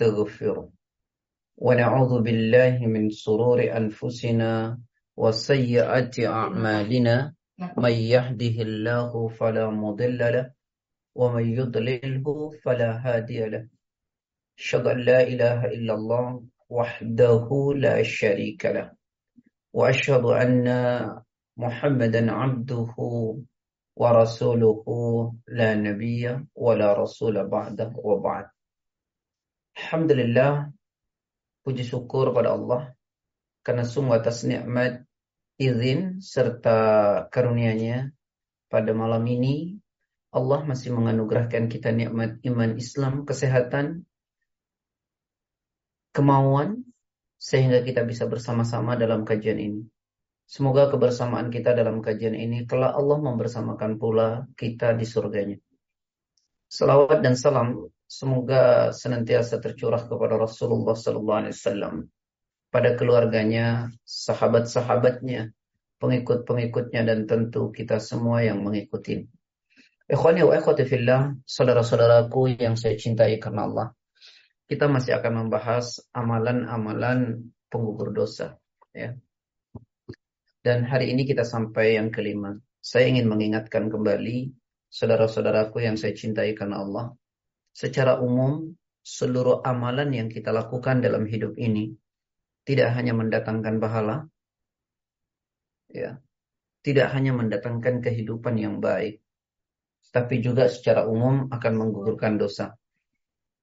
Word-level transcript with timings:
ونستغفره 0.00 0.68
ونعوذ 1.56 2.22
بالله 2.22 2.86
من 2.86 3.08
سرور 3.08 3.76
أنفسنا 3.76 4.78
وسيئات 5.16 6.20
أعمالنا. 6.20 7.34
من 7.76 7.92
يهده 7.92 8.56
الله 8.68 9.28
فلا 9.28 9.70
مضل 9.70 10.18
له 10.18 10.52
ومن 11.14 11.44
يضلله 11.48 12.50
فلا 12.64 12.90
هادي 13.04 13.40
له. 13.48 13.68
أشهد 14.58 14.86
أن 14.86 14.98
لا 15.00 15.20
إله 15.22 15.64
إلا 15.64 15.94
الله 15.94 16.42
وحده 16.68 17.48
لا 17.76 18.02
شريك 18.02 18.66
له 18.66 18.92
وأشهد 19.72 20.24
أن 20.24 20.66
محمدا 21.56 22.32
عبده 22.32 22.94
ورسوله. 23.96 24.84
لا 25.48 25.74
نبي 25.74 26.44
ولا 26.54 26.92
رسول 26.92 27.48
بعده 27.48 27.92
وبعد. 27.96 28.55
Alhamdulillah 29.76 30.72
puji 31.60 31.84
syukur 31.84 32.32
pada 32.32 32.56
Allah 32.56 32.96
karena 33.60 33.84
sungguh 33.84 34.16
atas 34.16 34.48
nikmat 34.48 35.04
izin 35.60 36.24
serta 36.24 36.78
karunia-Nya 37.28 38.12
pada 38.72 38.90
malam 38.96 39.20
ini 39.28 39.76
Allah 40.32 40.64
masih 40.68 40.92
menganugerahkan 40.92 41.68
kita 41.72 41.92
nikmat 41.96 42.44
iman 42.44 42.76
Islam, 42.76 43.24
kesehatan, 43.24 44.04
kemauan 46.12 46.84
sehingga 47.40 47.80
kita 47.80 48.04
bisa 48.04 48.28
bersama-sama 48.28 49.00
dalam 49.00 49.24
kajian 49.24 49.56
ini. 49.56 49.80
Semoga 50.46 50.92
kebersamaan 50.92 51.48
kita 51.50 51.72
dalam 51.74 52.04
kajian 52.04 52.36
ini 52.36 52.68
kelak 52.68 52.94
Allah 52.94 53.18
membersamakan 53.18 53.98
pula 53.98 54.44
kita 54.54 54.94
di 54.94 55.04
surganya. 55.08 55.58
Salawat 56.68 57.24
dan 57.24 57.34
salam 57.34 57.88
semoga 58.06 58.94
senantiasa 58.94 59.58
tercurah 59.58 60.06
kepada 60.06 60.38
Rasulullah 60.38 60.94
sallallahu 60.94 61.40
alaihi 61.42 61.54
wasallam 61.54 61.94
pada 62.76 62.92
keluarganya, 62.98 63.88
sahabat-sahabatnya, 64.04 65.54
pengikut-pengikutnya 65.96 67.08
dan 67.08 67.24
tentu 67.24 67.72
kita 67.72 68.02
semua 68.02 68.44
yang 68.44 68.60
mengikuti. 68.60 69.24
Ikhwani 70.06 70.44
wa 70.44 70.54
ikhwati 70.54 70.84
fillah, 70.86 71.34
saudara-saudaraku 71.48 72.60
yang 72.60 72.76
saya 72.76 72.94
cintai 73.00 73.40
karena 73.40 73.64
Allah. 73.64 73.88
Kita 74.68 74.90
masih 74.90 75.16
akan 75.16 75.46
membahas 75.46 76.04
amalan-amalan 76.12 77.48
penggugur 77.70 78.12
dosa, 78.12 78.58
ya. 78.92 79.14
Dan 80.60 80.82
hari 80.84 81.14
ini 81.14 81.22
kita 81.22 81.46
sampai 81.46 81.96
yang 81.96 82.10
kelima. 82.10 82.58
Saya 82.82 83.08
ingin 83.08 83.30
mengingatkan 83.30 83.86
kembali 83.86 84.50
saudara-saudaraku 84.90 85.80
yang 85.80 85.94
saya 85.94 86.12
cintai 86.12 86.52
karena 86.58 86.82
Allah. 86.82 87.14
Secara 87.76 88.24
umum, 88.24 88.72
seluruh 89.04 89.60
amalan 89.60 90.08
yang 90.16 90.28
kita 90.32 90.48
lakukan 90.48 91.04
dalam 91.04 91.28
hidup 91.28 91.60
ini 91.60 91.92
tidak 92.64 92.96
hanya 92.96 93.12
mendatangkan 93.12 93.76
pahala, 93.76 94.24
ya, 95.92 96.16
tidak 96.80 97.12
hanya 97.12 97.36
mendatangkan 97.36 98.00
kehidupan 98.00 98.56
yang 98.56 98.80
baik, 98.80 99.20
tapi 100.08 100.40
juga 100.40 100.72
secara 100.72 101.04
umum 101.04 101.52
akan 101.52 101.72
menggugurkan 101.76 102.40
dosa. 102.40 102.72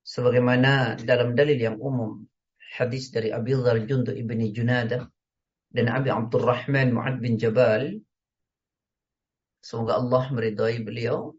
Sebagaimana 0.05 1.01
dalam 1.01 1.33
dalil 1.33 1.57
yang 1.57 1.81
umum, 1.81 2.21
hadis 2.77 3.09
dari 3.09 3.33
Abi 3.33 3.57
Dhar 3.57 3.81
Jundu 3.81 4.13
ibni 4.13 4.53
Junadah 4.53 5.09
dan 5.73 5.85
Abi 5.89 6.13
Abdurrahman 6.13 6.93
Mu'ad 6.93 7.17
bin 7.17 7.41
Jabal 7.41 7.97
semoga 9.57 9.97
Allah 9.97 10.23
meridai 10.29 10.85
beliau 10.85 11.33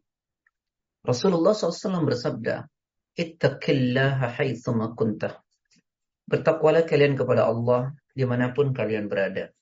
Rasulullah 1.05 1.53
SAW 1.53 2.09
bersabda 2.09 2.65
ittaqillaha 3.13 4.41
haitsuma 4.41 4.97
kunta. 4.97 5.45
Bertakwalah 6.25 6.89
kalian 6.89 7.21
kepada 7.21 7.45
Allah 7.45 7.93
di 8.17 8.25
mana 8.25 8.57
pun 8.57 8.73
kalian 8.73 9.13
berada. 9.13 9.53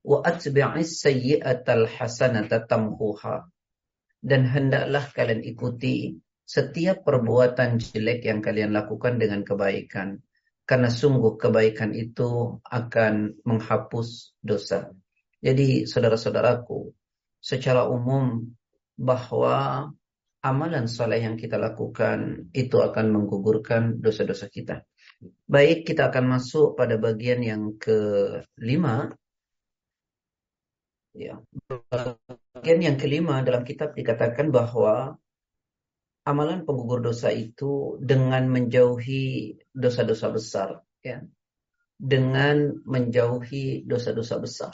Wa 0.00 0.24
atbi'is 0.24 1.04
sayyi'atal 1.04 1.84
hasanata 1.84 2.64
tamhuha. 2.64 3.44
Dan 4.24 4.48
hendaklah 4.48 5.04
kalian 5.12 5.44
ikuti 5.44 6.16
setiap 6.48 7.04
perbuatan 7.04 7.76
jelek 7.76 8.24
yang 8.24 8.40
kalian 8.40 8.72
lakukan 8.72 9.20
dengan 9.20 9.44
kebaikan. 9.44 10.24
Karena 10.64 10.88
sungguh 10.88 11.36
kebaikan 11.36 11.92
itu 11.92 12.56
akan 12.64 13.44
menghapus 13.44 14.32
dosa. 14.40 14.96
Jadi 15.44 15.84
saudara-saudaraku, 15.84 16.96
secara 17.40 17.84
umum 17.84 18.48
bahwa 18.96 19.88
amalan 20.40 20.88
soleh 20.88 21.20
yang 21.20 21.36
kita 21.36 21.60
lakukan 21.60 22.48
itu 22.56 22.80
akan 22.80 23.12
menggugurkan 23.12 24.00
dosa-dosa 24.00 24.48
kita. 24.48 24.88
Baik, 25.44 25.84
kita 25.84 26.08
akan 26.08 26.40
masuk 26.40 26.80
pada 26.80 26.96
bagian 26.96 27.44
yang 27.44 27.76
kelima. 27.76 29.12
Ya, 31.12 31.42
bagian 32.56 32.80
yang 32.80 32.96
kelima 32.96 33.42
dalam 33.44 33.66
kitab 33.66 33.92
dikatakan 33.92 34.48
bahwa 34.48 35.20
amalan 36.24 36.62
penggugur 36.62 37.02
dosa 37.02 37.34
itu 37.34 37.98
dengan 37.98 38.46
menjauhi 38.46 39.58
dosa-dosa 39.74 40.30
besar 40.30 40.68
ya 41.02 41.24
dengan 41.98 42.80
menjauhi 42.86 43.84
dosa-dosa 43.84 44.38
besar 44.38 44.72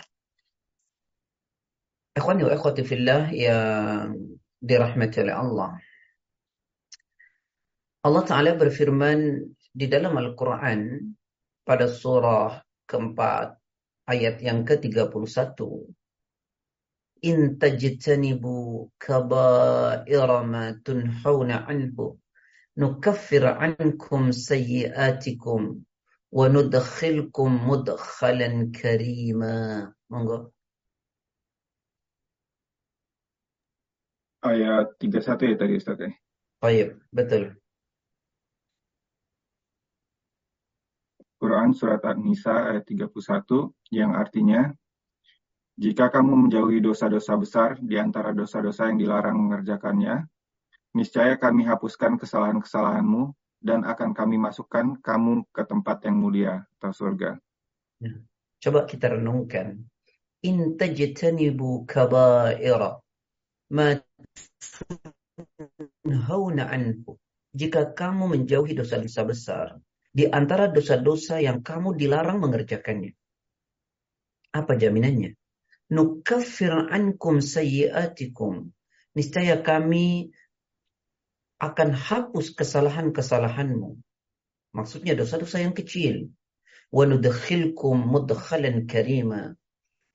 Ikhwani 2.16 2.48
wa 2.48 2.52
ikhwati 2.56 2.80
fillah 2.80 3.28
yang 3.28 4.35
dirahmati 4.60 5.16
oleh 5.22 5.36
Allah. 5.36 5.70
Allah 8.06 8.22
Ta'ala 8.22 8.54
berfirman 8.54 9.42
di 9.74 9.86
dalam 9.90 10.14
Al-Quran 10.14 11.10
pada 11.66 11.90
surah 11.90 12.62
keempat 12.86 13.58
ayat 14.06 14.38
yang 14.38 14.62
ke-31 14.62 15.58
in 17.26 17.58
tajtanibu 17.58 18.86
kaba'ira 19.00 20.46
ma 20.46 20.70
tunhauna 20.78 21.66
anhu 21.66 22.14
nukaffir 22.78 23.42
ankum 23.42 24.30
sayyiatikum 24.30 25.82
wa 26.30 26.44
nudkhilkum 26.46 27.50
mudkhalan 27.66 28.70
karima. 28.70 29.90
Monggo 30.06 30.55
ayat 34.46 34.94
31 35.02 35.52
ya 35.52 35.56
tadi 35.58 35.74
Ustaz 35.78 35.98
ya 35.98 36.10
Baik, 36.56 36.96
betul. 37.12 37.52
Quran 41.36 41.76
surat 41.76 42.00
An-Nisa 42.00 42.72
ayat 42.72 42.88
31 42.88 43.12
yang 43.92 44.16
artinya 44.16 44.72
jika 45.76 46.08
kamu 46.08 46.48
menjauhi 46.48 46.80
dosa-dosa 46.80 47.36
besar 47.36 47.76
di 47.76 48.00
antara 48.00 48.32
dosa-dosa 48.32 48.88
yang 48.88 48.96
dilarang 48.96 49.36
mengerjakannya, 49.36 50.24
niscaya 50.96 51.36
kami 51.36 51.68
hapuskan 51.68 52.16
kesalahan-kesalahanmu 52.16 53.36
dan 53.60 53.84
akan 53.84 54.16
kami 54.16 54.40
masukkan 54.40 54.96
kamu 55.04 55.44
ke 55.52 55.60
tempat 55.68 56.00
yang 56.08 56.16
mulia 56.16 56.64
atau 56.80 56.96
surga. 56.96 57.36
Ya. 58.00 58.16
Coba 58.64 58.88
kita 58.88 59.20
renungkan. 59.20 59.84
In 60.48 60.80
tajtanibu 60.80 61.84
kaba'ira 61.84 62.96
ma 63.68 63.92
Jika 67.56 67.80
kamu 67.96 68.24
menjauhi 68.36 68.72
dosa-dosa 68.76 69.22
besar 69.24 69.66
di 70.12 70.28
antara 70.28 70.68
dosa-dosa 70.68 71.40
yang 71.40 71.60
kamu 71.60 71.96
dilarang 71.96 72.40
mengerjakannya. 72.40 73.12
Apa 74.56 74.76
jaminannya? 74.76 75.36
nukaffir 75.90 76.90
ankum 76.90 77.38
sayyiatikum. 77.38 78.74
Niscaya 79.16 79.62
kami 79.62 80.34
akan 81.56 81.88
hapus 81.96 82.52
kesalahan-kesalahanmu. 82.52 83.96
Maksudnya 84.76 85.16
dosa-dosa 85.16 85.64
yang 85.64 85.72
kecil. 85.72 86.28
Wa 86.92 87.08
nudkhilkum 87.08 87.96
mudkhalan 87.96 88.84
karima. 88.84 89.56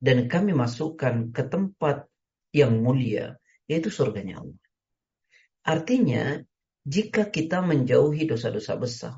Dan 0.02 0.30
kami 0.30 0.54
masukkan 0.54 1.30
ke 1.30 1.46
tempat 1.46 2.10
yang 2.54 2.81
mulia, 2.81 3.38
yaitu 3.72 3.88
surganya 3.88 4.44
Allah. 4.44 4.60
Artinya, 5.64 6.44
jika 6.84 7.32
kita 7.32 7.64
menjauhi 7.64 8.28
dosa-dosa 8.28 8.76
besar, 8.76 9.16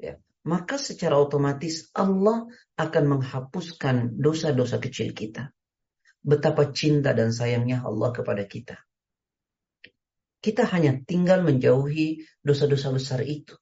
ya, 0.00 0.16
maka 0.48 0.80
secara 0.80 1.20
otomatis 1.20 1.92
Allah 1.92 2.48
akan 2.80 3.04
menghapuskan 3.04 4.16
dosa-dosa 4.16 4.80
kecil 4.80 5.12
kita. 5.12 5.52
Betapa 6.24 6.72
cinta 6.72 7.12
dan 7.12 7.36
sayangnya 7.36 7.84
Allah 7.84 8.16
kepada 8.16 8.48
kita. 8.48 8.80
Kita 10.38 10.64
hanya 10.72 10.96
tinggal 11.04 11.44
menjauhi 11.44 12.24
dosa-dosa 12.40 12.94
besar 12.94 13.20
itu. 13.26 13.58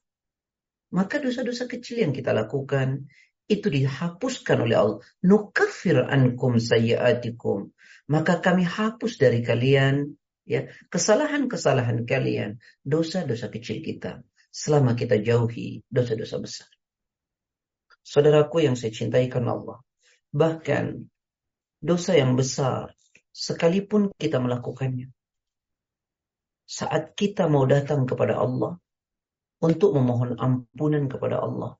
Maka 0.94 1.18
dosa-dosa 1.18 1.66
kecil 1.66 2.06
yang 2.06 2.12
kita 2.14 2.30
lakukan 2.30 3.10
itu 3.46 3.66
dihapuskan 3.70 4.66
oleh 4.66 4.76
Allah. 4.76 4.98
Nukafir 5.22 6.02
ankum 6.02 6.58
sayyiatikum. 6.58 7.70
Maka 8.10 8.38
kami 8.38 8.62
hapus 8.66 9.18
dari 9.18 9.42
kalian 9.42 10.14
ya 10.46 10.70
kesalahan-kesalahan 10.90 12.06
kalian, 12.06 12.62
dosa-dosa 12.86 13.50
kecil 13.50 13.82
kita. 13.82 14.22
selama 14.56 14.96
kita 14.96 15.20
jauhi 15.20 15.84
dosa-dosa 15.92 16.40
besar. 16.40 16.70
Saudaraku 18.00 18.64
yang 18.64 18.72
saya 18.72 18.88
cintai 18.88 19.28
karena 19.28 19.52
Allah. 19.52 19.84
Bahkan 20.32 21.04
dosa 21.84 22.16
yang 22.16 22.40
besar 22.40 22.96
sekalipun 23.36 24.16
kita 24.16 24.40
melakukannya. 24.40 25.12
Saat 26.64 27.12
kita 27.20 27.52
mau 27.52 27.68
datang 27.68 28.08
kepada 28.08 28.40
Allah 28.40 28.80
untuk 29.60 29.92
memohon 29.92 30.40
ampunan 30.40 31.04
kepada 31.06 31.44
Allah, 31.44 31.76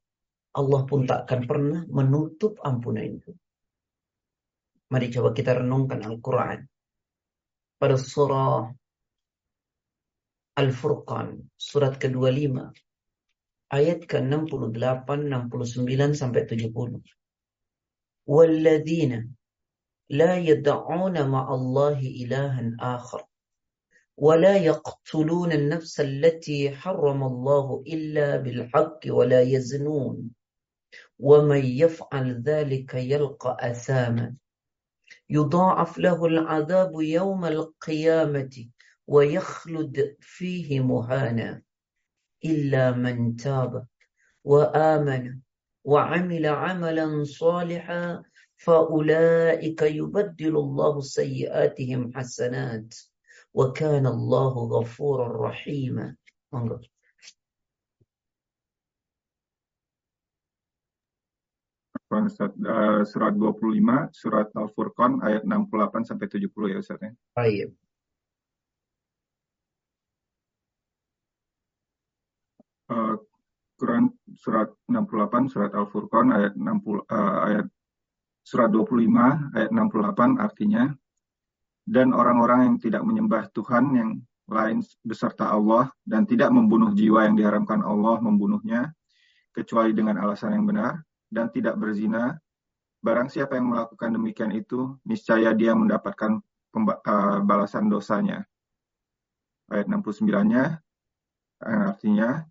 Allah 0.56 0.82
pun 0.84 1.08
tak 1.08 1.28
akan 1.28 1.42
pernah 1.48 1.82
menutup 1.88 2.60
ampunan 2.60 3.08
itu. 3.08 3.32
Mari 4.92 5.08
coba 5.08 5.32
kita 5.32 5.64
renungkan 5.64 6.04
Al-Quran. 6.04 6.68
Pada 7.80 7.96
surah 7.96 8.68
Al-Furqan, 10.60 11.48
surat 11.56 11.96
ke-25, 11.96 12.60
ayat 13.72 14.04
ke-68, 14.04 15.08
69 15.08 16.12
sampai 16.12 16.42
70. 16.44 17.00
Walladzina 18.28 19.24
la 20.12 20.36
yad'una 20.36 21.24
ma'allahi 21.24 22.28
ilahan 22.28 22.76
akhar 22.76 23.24
ولا 24.22 24.58
يقتلون 24.58 25.52
النفس 25.52 26.00
التي 26.00 26.78
حرم 26.78 27.24
الله 27.24 27.84
إلا 27.88 28.38
بالحق 28.38 29.00
ولا 29.08 29.42
يزنون 29.42 30.30
ومن 31.19 31.65
يفعل 31.65 32.43
ذلك 32.43 32.95
يلقى 32.95 33.57
أثاما. 33.61 34.35
يضاعف 35.31 35.99
له 35.99 36.27
العذاب 36.27 37.01
يوم 37.01 37.45
القيامة 37.45 38.69
ويخلد 39.07 40.17
فيه 40.21 40.81
مهانا. 40.81 41.63
إلا 42.45 42.91
من 42.91 43.37
تاب 43.37 43.87
وآمن 44.45 45.39
وعمل 45.85 46.47
عملا 46.47 47.25
صالحا 47.25 48.23
فأولئك 48.57 49.83
يبدل 49.83 50.57
الله 50.57 51.01
سيئاتهم 51.01 52.13
حسنات. 52.15 52.95
وكان 53.55 54.07
الله 54.07 54.53
غفورا 54.53 55.49
رحيما. 55.49 56.17
Surat 63.07 63.35
25, 63.35 64.15
surat 64.15 64.49
Al-Furqan 64.55 65.21
ayat 65.27 65.43
68 65.43 66.07
sampai 66.07 66.27
70 66.31 66.73
ya 66.73 66.79
Ustaz 66.79 67.03
ya. 67.03 67.11
Baik. 67.35 67.75
uh, 72.91 73.15
Quran 73.77 74.09
surat 74.33 74.73
68 74.89 75.53
surat 75.53 75.73
Al-Furqan 75.77 76.33
ayat 76.33 76.53
60 76.57 76.65
uh, 76.65 77.05
eh, 77.05 77.39
ayat 77.53 77.67
surat 78.47 78.71
25 78.73 79.53
ayat 79.53 79.71
68 79.75 80.41
artinya 80.41 80.85
dan 81.87 82.17
orang-orang 82.17 82.73
yang 82.73 82.77
tidak 82.81 83.03
menyembah 83.05 83.53
Tuhan 83.53 83.85
yang 83.95 84.11
lain 84.47 84.81
beserta 85.03 85.51
Allah 85.51 85.91
dan 86.07 86.25
tidak 86.25 86.55
membunuh 86.55 86.95
jiwa 86.95 87.27
yang 87.27 87.35
diharamkan 87.35 87.83
Allah 87.83 88.23
membunuhnya 88.23 88.95
kecuali 89.51 89.91
dengan 89.91 90.23
alasan 90.23 90.55
yang 90.55 90.65
benar 90.65 91.03
dan 91.37 91.53
tidak 91.53 91.77
berzina 91.77 92.41
barang 93.05 93.29
siapa 93.29 93.61
yang 93.61 93.77
melakukan 93.77 94.17
demikian 94.17 94.57
itu 94.57 94.97
niscaya 95.05 95.53
dia 95.53 95.77
mendapatkan 95.77 96.41
uh, 96.41 97.39
balasan 97.45 97.93
dosanya 97.93 98.49
ayat 99.69 99.85
69-nya 99.93 100.81
artinya 101.61 102.49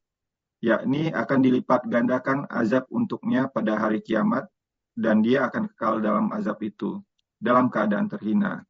yakni 0.61 1.09
akan 1.09 1.39
dilipat 1.41 1.89
gandakan 1.89 2.45
azab 2.53 2.85
untuknya 2.93 3.49
pada 3.49 3.81
hari 3.81 4.05
kiamat 4.05 4.45
dan 4.95 5.19
dia 5.19 5.45
akan 5.45 5.67
kekal 5.75 5.99
dalam 5.99 6.31
azab 6.31 6.57
itu 6.63 7.03
dalam 7.35 7.67
keadaan 7.67 8.07
terhina. 8.07 8.63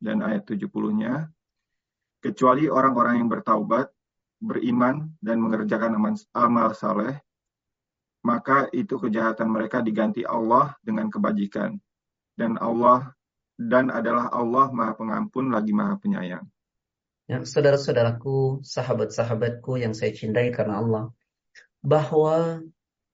Dan 0.00 0.20
ayat 0.26 0.44
70-nya, 0.44 1.28
kecuali 2.20 2.66
orang-orang 2.66 3.22
yang 3.22 3.28
bertaubat, 3.30 3.88
beriman, 4.42 5.12
dan 5.22 5.38
mengerjakan 5.38 5.96
amal 6.34 6.72
saleh, 6.74 7.20
maka 8.20 8.68
itu 8.76 9.00
kejahatan 9.00 9.48
mereka 9.48 9.80
diganti 9.80 10.24
Allah 10.24 10.76
dengan 10.84 11.08
kebajikan. 11.08 11.76
Dan 12.36 12.56
Allah 12.60 13.12
dan 13.60 13.92
adalah 13.92 14.32
Allah 14.32 14.72
Maha 14.72 14.96
Pengampun 14.96 15.52
lagi 15.52 15.72
Maha 15.76 16.00
Penyayang. 16.00 16.44
Ya, 17.28 17.44
saudara-saudaraku, 17.46 18.64
sahabat-sahabatku 18.66 19.78
yang 19.78 19.94
saya 19.94 20.10
cintai 20.10 20.50
karena 20.50 20.82
Allah, 20.82 21.04
bahwa 21.78 22.64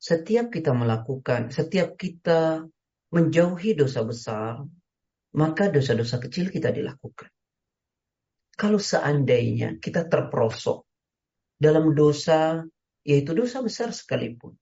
setiap 0.00 0.48
kita 0.48 0.72
melakukan, 0.72 1.52
setiap 1.52 2.00
kita 2.00 2.64
menjauhi 3.12 3.76
dosa 3.76 4.00
besar, 4.06 4.64
maka 5.36 5.68
dosa-dosa 5.68 6.16
kecil 6.22 6.48
kita 6.48 6.72
dilakukan. 6.72 7.28
Kalau 8.56 8.80
seandainya 8.80 9.76
kita 9.76 10.08
terperosok 10.08 10.88
dalam 11.60 11.92
dosa, 11.92 12.64
yaitu 13.04 13.36
dosa 13.36 13.60
besar 13.60 13.92
sekalipun, 13.92 14.56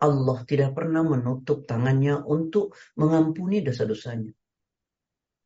Allah 0.00 0.38
tidak 0.48 0.72
pernah 0.72 1.04
menutup 1.04 1.68
tangannya 1.68 2.24
untuk 2.24 2.72
mengampuni 2.96 3.60
dosa-dosanya. 3.60 4.32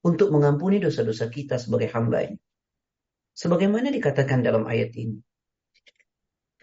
Untuk 0.05 0.31
mengampuni 0.31 0.79
dosa-dosa 0.79 1.27
kita 1.27 1.59
sebagai 1.59 1.91
hambanya. 1.91 2.39
Sebagaimana 3.35 3.91
dikatakan 3.91 4.47
dalam 4.47 4.69
ayat 4.71 4.95
ini. 4.95 5.19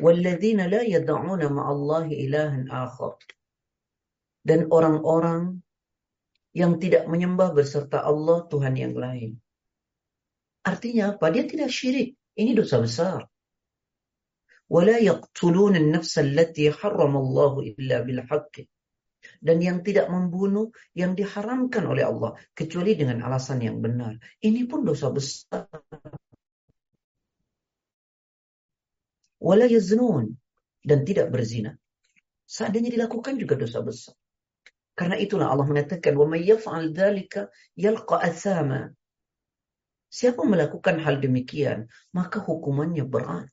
وَالَّذِينَ 0.02 0.66
لَا 0.72 0.81
يَدَعُونَ 0.81 1.42
مَعَ 1.52 1.66
اللَّهِ 1.68 2.08
إِلَهًا 2.25 2.60
آخَرٍ 2.72 3.18
Dan 4.42 4.72
orang-orang 4.74 5.62
yang 6.56 6.80
tidak 6.81 7.06
menyembah 7.06 7.54
berserta 7.54 8.02
Allah 8.02 8.48
Tuhan 8.48 8.75
yang 8.75 8.96
lain. 8.96 9.38
Artinya 10.66 11.16
apa? 11.16 11.30
Dia 11.30 11.46
tidak 11.46 11.69
syirik. 11.69 12.18
Ini 12.38 12.52
dosa 12.56 12.81
besar. 12.81 13.28
wala 14.67 14.99
يقتلون 14.99 15.77
النفس 15.77 16.19
التي 16.19 16.75
حرم 16.75 17.15
الله 17.17 17.53
illa 17.75 18.03
bil 18.03 18.21
dan 19.43 19.59
yang 19.59 19.83
tidak 19.83 20.07
membunuh 20.07 20.71
yang 20.95 21.15
diharamkan 21.19 21.87
oleh 21.87 22.07
Allah 22.07 22.39
kecuali 22.55 22.95
dengan 22.95 23.27
alasan 23.27 23.59
yang 23.63 23.83
benar. 23.83 24.19
Ini 24.43 24.71
pun 24.71 24.87
dosa 24.87 25.11
besar. 25.11 25.67
Wala 29.43 29.67
yaznun 29.67 30.35
dan 30.83 31.03
tidak 31.03 31.31
berzina. 31.35 31.75
Seandainya 32.47 32.95
dilakukan 32.95 33.35
juga 33.38 33.59
dosa 33.59 33.83
besar. 33.83 34.14
Karena 34.97 35.19
itulah 35.21 35.52
Allah 35.52 35.67
mengatakan, 35.69 36.17
Siapa 40.07 40.43
melakukan 40.47 40.97
hal 41.02 41.21
demikian, 41.21 41.90
maka 42.14 42.38
hukumannya 42.40 43.05
berat. 43.05 43.50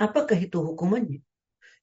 Apakah 0.00 0.38
itu 0.40 0.58
hukumannya? 0.64 1.20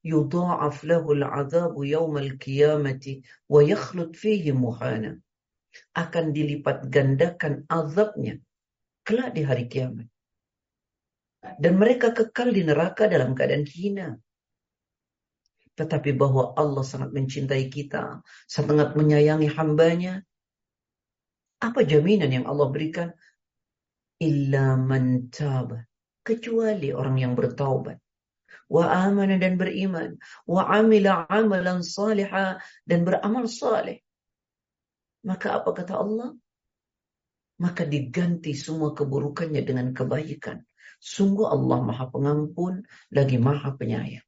Yudha'af 0.01 0.81
lahu 0.89 1.13
al-'adzabu 1.13 1.85
yawmal 1.85 2.41
qiyamati 2.41 3.21
wa 3.45 3.61
yakhlud 3.61 4.17
fihi 4.17 4.49
muhana. 4.51 5.21
Akan 5.93 6.33
dilipat 6.33 6.89
gandakan 6.89 7.69
azabnya 7.69 8.41
kelak 9.05 9.37
di 9.37 9.45
hari 9.45 9.69
kiamat 9.69 10.09
dan 11.55 11.79
mereka 11.79 12.11
kekal 12.11 12.51
di 12.51 12.67
neraka 12.67 13.07
dalam 13.07 13.31
keadaan 13.31 13.63
hina. 13.63 14.19
Tetapi 15.77 16.11
bahwa 16.17 16.57
Allah 16.57 16.83
sangat 16.83 17.13
mencintai 17.13 17.69
kita, 17.69 18.25
sangat 18.49 18.97
menyayangi 18.97 19.47
hambanya. 19.53 20.25
Apa 21.61 21.85
jaminan 21.85 22.33
yang 22.33 22.45
Allah 22.49 22.67
berikan? 22.73 23.13
Illa 24.17 24.73
man. 24.75 25.29
Kecuali 26.25 26.89
orang 26.91 27.15
yang 27.21 27.33
bertaubat. 27.37 28.01
Wa 28.67 29.07
amana 29.07 29.39
dan 29.39 29.55
beriman. 29.55 30.19
Wa 30.43 30.67
amila 30.67 31.23
amalan 31.27 31.83
salihah 31.83 32.59
dan 32.83 32.99
beramal 33.07 33.47
saleh. 33.47 34.03
Maka 35.23 35.59
apa 35.59 35.71
kata 35.71 35.95
Allah? 35.95 36.35
Maka 37.57 37.87
diganti 37.87 38.53
semua 38.53 38.93
keburukannya 38.93 39.63
dengan 39.65 39.91
kebaikan. 39.95 40.61
Sungguh 41.01 41.47
Allah 41.47 41.79
maha 41.81 42.05
pengampun 42.11 42.85
lagi 43.13 43.37
maha 43.41 43.73
penyayang. 43.73 44.25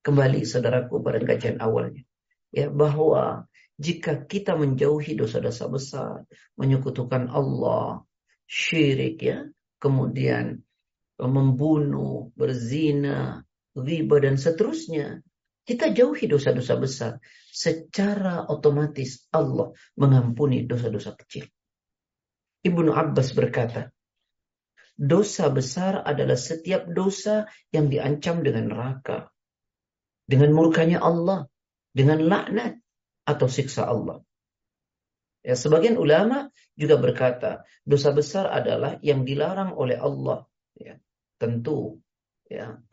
Kembali 0.00 0.46
saudaraku 0.48 1.02
pada 1.04 1.20
kajian 1.20 1.60
awalnya. 1.60 2.06
Ya, 2.50 2.66
bahwa 2.72 3.46
jika 3.80 4.26
kita 4.26 4.56
menjauhi 4.58 5.16
dosa-dosa 5.16 5.70
besar, 5.70 6.28
menyekutukan 6.58 7.30
Allah, 7.30 8.04
syirik 8.44 9.22
ya, 9.22 9.46
kemudian 9.80 10.60
membunuh, 11.20 12.32
berzina, 12.34 13.44
riba 13.76 14.16
dan 14.22 14.40
seterusnya, 14.40 15.22
kita 15.66 15.92
jauhi 15.94 16.26
dosa-dosa 16.26 16.74
besar, 16.80 17.12
secara 17.50 18.46
otomatis 18.50 19.26
Allah 19.30 19.74
mengampuni 19.98 20.66
dosa-dosa 20.66 21.14
kecil. 21.14 21.46
Ibnu 22.66 22.90
Abbas 22.92 23.32
berkata, 23.32 23.90
Dosa 25.00 25.48
besar 25.48 26.04
adalah 26.04 26.36
setiap 26.36 26.84
dosa 26.84 27.48
yang 27.72 27.88
diancam 27.88 28.44
dengan 28.44 28.68
neraka. 28.68 29.32
Dengan 30.28 30.52
murkanya 30.52 31.00
Allah. 31.00 31.48
Dengan 31.96 32.20
laknat 32.28 32.76
atau 33.24 33.48
siksa 33.48 33.88
Allah. 33.88 34.20
Ya, 35.40 35.56
sebagian 35.56 35.96
ulama 35.96 36.52
juga 36.76 37.00
berkata, 37.00 37.64
dosa 37.80 38.12
besar 38.12 38.52
adalah 38.52 39.00
yang 39.00 39.24
dilarang 39.24 39.72
oleh 39.72 39.96
Allah. 39.96 40.44
Ya, 40.76 41.00
tentu. 41.40 42.04
Ya, 42.44 42.84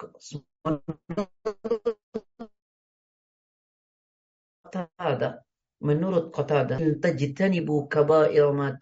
menurut 5.79 6.33
Qatada, 6.33 6.77
tajtanibu 6.99 7.87
kaba'ir 7.87 8.49
ma 8.51 8.73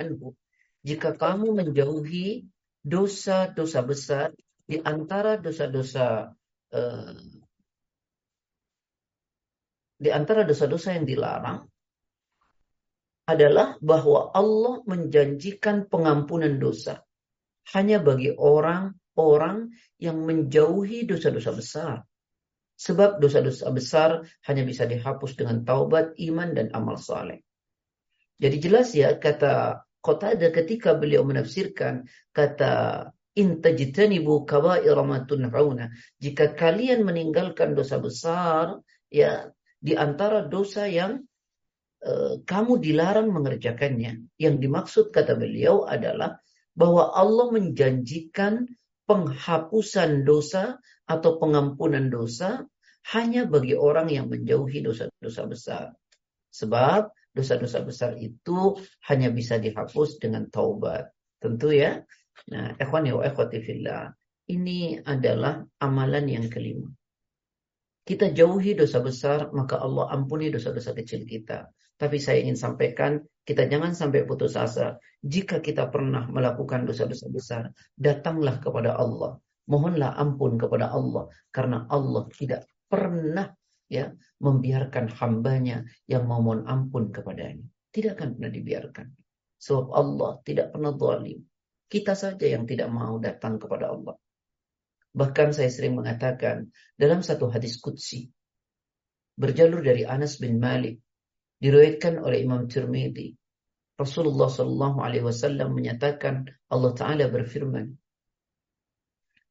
anhu. 0.00 0.32
Jika 0.80 1.12
kamu 1.12 1.52
menjauhi 1.60 2.48
dosa-dosa 2.80 3.80
besar 3.84 4.32
di 4.64 4.80
antara 4.80 5.36
dosa-dosa 5.36 6.32
uh, 6.72 7.12
di 10.00 10.08
antara 10.08 10.48
dosa-dosa 10.48 10.96
yang 10.96 11.04
dilarang 11.04 11.68
adalah 13.28 13.76
bahwa 13.84 14.32
Allah 14.32 14.80
menjanjikan 14.88 15.92
pengampunan 15.92 16.56
dosa 16.56 17.04
hanya 17.76 18.00
bagi 18.00 18.32
orang-orang 19.20 19.76
yang 20.00 20.16
menjauhi 20.24 21.04
dosa-dosa 21.04 21.52
besar. 21.52 21.96
Sebab 22.80 23.20
dosa-dosa 23.20 23.68
besar 23.68 24.24
hanya 24.48 24.64
bisa 24.64 24.88
dihapus 24.88 25.36
dengan 25.36 25.68
taubat, 25.68 26.16
iman, 26.16 26.56
dan 26.56 26.72
amal 26.72 26.96
saleh. 26.96 27.44
Jadi 28.40 28.56
jelas 28.56 28.96
ya 28.96 29.20
kata 29.20 29.84
Qatada 30.00 30.48
ketika 30.48 30.96
beliau 30.96 31.28
menafsirkan 31.28 32.08
kata 32.32 33.04
intajtanibu 33.36 34.48
kaba'ir 34.48 34.96
ma 35.04 35.20
jika 36.16 36.56
kalian 36.56 37.04
meninggalkan 37.04 37.76
dosa 37.76 38.00
besar 38.00 38.80
ya 39.12 39.52
di 39.76 39.92
antara 39.92 40.48
dosa 40.48 40.88
yang 40.88 41.20
uh, 42.00 42.40
kamu 42.48 42.80
dilarang 42.80 43.28
mengerjakannya 43.28 44.24
yang 44.40 44.56
dimaksud 44.56 45.12
kata 45.12 45.36
beliau 45.36 45.84
adalah 45.84 46.40
bahwa 46.72 47.12
Allah 47.12 47.52
menjanjikan 47.52 48.72
penghapusan 49.10 50.22
dosa 50.22 50.78
atau 51.02 51.42
pengampunan 51.42 52.06
dosa 52.06 52.62
hanya 53.10 53.42
bagi 53.50 53.74
orang 53.74 54.06
yang 54.06 54.30
menjauhi 54.30 54.86
dosa-dosa 54.86 55.42
besar 55.50 55.84
sebab 56.54 57.10
dosa-dosa 57.34 57.82
besar 57.86 58.12
itu 58.18 58.78
hanya 59.06 59.30
bisa 59.30 59.56
dihapus 59.58 60.18
dengan 60.18 60.50
taubat. 60.50 61.14
Tentu 61.38 61.70
ya. 61.70 62.02
Nah, 62.50 62.74
ikhwani 62.76 63.14
wa 63.14 63.22
ikhwati 63.22 63.58
fillah. 63.62 64.10
Ini 64.50 65.06
adalah 65.06 65.62
amalan 65.78 66.26
yang 66.26 66.46
kelima. 66.50 66.90
Kita 68.10 68.26
jauhi 68.34 68.74
dosa 68.74 68.98
besar, 68.98 69.54
maka 69.54 69.78
Allah 69.78 70.10
ampuni 70.10 70.50
dosa-dosa 70.50 70.90
kecil 70.98 71.22
kita. 71.30 71.70
Tapi 71.94 72.18
saya 72.18 72.42
ingin 72.42 72.58
sampaikan, 72.58 73.22
kita 73.46 73.70
jangan 73.70 73.94
sampai 73.94 74.26
putus 74.26 74.58
asa. 74.58 74.98
Jika 75.22 75.62
kita 75.62 75.94
pernah 75.94 76.26
melakukan 76.26 76.90
dosa-dosa 76.90 77.30
besar, 77.30 77.62
datanglah 77.94 78.58
kepada 78.58 78.98
Allah. 78.98 79.38
Mohonlah 79.70 80.18
ampun 80.18 80.58
kepada 80.58 80.90
Allah. 80.90 81.30
Karena 81.54 81.86
Allah 81.86 82.26
tidak 82.34 82.66
pernah 82.90 83.46
ya 83.86 84.10
membiarkan 84.42 85.06
hambanya 85.14 85.86
yang 86.10 86.26
memohon 86.26 86.66
ampun 86.66 87.14
kepadanya. 87.14 87.62
Tidak 87.94 88.18
akan 88.18 88.34
pernah 88.34 88.50
dibiarkan. 88.50 89.06
Sebab 89.62 89.86
Allah 89.94 90.30
tidak 90.42 90.74
pernah 90.74 90.98
zalim. 90.98 91.46
Kita 91.86 92.18
saja 92.18 92.42
yang 92.42 92.66
tidak 92.66 92.90
mau 92.90 93.22
datang 93.22 93.62
kepada 93.62 93.94
Allah. 93.94 94.18
Bahkan 95.10 95.50
saya 95.50 95.70
sering 95.72 95.98
mengatakan 95.98 96.70
dalam 96.94 97.20
satu 97.20 97.50
hadis 97.50 97.82
Qudsi 97.82 98.30
berjalur 99.34 99.82
dari 99.82 100.06
Anas 100.06 100.38
bin 100.38 100.62
Malik 100.62 101.02
diriwayatkan 101.58 102.22
oleh 102.22 102.46
Imam 102.46 102.70
Tirmidzi 102.70 103.34
Rasulullah 103.98 104.48
Shallallahu 104.48 105.02
Alaihi 105.02 105.26
Wasallam 105.26 105.76
menyatakan 105.76 106.48
Allah 106.70 106.92
Taala 106.94 107.26
berfirman 107.28 107.90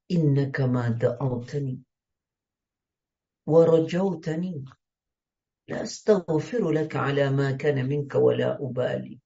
Inna 0.09 0.49
kama 0.49 0.89
da'awtani 0.97 1.77
wa 3.45 3.61
rajautani 3.61 4.65
la 5.69 5.85
astaghfiru 5.85 6.73
laka 6.73 7.13
ala 7.13 7.29
ma 7.29 7.53
kana 7.57 7.85
minka 7.85 8.17
wa 8.17 8.33
la 8.33 8.57
ubali 8.57 9.21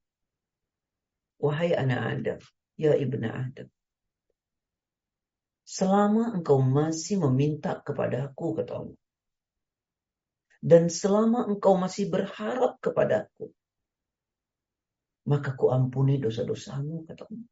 Wahai 1.43 1.75
anak 1.75 1.99
Adam, 1.99 2.39
ya 2.79 2.95
ibna 2.95 3.27
Adam 3.35 3.67
selama 5.63 6.35
engkau 6.35 6.59
masih 6.59 7.19
meminta 7.23 7.79
kepadaku, 7.79 8.59
kata 8.59 8.73
Allah. 8.83 8.99
Dan 10.63 10.87
selama 10.87 11.47
engkau 11.47 11.75
masih 11.75 12.07
berharap 12.07 12.79
kepadaku, 12.79 13.51
maka 15.27 15.55
ku 15.55 15.71
ampuni 15.71 16.19
dosa-dosamu, 16.19 17.07
kata 17.07 17.27
Allah. 17.27 17.47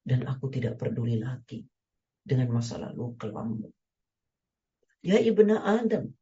Dan 0.00 0.26
aku 0.26 0.50
tidak 0.50 0.78
peduli 0.78 1.18
lagi 1.18 1.62
dengan 2.22 2.50
masa 2.50 2.78
lalu 2.82 3.14
kelammu. 3.14 3.68
Ya 5.00 5.16
Ibn 5.16 5.48
Adam, 5.54 6.12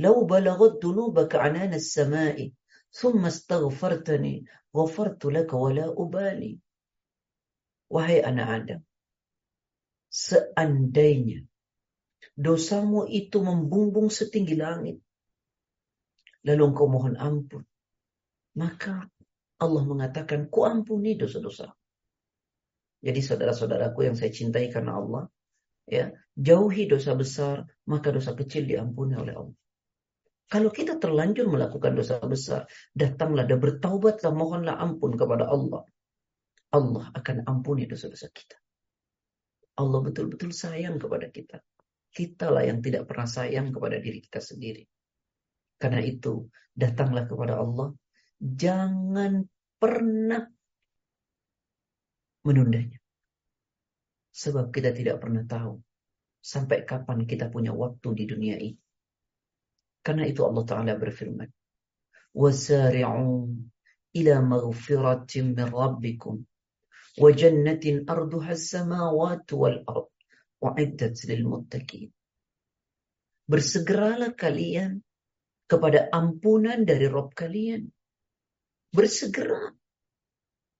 lau 0.00 0.26
balagat 0.26 0.82
dunubaka 0.82 1.40
anana 1.44 1.78
samai, 1.78 2.50
thumma 2.90 3.30
astaghfartani, 3.30 4.42
ghafartu 4.74 5.30
laka 5.30 5.54
wala 5.54 5.92
ubali. 5.94 6.58
Wahai 7.92 8.24
anak 8.24 8.48
Adam, 8.50 8.80
seandainya 10.14 11.42
dosamu 12.38 13.10
itu 13.10 13.42
membumbung 13.42 14.14
setinggi 14.14 14.54
langit, 14.54 15.02
lalu 16.46 16.62
engkau 16.70 16.86
mohon 16.86 17.18
ampun, 17.18 17.66
maka 18.54 19.10
Allah 19.58 19.82
mengatakan, 19.82 20.46
ku 20.46 20.62
ampuni 20.62 21.18
dosa-dosa. 21.18 21.74
Jadi 23.04 23.20
saudara-saudaraku 23.20 24.06
yang 24.06 24.14
saya 24.14 24.30
cintai 24.30 24.70
karena 24.70 25.02
Allah, 25.02 25.26
ya 25.84 26.14
jauhi 26.32 26.88
dosa 26.88 27.12
besar 27.12 27.68
maka 27.84 28.08
dosa 28.14 28.32
kecil 28.38 28.64
diampuni 28.70 29.18
oleh 29.18 29.34
Allah. 29.34 29.58
Kalau 30.48 30.70
kita 30.70 30.96
terlanjur 31.02 31.50
melakukan 31.50 31.92
dosa 31.98 32.22
besar 32.22 32.70
datanglah 32.94 33.44
dan 33.44 33.58
bertaubatlah 33.58 34.32
mohonlah 34.32 34.78
ampun 34.78 35.18
kepada 35.18 35.50
Allah. 35.50 35.84
Allah 36.72 37.06
akan 37.14 37.46
ampuni 37.46 37.86
dosa-dosa 37.86 38.28
kita 38.32 38.63
Allah 39.79 39.99
betul-betul 40.03 40.51
sayang 40.51 40.99
kepada 40.99 41.27
kita 41.31 41.57
kitalah 42.09 42.65
yang 42.65 42.81
tidak 42.81 43.05
pernah 43.05 43.29
sayang 43.29 43.69
kepada 43.69 44.01
diri 44.01 44.19
kita 44.19 44.41
sendiri 44.41 44.83
karena 45.79 46.01
itu 46.03 46.49
datanglah 46.73 47.29
kepada 47.29 47.61
Allah 47.61 47.93
jangan 48.39 49.45
pernah 49.79 50.43
menundanya 52.43 52.99
Sebab 54.39 54.71
kita 54.71 54.95
tidak 54.95 55.19
pernah 55.19 55.43
tahu 55.43 55.83
sampai 56.39 56.87
kapan 56.87 57.27
kita 57.27 57.51
punya 57.51 57.75
waktu 57.75 58.15
di 58.15 58.23
dunia 58.23 58.55
ini. 58.55 58.79
Karena 59.99 60.23
itu 60.23 60.47
Allah 60.47 60.63
Ta'ala 60.63 60.93
berfirman. 60.95 61.49
وَسَارِعُوا 62.31 63.39
إِلَى 64.15 64.35
مَغْفِرَةٍ 64.39 65.33
مِّن 65.43 65.67
رَبِّكُمْ 65.67 66.35
وَجَنَّةٍ 67.19 67.85
أَرْضُهَا 68.07 68.51
السَّمَاوَاتُ 68.55 69.47
وَالْأَرْضُ 69.51 70.09
وَعِدَّتْ 70.63 71.17
لِلْمُتَّقِينَ 71.27 72.09
Bersegeralah 73.49 74.31
kalian 74.37 75.01
kepada 75.65 76.07
ampunan 76.13 76.85
dari 76.85 77.09
Rob 77.09 77.33
kalian. 77.33 77.89
Bersegera 78.93 79.73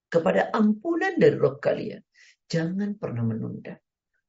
kepada 0.09 0.53
ampunan 0.53 1.17
dari 1.17 1.37
Rob 1.37 1.57
kalian. 1.57 2.01
Jangan 2.49 2.97
pernah 2.97 3.25
menunda. 3.25 3.77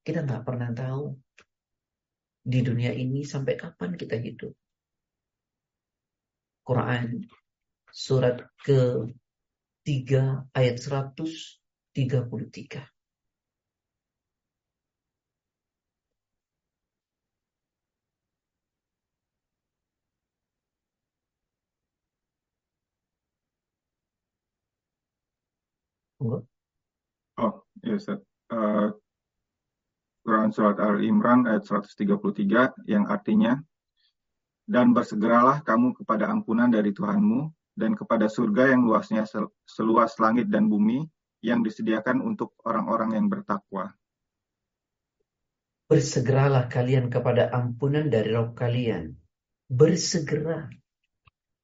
Kita 0.00 0.24
nggak 0.24 0.44
pernah 0.44 0.72
tahu 0.72 1.04
di 2.40 2.60
dunia 2.64 2.92
ini 2.96 3.24
sampai 3.24 3.56
kapan 3.56 3.96
kita 3.96 4.16
hidup. 4.16 4.52
Quran 6.64 7.24
surat 7.92 8.40
ke 8.60 9.04
3 9.84 10.56
ayat 10.56 10.76
133. 11.95 12.91
Enggak. 26.19 26.43
Ya, 27.83 27.95
Ustaz. 27.95 28.19
Uh, 28.51 28.91
Quran 30.25 30.49
Surat 30.51 30.77
Al-Imran 30.81 31.45
ayat 31.47 31.63
133 31.63 32.75
yang 32.89 33.05
artinya 33.07 33.61
dan 34.65 34.89
bersegeralah 34.91 35.61
kamu 35.61 35.93
kepada 36.01 36.27
ampunan 36.33 36.65
dari 36.67 36.89
Tuhanmu 36.89 37.53
dan 37.77 37.93
kepada 37.93 38.25
surga 38.25 38.73
yang 38.73 38.89
luasnya 38.89 39.21
seluas 39.69 40.17
langit 40.17 40.49
dan 40.49 40.65
bumi 40.65 41.05
yang 41.43 41.63
disediakan 41.65 42.23
untuk 42.23 42.55
orang-orang 42.63 43.17
yang 43.17 43.27
bertakwa. 43.27 43.95
Bersegeralah 45.85 46.65
kalian 46.65 47.13
kepada 47.13 47.53
ampunan 47.53 48.09
dari 48.09 48.33
Rabb 48.33 48.57
kalian. 48.57 49.13
Bersegera. 49.69 50.65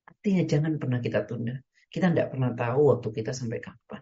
Artinya 0.06 0.44
jangan 0.46 0.78
pernah 0.78 1.02
kita 1.02 1.26
tunda. 1.26 1.58
Kita 1.90 2.08
tidak 2.14 2.32
pernah 2.32 2.54
tahu 2.54 2.94
waktu 2.94 3.10
kita 3.10 3.34
sampai 3.34 3.60
kapan. 3.60 4.02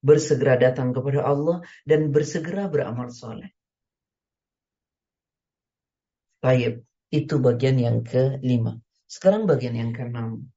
Bersegera 0.00 0.56
datang 0.56 0.96
kepada 0.96 1.20
Allah 1.28 1.60
dan 1.84 2.08
bersegera 2.08 2.66
beramal 2.72 3.12
soleh. 3.12 3.52
Baik, 6.40 6.80
itu 7.12 7.36
bagian 7.36 7.76
yang 7.76 8.00
kelima. 8.00 8.80
Sekarang 9.04 9.44
bagian 9.44 9.76
yang 9.76 9.92
keenam. 9.92 10.48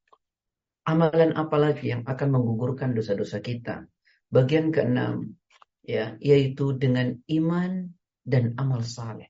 Amalan 0.88 1.36
apa 1.36 1.60
lagi 1.60 1.92
yang 1.92 2.08
akan 2.08 2.40
menggugurkan 2.40 2.96
dosa-dosa 2.96 3.44
kita? 3.44 3.84
Bagian 4.34 4.74
keenam, 4.74 5.38
ya, 5.86 6.18
yaitu 6.18 6.74
dengan 6.74 7.22
iman 7.30 7.94
dan 8.26 8.58
amal 8.58 8.82
saleh. 8.82 9.30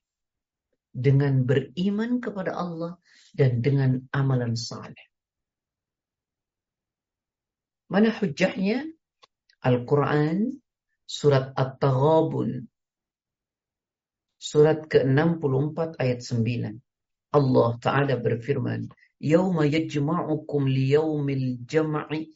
Dengan 0.95 1.43
beriman 1.43 2.23
kepada 2.23 2.55
Allah 2.55 2.95
dan 3.35 3.59
dengan 3.59 3.99
amalan 4.15 4.55
saleh. 4.55 5.03
Mana 7.91 8.15
hujahnya? 8.15 8.87
Al-Quran, 9.63 10.59
surat 11.03 11.51
At-Taghabun, 11.51 12.67
surat 14.43 14.87
ke-64 14.91 15.99
ayat 16.03 16.19
9. 16.19 16.83
Allah 17.33 17.69
Ta'ala 17.79 18.15
berfirman, 18.19 18.91
Yoma 19.23 19.63
yajma'ukum 19.63 20.67
liyawmil 20.67 21.63
jam'i 21.63 22.35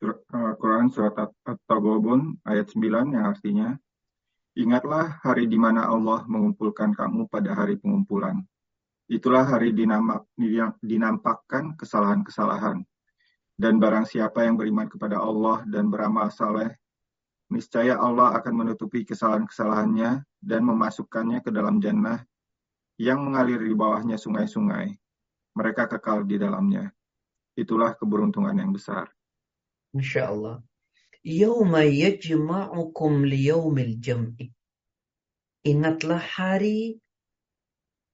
Quran 0.00 0.88
Surat 0.88 1.12
At-Taghabun 1.44 2.40
ayat 2.48 2.72
9 2.72 3.12
yang 3.12 3.24
artinya, 3.28 3.68
Ingatlah 4.58 5.22
hari 5.22 5.46
di 5.46 5.54
mana 5.54 5.86
Allah 5.86 6.26
mengumpulkan 6.26 6.90
kamu 6.96 7.30
pada 7.30 7.54
hari 7.54 7.78
pengumpulan. 7.78 8.42
Itulah 9.06 9.46
hari 9.46 9.70
dinampakkan 10.82 11.78
kesalahan-kesalahan. 11.78 12.82
Dan 13.54 13.78
barang 13.78 14.08
siapa 14.08 14.42
yang 14.42 14.58
beriman 14.58 14.88
kepada 14.88 15.20
Allah 15.22 15.62
dan 15.68 15.92
beramal 15.92 16.32
saleh, 16.32 16.72
niscaya 17.52 18.00
Allah 18.00 18.34
akan 18.40 18.54
menutupi 18.66 19.06
kesalahan-kesalahannya 19.06 20.24
dan 20.40 20.62
memasukkannya 20.64 21.44
ke 21.44 21.52
dalam 21.52 21.78
jannah 21.78 22.24
yang 22.98 23.22
mengalir 23.22 23.60
di 23.60 23.76
bawahnya 23.76 24.16
sungai-sungai. 24.16 24.96
Mereka 25.54 25.86
kekal 25.92 26.26
di 26.26 26.40
dalamnya. 26.40 26.90
Itulah 27.54 27.94
keberuntungan 27.94 28.56
yang 28.56 28.72
besar. 28.74 29.12
Masya 29.90 30.22
Allah. 30.30 30.56
Yawma 31.24 31.84
yajma'ukum 31.84 33.26
liyawmil 33.26 33.98
jam'i. 34.00 34.54
Ingatlah 35.66 36.22
hari 36.22 36.96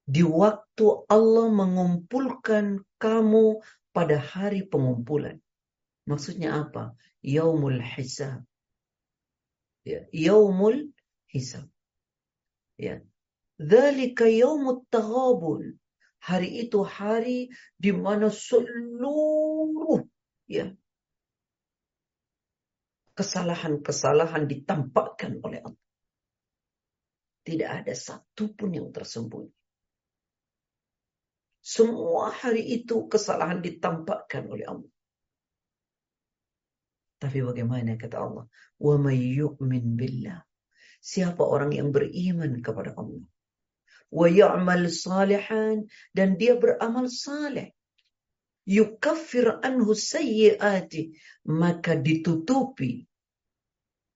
di 0.06 0.22
waktu 0.26 0.86
Allah 1.06 1.46
mengumpulkan 1.52 2.82
kamu 2.98 3.62
pada 3.94 4.18
hari 4.18 4.66
pengumpulan. 4.66 5.38
Maksudnya 6.06 6.66
apa? 6.66 6.98
Yaumul 7.22 7.78
hisab. 7.78 8.42
Ya, 9.86 10.06
yaumul 10.10 10.90
hisab. 11.30 11.70
Ya. 12.78 13.02
Dzalika 13.58 14.26
yaumut 14.26 14.86
taghabun. 14.90 15.78
Hari 16.18 16.66
itu 16.66 16.82
hari 16.82 17.54
di 17.78 17.94
mana 17.94 18.34
seluruh 18.34 20.02
ya 20.50 20.74
kesalahan-kesalahan 23.16 24.44
ditampakkan 24.44 25.40
oleh 25.40 25.64
Allah. 25.64 25.84
Tidak 27.46 27.70
ada 27.70 27.94
satu 27.94 28.52
pun 28.52 28.74
yang 28.74 28.92
tersembunyi. 28.92 29.50
Semua 31.64 32.30
hari 32.30 32.62
itu 32.62 33.10
kesalahan 33.10 33.58
ditampakkan 33.58 34.46
oleh 34.46 34.66
Allah. 34.68 34.92
Tapi 37.16 37.38
bagaimana 37.42 37.96
kata 37.98 38.16
Allah? 38.20 38.46
Wa 38.78 38.94
yu'min 39.10 39.96
billah. 39.98 40.44
Siapa 41.00 41.40
orang 41.42 41.74
yang 41.74 41.90
beriman 41.90 42.60
kepada 42.60 42.94
Allah? 42.94 43.24
wa 44.10 44.26
ya'mal 44.30 44.88
salihan 44.88 45.84
dan 46.16 46.40
dia 46.40 46.56
beramal 46.56 47.10
saleh 47.10 47.75
yukaffir 48.66 49.62
anhu 49.62 49.94
sayyiati 49.94 51.14
maka 51.46 51.94
ditutupi 51.94 53.06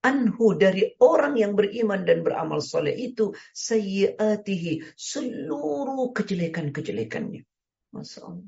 anhu 0.03 0.57
dari 0.57 0.97
orang 0.99 1.37
yang 1.37 1.53
beriman 1.55 2.03
dan 2.09 2.25
beramal 2.25 2.59
soleh 2.59 2.93
itu 2.97 3.37
sayyiatihi 3.53 4.97
seluruh 4.97 6.11
kejelekan-kejelekannya. 6.17 7.45
Masya. 7.93 8.41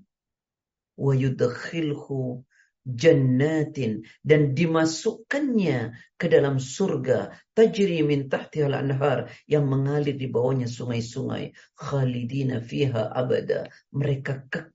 Wa 0.96 1.12
yudkhilhu 1.16 2.44
jannatin 2.82 4.02
dan 4.26 4.58
dimasukkannya 4.58 5.94
ke 6.18 6.26
dalam 6.26 6.58
surga 6.58 7.30
tajri 7.54 8.02
min 8.02 8.26
tahtihal 8.26 8.74
anhar 8.74 9.30
yang 9.46 9.70
mengalir 9.70 10.18
di 10.18 10.26
bawahnya 10.26 10.66
sungai-sungai 10.66 11.54
khalidina 11.78 12.58
fiha 12.58 13.14
abada 13.14 13.70
mereka 13.94 14.42
kekal 14.50 14.71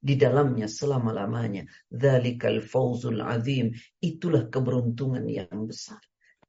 di 0.00 0.14
dalamnya 0.20 0.68
selama-lamanya. 0.68 1.64
Dzalikal 1.88 2.60
fawzul 2.60 3.24
azim. 3.24 3.72
Itulah 3.98 4.52
keberuntungan 4.52 5.24
yang 5.24 5.64
besar. 5.64 6.00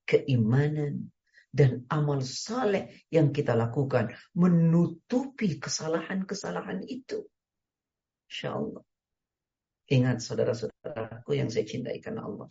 Keimanan 0.03 1.07
dan 1.51 1.87
amal 1.87 2.19
saleh 2.23 3.07
yang 3.11 3.31
kita 3.31 3.55
lakukan 3.55 4.11
menutupi 4.35 5.59
kesalahan-kesalahan 5.59 6.83
itu. 6.87 7.27
Insyaallah. 8.31 8.83
Ingat 9.91 10.23
saudara-saudaraku 10.23 11.31
yang 11.35 11.51
saya 11.51 11.67
cintai 11.67 11.99
karena 11.99 12.23
Allah. 12.23 12.47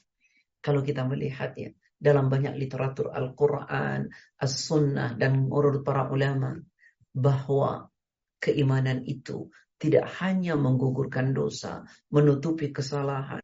Kalau 0.60 0.84
kita 0.84 1.08
melihat 1.08 1.56
ya, 1.56 1.72
dalam 1.96 2.28
banyak 2.28 2.52
literatur 2.56 3.08
Al-Quran, 3.12 4.12
As-Sunnah, 4.36 5.16
dan 5.16 5.48
menurut 5.48 5.80
para 5.80 6.08
ulama, 6.12 6.60
bahwa 7.16 7.88
keimanan 8.36 9.04
itu 9.08 9.48
tidak 9.80 10.12
hanya 10.20 10.60
menggugurkan 10.60 11.32
dosa, 11.32 11.88
menutupi 12.12 12.68
kesalahan. 12.68 13.40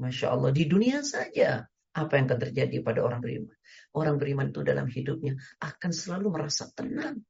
Masya 0.00 0.32
Allah, 0.32 0.50
di 0.50 0.64
dunia 0.64 1.04
saja 1.04 1.68
apa 1.94 2.12
yang 2.18 2.26
akan 2.26 2.40
terjadi 2.50 2.82
pada 2.82 3.04
orang 3.04 3.22
beriman. 3.22 3.54
Orang 3.94 4.16
beriman 4.18 4.50
itu 4.50 4.66
dalam 4.66 4.90
hidupnya 4.90 5.38
akan 5.62 5.90
selalu 5.94 6.26
merasa 6.34 6.66
tenang. 6.74 7.22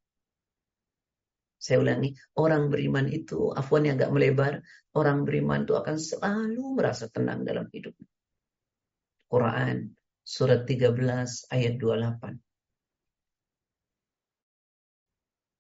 Saya 1.61 1.81
ulangi, 1.81 2.15
orang 2.39 2.73
beriman 2.73 3.09
itu, 3.09 3.53
afwan 3.53 3.89
yang 3.89 3.97
agak 4.01 4.13
melebar, 4.13 4.53
orang 4.97 5.25
beriman 5.25 5.65
itu 5.65 5.75
akan 5.77 5.97
selalu 5.97 6.65
merasa 6.77 7.09
tenang 7.09 7.45
dalam 7.45 7.69
hidupnya. 7.69 8.09
Quran, 9.29 9.97
surat 10.25 10.65
13 10.69 11.53
ayat 11.53 11.75
28. 11.81 12.54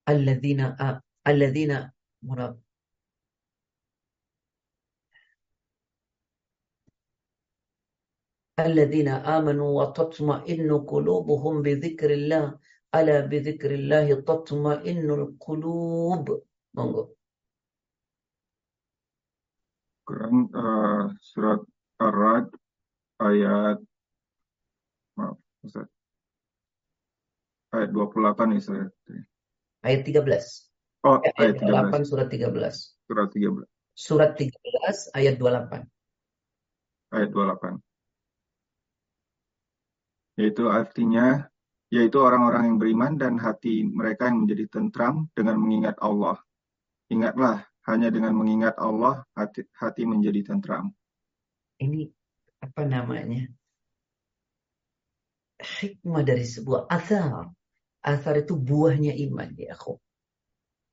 Alladzina, 0.07 0.67
alladzina, 1.25 1.93
Alladzina 8.57 9.15
amanu 9.25 9.75
wa 9.79 9.87
tatma'innu 9.93 10.87
qulubuhum 10.87 11.63
bi 11.65 11.75
dzikrillah 11.81 12.55
Ala 12.95 13.27
bidzikrillahi 13.31 14.23
tatma'innul 14.23 15.35
qulub. 15.43 16.27
Monggo. 16.79 17.03
Quran 20.07 20.47
uh, 20.55 21.11
surat 21.19 21.61
Ar-Rad 21.99 22.55
ayat 23.19 23.83
maaf 25.19 25.39
Ustaz. 25.67 25.91
Ayat 27.75 27.91
28 27.91 28.47
nih 28.47 28.59
Ustaz. 28.63 28.95
Ayat 29.85 30.01
13. 30.09 30.73
Oh, 31.05 31.21
eh, 31.21 31.33
ayat 31.37 31.61
13. 31.61 32.09
surat 32.09 32.29
13. 32.33 32.97
Surat 33.05 33.29
13. 33.29 33.69
Surat 33.93 34.33
13 34.33 35.13
ayat 35.13 35.37
28. 35.37 35.85
Ayat 37.13 37.31
28. 37.31 37.85
Yaitu 40.41 40.65
artinya 40.67 41.47
yaitu 41.93 42.19
orang-orang 42.19 42.75
yang 42.75 42.79
beriman 42.81 43.13
dan 43.15 43.39
hati 43.39 43.87
mereka 43.87 44.27
yang 44.27 44.49
menjadi 44.49 44.67
tentram 44.67 45.31
dengan 45.37 45.61
mengingat 45.63 45.95
Allah. 46.03 46.41
Ingatlah, 47.13 47.63
hanya 47.87 48.09
dengan 48.09 48.35
mengingat 48.35 48.75
Allah 48.81 49.23
hati, 49.37 49.69
hati 49.77 50.03
menjadi 50.09 50.43
tentram. 50.43 50.91
Ini 51.79 52.09
apa 52.65 52.83
namanya? 52.89 53.47
Hikmah 55.61 56.25
dari 56.25 56.43
sebuah 56.49 56.89
athar. 56.89 57.53
Athar 58.05 58.45
itu 58.45 58.61
buahnya 58.61 59.17
iman 59.17 59.49
ya 59.57 59.73
aku. 59.73 59.97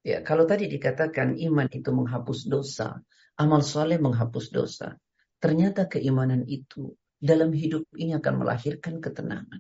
Ya, 0.02 0.24
kalau 0.24 0.48
tadi 0.48 0.72
dikatakan 0.72 1.38
iman 1.38 1.68
itu 1.70 1.92
menghapus 1.94 2.50
dosa, 2.50 2.98
amal 3.38 3.62
soleh 3.62 4.00
menghapus 4.00 4.50
dosa. 4.50 4.98
Ternyata 5.38 5.92
keimanan 5.92 6.48
itu 6.48 6.96
dalam 7.22 7.54
hidup 7.54 7.86
ini 8.00 8.18
akan 8.18 8.34
melahirkan 8.42 8.98
ketenangan. 8.98 9.60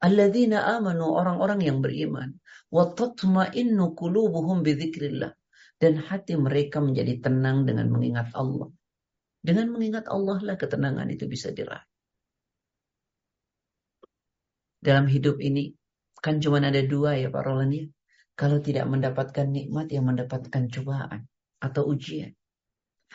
Alladzina 0.00 0.64
amanu 0.76 1.12
orang-orang 1.12 1.60
yang 1.64 1.78
beriman. 1.80 2.36
Wa 2.72 2.92
tatma'innu 2.92 3.96
bidzikrillah. 4.62 5.32
Dan 5.76 6.00
hati 6.00 6.40
mereka 6.40 6.80
menjadi 6.80 7.28
tenang 7.28 7.68
dengan 7.68 7.92
mengingat 7.92 8.32
Allah. 8.32 8.72
Dengan 9.44 9.68
mengingat 9.68 10.08
Allah 10.08 10.40
lah 10.40 10.56
ketenangan 10.56 11.08
itu 11.12 11.28
bisa 11.28 11.52
diraih. 11.52 11.84
Dalam 14.80 15.04
hidup 15.08 15.36
ini 15.44 15.76
kan 16.24 16.40
cuma 16.42 16.58
ada 16.60 16.82
dua 16.82 17.16
ya 17.20 17.28
Pak 17.28 17.42
Roland 17.44 17.72
ya. 17.72 17.84
Kalau 18.36 18.60
tidak 18.60 18.84
mendapatkan 18.88 19.48
nikmat 19.48 19.88
yang 19.88 20.04
mendapatkan 20.12 20.68
cobaan 20.68 21.24
atau 21.56 21.82
ujian. 21.88 22.36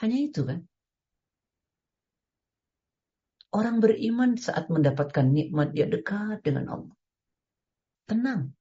Hanya 0.02 0.18
itu 0.18 0.42
kan. 0.42 0.66
Orang 3.52 3.84
beriman 3.84 4.40
saat 4.40 4.72
mendapatkan 4.72 5.28
nikmat 5.28 5.76
dia 5.76 5.86
dekat 5.86 6.42
dengan 6.42 6.72
Allah. 6.72 6.96
Tenang. 8.08 8.56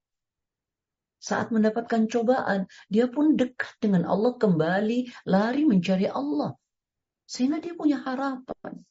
Saat 1.21 1.53
mendapatkan 1.53 2.09
cobaan, 2.09 2.65
dia 2.89 3.07
pun 3.07 3.37
dekat 3.37 3.77
dengan 3.79 4.09
Allah 4.09 4.35
kembali, 4.41 5.29
lari 5.29 5.63
mencari 5.69 6.09
Allah. 6.09 6.57
Sehingga 7.29 7.61
dia 7.61 7.77
punya 7.77 8.01
harapan. 8.03 8.83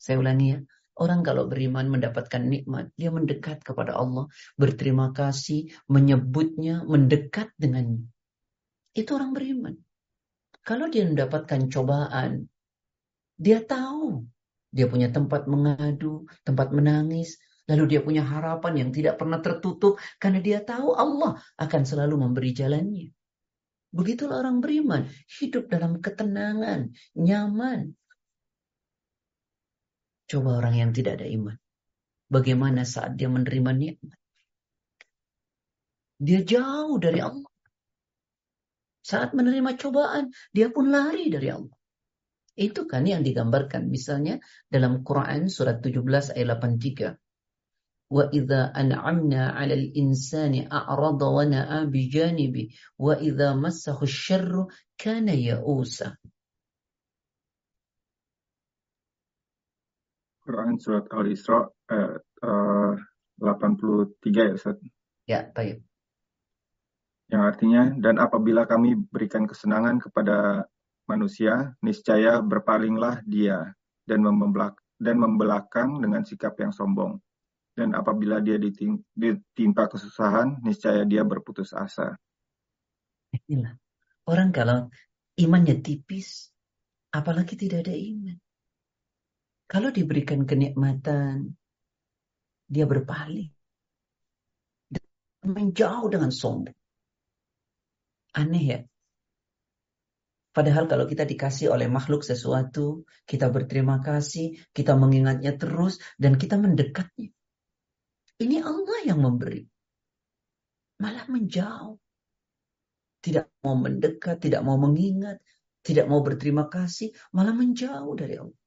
Saya 0.00 0.16
ulangi 0.18 0.56
ya, 0.56 0.58
orang 0.98 1.22
kalau 1.22 1.46
beriman 1.46 1.86
mendapatkan 1.88 2.42
nikmat, 2.42 2.90
dia 2.98 3.08
mendekat 3.14 3.62
kepada 3.62 3.94
Allah, 3.94 4.26
berterima 4.58 5.14
kasih, 5.14 5.70
menyebutnya, 5.86 6.82
mendekat 6.84 7.54
dengannya. 7.56 8.04
Itu 8.92 9.14
orang 9.14 9.32
beriman. 9.32 9.74
Kalau 10.66 10.90
dia 10.90 11.06
mendapatkan 11.06 11.70
cobaan, 11.70 12.50
dia 13.38 13.62
tahu 13.62 14.26
dia 14.68 14.84
punya 14.84 15.08
tempat 15.08 15.48
mengadu, 15.48 16.28
tempat 16.44 16.70
menangis. 16.76 17.40
Lalu 17.68 17.84
dia 17.96 18.00
punya 18.00 18.24
harapan 18.24 18.86
yang 18.86 18.90
tidak 18.96 19.20
pernah 19.20 19.44
tertutup 19.44 20.00
karena 20.16 20.40
dia 20.40 20.64
tahu 20.64 20.96
Allah 20.96 21.36
akan 21.60 21.82
selalu 21.84 22.16
memberi 22.16 22.56
jalannya. 22.56 23.12
Begitulah 23.92 24.40
orang 24.40 24.64
beriman, 24.64 25.08
hidup 25.40 25.68
dalam 25.68 26.00
ketenangan, 26.00 26.92
nyaman. 27.16 27.92
Coba 30.28 30.60
orang 30.60 30.76
yang 30.76 30.90
tidak 30.92 31.16
ada 31.18 31.26
iman. 31.26 31.56
Bagaimana 32.28 32.84
saat 32.84 33.16
dia 33.16 33.32
menerima 33.32 33.72
nikmat? 33.72 34.18
Dia 36.20 36.44
jauh 36.44 37.00
dari 37.00 37.24
Allah. 37.24 37.48
Saat 39.00 39.32
menerima 39.32 39.80
cobaan, 39.80 40.28
dia 40.52 40.68
pun 40.68 40.92
lari 40.92 41.32
dari 41.32 41.48
Allah. 41.48 41.72
Itu 42.58 42.84
kan 42.84 43.08
yang 43.08 43.24
digambarkan 43.24 43.88
misalnya 43.88 44.36
dalam 44.68 45.00
Quran 45.00 45.48
surat 45.48 45.80
17 45.80 46.36
ayat 46.36 46.48
83. 46.60 47.16
Wa 48.12 48.28
idza 48.28 48.74
an'amna 48.74 49.56
'alal 49.56 49.88
insani 49.96 50.66
a'rada 50.68 51.28
wa 51.28 51.44
na'a 51.46 51.88
bi 51.88 52.10
janibi 52.12 52.68
wa 53.00 53.16
idza 53.16 53.56
Quran 60.48 60.80
surat 60.80 61.04
Al-Isra 61.12 61.68
eh, 61.92 62.16
uh, 62.48 62.96
83 63.36 64.16
ya 64.32 64.52
Ustaz. 64.56 64.80
Ya, 65.28 65.44
baik. 65.52 65.84
Yang 67.28 67.42
artinya 67.44 67.82
dan 68.00 68.16
apabila 68.16 68.64
kami 68.64 68.96
berikan 68.96 69.44
kesenangan 69.44 70.00
kepada 70.00 70.64
manusia, 71.04 71.76
niscaya 71.84 72.40
berpalinglah 72.40 73.20
dia 73.28 73.76
dan, 74.08 74.24
membelak 74.24 74.80
dan 74.96 75.20
membelakang 75.20 76.00
dengan 76.00 76.24
sikap 76.24 76.56
yang 76.56 76.72
sombong. 76.72 77.20
Dan 77.76 77.92
apabila 77.92 78.40
dia 78.40 78.56
ditimpa 78.56 79.92
kesusahan, 79.92 80.64
niscaya 80.64 81.04
dia 81.04 81.22
berputus 81.28 81.76
asa. 81.76 82.16
Inilah. 83.46 83.76
Orang 84.24 84.50
kalau 84.50 84.88
imannya 85.36 85.78
tipis, 85.84 86.48
apalagi 87.12 87.54
tidak 87.60 87.86
ada 87.86 87.94
iman. 87.94 88.36
Kalau 89.68 89.92
diberikan 89.92 90.48
kenikmatan, 90.48 91.52
dia 92.64 92.88
berpaling. 92.88 93.52
Menjauh 95.44 96.08
dengan 96.08 96.32
sombong. 96.32 96.72
Aneh 98.32 98.64
ya. 98.64 98.80
Padahal 100.56 100.88
kalau 100.88 101.04
kita 101.04 101.28
dikasih 101.28 101.68
oleh 101.68 101.86
makhluk 101.86 102.24
sesuatu, 102.24 103.04
kita 103.28 103.52
berterima 103.52 104.00
kasih, 104.00 104.56
kita 104.72 104.96
mengingatnya 104.96 105.54
terus, 105.54 106.00
dan 106.16 106.40
kita 106.40 106.56
mendekatnya. 106.56 107.28
Ini 108.40 108.56
Allah 108.64 108.98
yang 109.04 109.20
memberi. 109.20 109.68
Malah 110.98 111.28
menjauh. 111.28 112.00
Tidak 113.20 113.60
mau 113.62 113.76
mendekat, 113.76 114.40
tidak 114.40 114.64
mau 114.64 114.80
mengingat, 114.80 115.44
tidak 115.84 116.08
mau 116.08 116.24
berterima 116.24 116.66
kasih, 116.72 117.12
malah 117.36 117.52
menjauh 117.52 118.16
dari 118.16 118.40
Allah. 118.40 118.58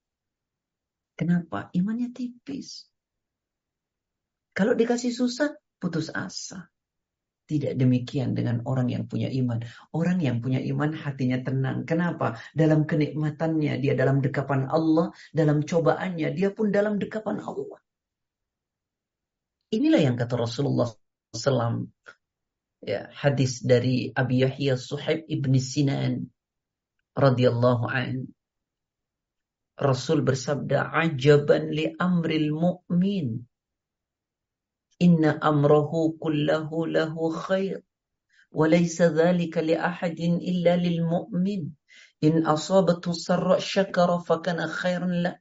Kenapa? 1.22 1.70
Imannya 1.78 2.10
tipis. 2.10 2.90
Kalau 4.58 4.74
dikasih 4.74 5.14
susah, 5.14 5.54
putus 5.78 6.10
asa. 6.10 6.74
Tidak 7.46 7.78
demikian 7.78 8.34
dengan 8.34 8.66
orang 8.66 8.90
yang 8.90 9.06
punya 9.06 9.30
iman. 9.30 9.62
Orang 9.94 10.18
yang 10.18 10.42
punya 10.42 10.58
iman 10.66 10.98
hatinya 10.98 11.38
tenang. 11.46 11.86
Kenapa? 11.86 12.42
Dalam 12.58 12.90
kenikmatannya, 12.90 13.78
dia 13.78 13.94
dalam 13.94 14.26
dekapan 14.26 14.66
Allah. 14.66 15.14
Dalam 15.30 15.62
cobaannya, 15.62 16.34
dia 16.34 16.50
pun 16.50 16.74
dalam 16.74 16.98
dekapan 16.98 17.38
Allah. 17.38 17.78
Inilah 19.70 20.02
yang 20.02 20.18
kata 20.18 20.42
Rasulullah 20.42 20.90
SAW. 21.38 21.86
Ya, 22.82 23.14
hadis 23.14 23.62
dari 23.62 24.10
Abi 24.10 24.42
Yahya 24.42 24.74
Suhaib 24.74 25.30
ibn 25.30 25.54
Sinan 25.62 26.34
radhiyallahu 27.14 27.86
an. 27.94 28.26
Rasul 29.80 30.22
bersabda, 30.22 30.92
"Ajaban 30.92 31.72
li 31.72 31.92
amril 31.96 32.52
mu'min. 32.52 33.40
Inna 35.02 35.40
amrahu 35.42 36.20
kullahu 36.22 36.86
lahu 36.86 37.34
khair. 37.34 37.82
Wa 38.52 38.68
laysa 38.68 39.10
dhalika 39.10 39.64
li 39.64 39.74
ahadin 39.74 40.44
illa 40.44 40.76
lil 40.76 41.02
mu'min. 41.02 41.72
In 42.22 42.46
asabathu 42.46 43.16
sarra 43.16 43.58
syakara 43.58 44.22
fakana 44.22 44.70
khairan 44.70 45.24
la. 45.26 45.34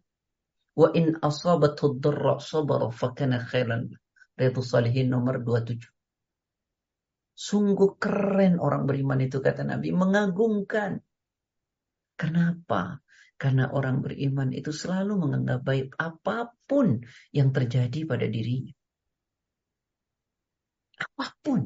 Wa 0.78 0.88
in 0.96 1.18
asabathu 1.20 2.00
dharra 2.00 2.40
sabara 2.40 2.88
fakana 2.88 3.42
khairan 3.44 3.92
la." 3.92 3.96
Riyadhus 4.40 4.72
Salihin 4.72 5.12
nomor 5.12 5.44
27. 5.44 5.84
Sungguh 7.36 8.00
keren 8.00 8.56
orang 8.56 8.88
beriman 8.88 9.20
itu 9.20 9.40
kata 9.44 9.64
Nabi, 9.68 9.92
mengagumkan. 9.92 11.00
Kenapa? 12.20 13.00
Karena 13.40 13.72
orang 13.72 14.04
beriman 14.04 14.52
itu 14.52 14.68
selalu 14.68 15.16
menganggap 15.16 15.64
baik 15.64 15.96
apa 15.96 16.52
pun 16.68 17.00
yang 17.32 17.48
terjadi 17.56 18.04
pada 18.04 18.28
dirinya 18.28 18.76
apa 21.00 21.26
pun. 21.40 21.60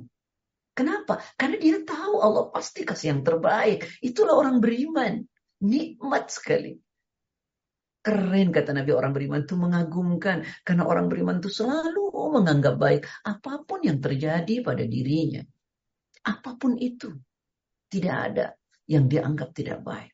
Kenapa? 0.75 1.23
Karena 1.39 1.59
dia 1.59 1.79
tahu 1.87 2.19
Allah 2.19 2.51
pasti 2.51 2.83
kasih 2.83 3.15
yang 3.15 3.23
terbaik. 3.23 3.87
Itulah 4.03 4.35
orang 4.35 4.59
beriman. 4.59 5.23
Nikmat 5.63 6.35
sekali. 6.35 6.75
Keren 8.05 8.53
kata 8.53 8.75
Nabi 8.75 8.91
orang 8.91 9.15
beriman 9.15 9.47
itu 9.47 9.55
mengagumkan. 9.55 10.43
Karena 10.67 10.83
orang 10.87 11.07
beriman 11.07 11.39
itu 11.39 11.51
selalu 11.51 12.11
menganggap 12.35 12.75
baik. 12.75 13.07
Apa 13.23 13.63
pun 13.63 13.87
yang 13.87 14.03
terjadi 14.03 14.67
pada 14.67 14.83
dirinya. 14.83 15.43
Apa 16.27 16.59
pun 16.59 16.75
itu. 16.75 17.15
Tidak 17.87 18.17
ada 18.19 18.51
yang 18.91 19.07
dianggap 19.07 19.55
tidak 19.55 19.79
baik. 19.87 20.14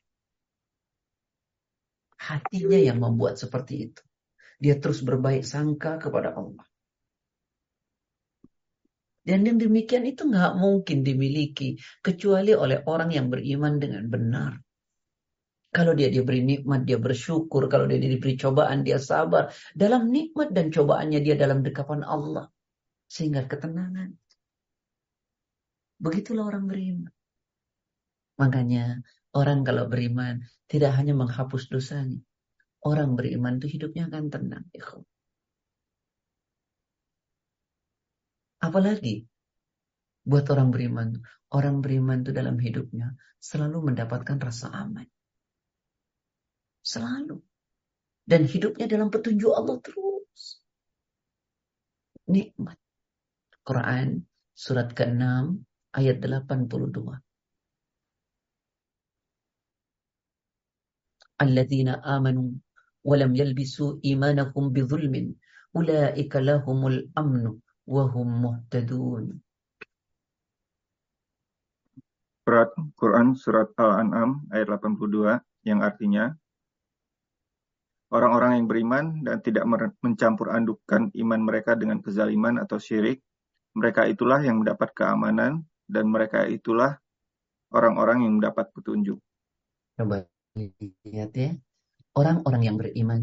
Hatinya 2.21 2.77
yang 2.77 3.01
membuat 3.01 3.41
seperti 3.41 3.89
itu. 3.89 4.01
Dia 4.61 4.77
terus 4.77 5.01
berbaik 5.01 5.41
sangka 5.41 5.97
kepada 5.97 6.37
Allah. 6.37 6.65
Dan 9.21 9.45
yang 9.45 9.57
demikian 9.57 10.05
itu 10.05 10.25
nggak 10.29 10.57
mungkin 10.57 11.01
dimiliki 11.01 11.77
kecuali 12.01 12.53
oleh 12.53 12.85
orang 12.85 13.09
yang 13.13 13.29
beriman 13.29 13.77
dengan 13.77 14.05
benar. 14.05 14.53
Kalau 15.71 15.95
dia 15.95 16.11
diberi 16.11 16.43
nikmat, 16.43 16.83
dia 16.83 16.99
bersyukur. 16.99 17.71
Kalau 17.71 17.87
dia 17.87 17.95
diberi 17.95 18.35
cobaan, 18.35 18.83
dia 18.83 18.99
sabar. 18.99 19.49
Dalam 19.71 20.11
nikmat 20.11 20.51
dan 20.51 20.67
cobaannya 20.67 21.23
dia 21.23 21.39
dalam 21.39 21.63
dekapan 21.63 22.03
Allah. 22.03 22.51
Sehingga 23.07 23.47
ketenangan. 23.47 24.11
Begitulah 26.01 26.49
orang 26.51 26.65
beriman. 26.67 27.13
Makanya 28.35 28.99
orang 29.31 29.63
kalau 29.63 29.87
beriman 29.87 30.43
tidak 30.67 30.95
hanya 30.95 31.15
menghapus 31.15 31.67
dosanya. 31.71 32.19
Orang 32.81 33.13
beriman 33.13 33.61
itu 33.61 33.77
hidupnya 33.77 34.09
akan 34.09 34.33
tenang. 34.33 34.65
Apalagi 38.61 39.25
buat 40.25 40.45
orang 40.49 40.69
beriman. 40.73 41.21
Orang 41.51 41.83
beriman 41.83 42.23
itu 42.23 42.31
dalam 42.31 42.55
hidupnya 42.57 43.13
selalu 43.37 43.91
mendapatkan 43.91 44.37
rasa 44.39 44.71
aman. 44.71 45.05
Selalu. 46.81 47.37
Dan 48.25 48.47
hidupnya 48.47 48.87
dalam 48.87 49.11
petunjuk 49.11 49.51
Allah 49.51 49.77
terus. 49.83 50.63
Nikmat. 52.31 52.79
Quran 53.61 54.25
surat 54.55 54.93
ke-6 54.95 55.57
ayat 55.93 56.17
82. 56.23 57.30
Alladzina 61.41 61.97
amanu 62.05 62.53
walam 63.01 63.33
yalbisu 63.33 63.97
imanakum 64.05 64.69
bizulmin 64.69 65.33
ulaika 65.73 66.37
lahumul 66.37 67.09
amnu 67.17 67.57
wahum 67.89 68.29
muhtadun. 68.45 69.41
Surat 72.45 72.69
Quran 72.93 73.33
surat 73.33 73.73
Al-An'am 73.73 74.45
ayat 74.53 74.69
82 74.69 75.41
yang 75.65 75.81
artinya 75.81 76.37
Orang-orang 78.11 78.59
yang 78.59 78.67
beriman 78.67 79.05
dan 79.23 79.39
tidak 79.39 79.63
mencampur 80.03 80.51
adukkan 80.51 81.15
iman 81.15 81.41
mereka 81.47 81.79
dengan 81.79 82.03
kezaliman 82.03 82.59
atau 82.59 82.75
syirik, 82.75 83.23
mereka 83.71 84.03
itulah 84.03 84.43
yang 84.43 84.59
mendapat 84.59 84.91
keamanan 84.91 85.63
dan 85.87 86.11
mereka 86.11 86.43
itulah 86.43 86.99
orang-orang 87.71 88.27
yang 88.27 88.35
mendapat 88.35 88.67
petunjuk. 88.75 89.15
Coba 89.95 90.27
lihat 90.55 91.31
ya, 91.35 91.51
orang-orang 92.15 92.61
yang 92.67 92.77
beriman 92.77 93.21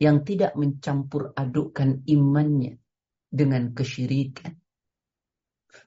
yang 0.00 0.24
tidak 0.24 0.56
mencampur 0.56 1.36
adukkan 1.36 2.00
imannya 2.08 2.80
dengan 3.28 3.76
kesyirikan. 3.76 4.56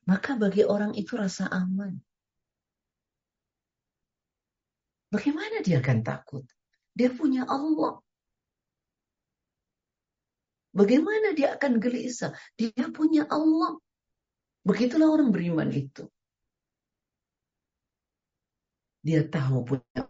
Maka 0.06 0.38
bagi 0.38 0.64
orang 0.64 0.94
itu 0.94 1.18
rasa 1.18 1.50
aman. 1.50 1.98
Bagaimana 5.10 5.66
dia 5.66 5.82
akan 5.82 6.00
takut? 6.06 6.46
Dia 6.94 7.10
punya 7.10 7.50
Allah. 7.50 8.02
Bagaimana 10.74 11.34
dia 11.38 11.58
akan 11.58 11.82
gelisah? 11.82 12.34
Dia 12.58 12.90
punya 12.94 13.26
Allah. 13.30 13.78
Begitulah 14.66 15.10
orang 15.10 15.30
beriman 15.34 15.70
itu. 15.70 16.06
Dia 19.04 19.26
tahu 19.28 19.68
punya 19.68 20.10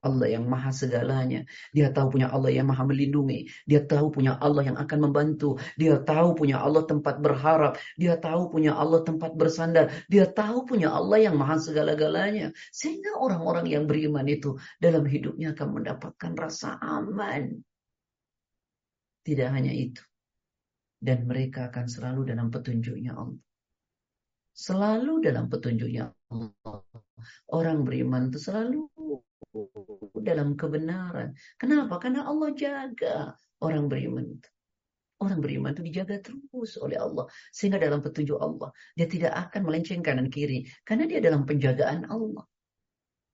Allah 0.00 0.32
yang 0.32 0.48
maha 0.48 0.72
segalanya. 0.72 1.44
Dia 1.76 1.92
tahu 1.92 2.16
punya 2.16 2.32
Allah 2.32 2.48
yang 2.48 2.72
maha 2.72 2.88
melindungi. 2.88 3.52
Dia 3.68 3.84
tahu 3.84 4.08
punya 4.08 4.40
Allah 4.40 4.64
yang 4.64 4.78
akan 4.80 4.98
membantu. 5.04 5.60
Dia 5.76 6.00
tahu 6.00 6.32
punya 6.32 6.56
Allah 6.56 6.88
tempat 6.88 7.20
berharap. 7.20 7.76
Dia 8.00 8.16
tahu 8.16 8.48
punya 8.48 8.72
Allah 8.72 9.04
tempat 9.04 9.36
bersandar. 9.36 9.92
Dia 10.08 10.24
tahu 10.24 10.64
punya 10.64 10.88
Allah 10.88 11.20
yang 11.28 11.36
maha 11.36 11.60
segala-galanya. 11.60 12.56
Sehingga 12.72 13.20
orang-orang 13.20 13.68
yang 13.68 13.84
beriman 13.84 14.24
itu 14.24 14.56
dalam 14.80 15.04
hidupnya 15.04 15.52
akan 15.52 15.68
mendapatkan 15.68 16.32
rasa 16.32 16.80
aman. 16.80 17.60
Tidak 19.20 19.48
hanya 19.52 19.72
itu. 19.76 20.00
Dan 20.96 21.28
mereka 21.28 21.68
akan 21.68 21.88
selalu 21.88 22.32
dalam 22.32 22.48
petunjuknya 22.48 23.16
Allah. 23.16 23.40
Selalu 24.56 25.24
dalam 25.24 25.48
petunjuknya 25.48 26.08
Allah. 26.32 26.84
Orang 27.52 27.84
beriman 27.84 28.32
itu 28.32 28.40
selalu 28.40 28.88
dalam 30.14 30.54
kebenaran. 30.54 31.34
Kenapa? 31.58 31.98
Karena 31.98 32.26
Allah 32.26 32.50
jaga 32.54 33.34
orang 33.62 33.90
beriman 33.90 34.26
itu. 34.26 34.50
Orang 35.20 35.44
beriman 35.44 35.76
itu 35.76 35.84
dijaga 35.84 36.16
terus 36.24 36.80
oleh 36.80 36.96
Allah. 36.96 37.28
Sehingga 37.52 37.76
dalam 37.76 38.00
petunjuk 38.00 38.40
Allah. 38.40 38.72
Dia 38.96 39.04
tidak 39.04 39.32
akan 39.36 39.68
melenceng 39.68 40.00
kanan 40.00 40.32
kiri. 40.32 40.64
Karena 40.80 41.04
dia 41.04 41.20
dalam 41.20 41.44
penjagaan 41.44 42.08
Allah. 42.08 42.48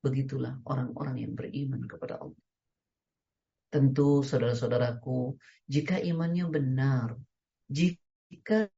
Begitulah 0.03 0.59
orang-orang 0.67 1.23
yang 1.23 1.33
beriman 1.39 1.87
kepada 1.87 2.19
Allah. 2.19 2.43
Tentu 3.71 4.23
saudara-saudaraku, 4.27 5.39
jika 5.67 5.99
imannya 5.99 6.47
benar, 6.51 7.19
jika 7.67 8.71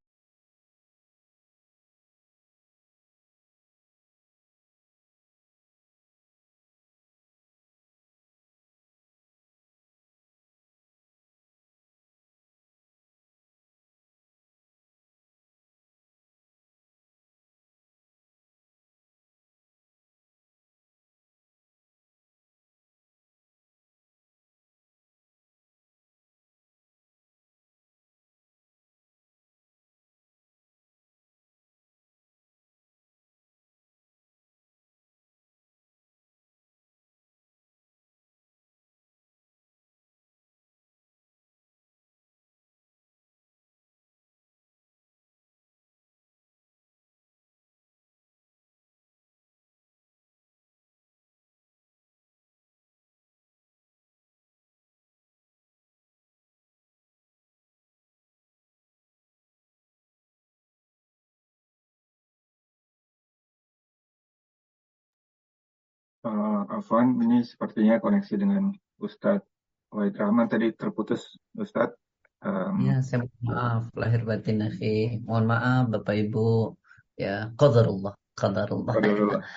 Uh, 66.27 66.67
Afwan, 66.67 67.15
ini 67.23 67.47
sepertinya 67.47 68.03
koneksi 68.03 68.35
dengan 68.35 68.75
Ustadz 68.99 69.47
Wahid 69.95 70.19
Rahman 70.19 70.51
tadi 70.51 70.75
terputus, 70.75 71.39
Ustadz. 71.55 71.95
Um, 72.39 72.87
ya, 72.87 73.03
saya 73.03 73.27
mohon 73.27 73.43
maaf 73.51 73.83
lahir 73.99 74.23
batin 74.23 74.63
akhi. 74.63 75.23
Mohon 75.27 75.47
maaf 75.51 75.85
Bapak 75.91 76.15
Ibu. 76.15 76.75
Ya, 77.19 77.51
qadarullah, 77.59 78.15
qadarullah. 78.39 78.95
Qadarullah. 78.95 79.43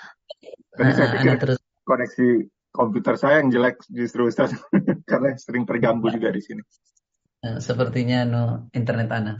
Tadi 0.71 0.91
saya 0.95 1.07
pikir 1.19 1.35
terus 1.35 1.59
koneksi 1.83 2.27
komputer 2.71 3.19
saya 3.19 3.43
yang 3.43 3.51
jelek 3.51 3.83
justru 3.91 4.31
Ustaz 4.31 4.55
karena 5.11 5.35
sering 5.35 5.67
terganggu 5.67 6.07
juga 6.09 6.31
di 6.31 6.41
sini. 6.41 6.63
Sepertinya 7.59 8.23
no 8.23 8.43
internet 8.71 9.09
anak. 9.11 9.37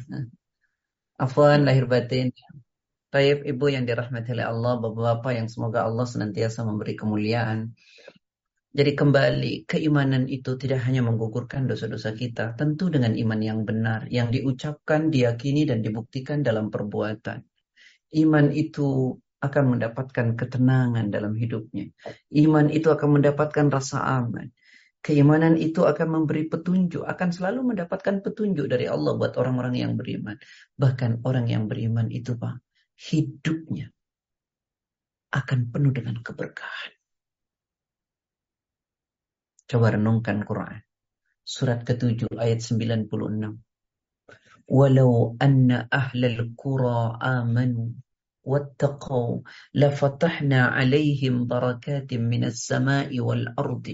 Afwan 1.17 1.63
lahir 1.63 1.88
batin. 1.88 2.36
Taib 3.12 3.43
ibu 3.43 3.65
yang 3.67 3.84
dirahmati 3.84 4.32
oleh 4.32 4.47
Allah, 4.47 4.80
bapak-bapak 4.80 5.36
yang 5.36 5.47
semoga 5.52 5.84
Allah 5.84 6.08
senantiasa 6.08 6.63
memberi 6.63 6.95
kemuliaan. 6.95 7.76
Jadi 8.71 8.95
kembali, 8.95 9.67
keimanan 9.67 10.32
itu 10.32 10.56
tidak 10.56 10.88
hanya 10.88 11.04
menggugurkan 11.04 11.67
dosa-dosa 11.67 12.15
kita, 12.15 12.56
tentu 12.56 12.88
dengan 12.88 13.12
iman 13.12 13.39
yang 13.43 13.67
benar, 13.67 14.08
yang 14.08 14.32
diucapkan, 14.32 15.12
diyakini, 15.12 15.67
dan 15.67 15.84
dibuktikan 15.84 16.39
dalam 16.39 16.71
perbuatan. 16.71 17.43
Iman 18.15 18.56
itu 18.56 19.19
akan 19.43 19.76
mendapatkan 19.76 20.39
ketenangan 20.39 21.12
dalam 21.12 21.36
hidupnya. 21.36 21.91
Iman 22.32 22.71
itu 22.71 22.88
akan 22.95 23.19
mendapatkan 23.19 23.67
rasa 23.67 24.08
aman. 24.24 24.56
Keimanan 25.04 25.60
itu 25.60 25.84
akan 25.84 26.08
memberi 26.08 26.47
petunjuk, 26.47 27.04
akan 27.04 27.30
selalu 27.36 27.76
mendapatkan 27.76 28.24
petunjuk 28.24 28.71
dari 28.71 28.88
Allah 28.88 29.19
buat 29.19 29.36
orang-orang 29.36 29.76
yang 29.84 30.00
beriman. 30.00 30.39
Bahkan 30.80 31.28
orang 31.28 31.52
yang 31.52 31.67
beriman 31.67 32.08
itu, 32.08 32.39
Pak, 32.39 32.70
hidupnya 33.01 33.92
akan 35.33 35.68
penuh 35.68 35.92
dengan 35.92 36.16
keberkahan. 36.25 36.92
Coba 39.66 39.99
renungkan 39.99 40.46
Quran. 40.46 40.81
Surat 41.42 41.83
ke-7 41.83 42.31
ayat 42.38 42.62
96. 42.62 43.11
Walau 44.66 45.38
anna 45.38 45.87
ahlal 45.90 46.55
qura 46.59 47.18
amanu 47.18 47.94
واتقوا 48.46 49.42
لفتحنا 49.75 50.61
عليهم 50.79 51.46
بركات 51.46 52.14
من 52.14 52.44
السماء 52.44 53.20
والأرض 53.20 53.87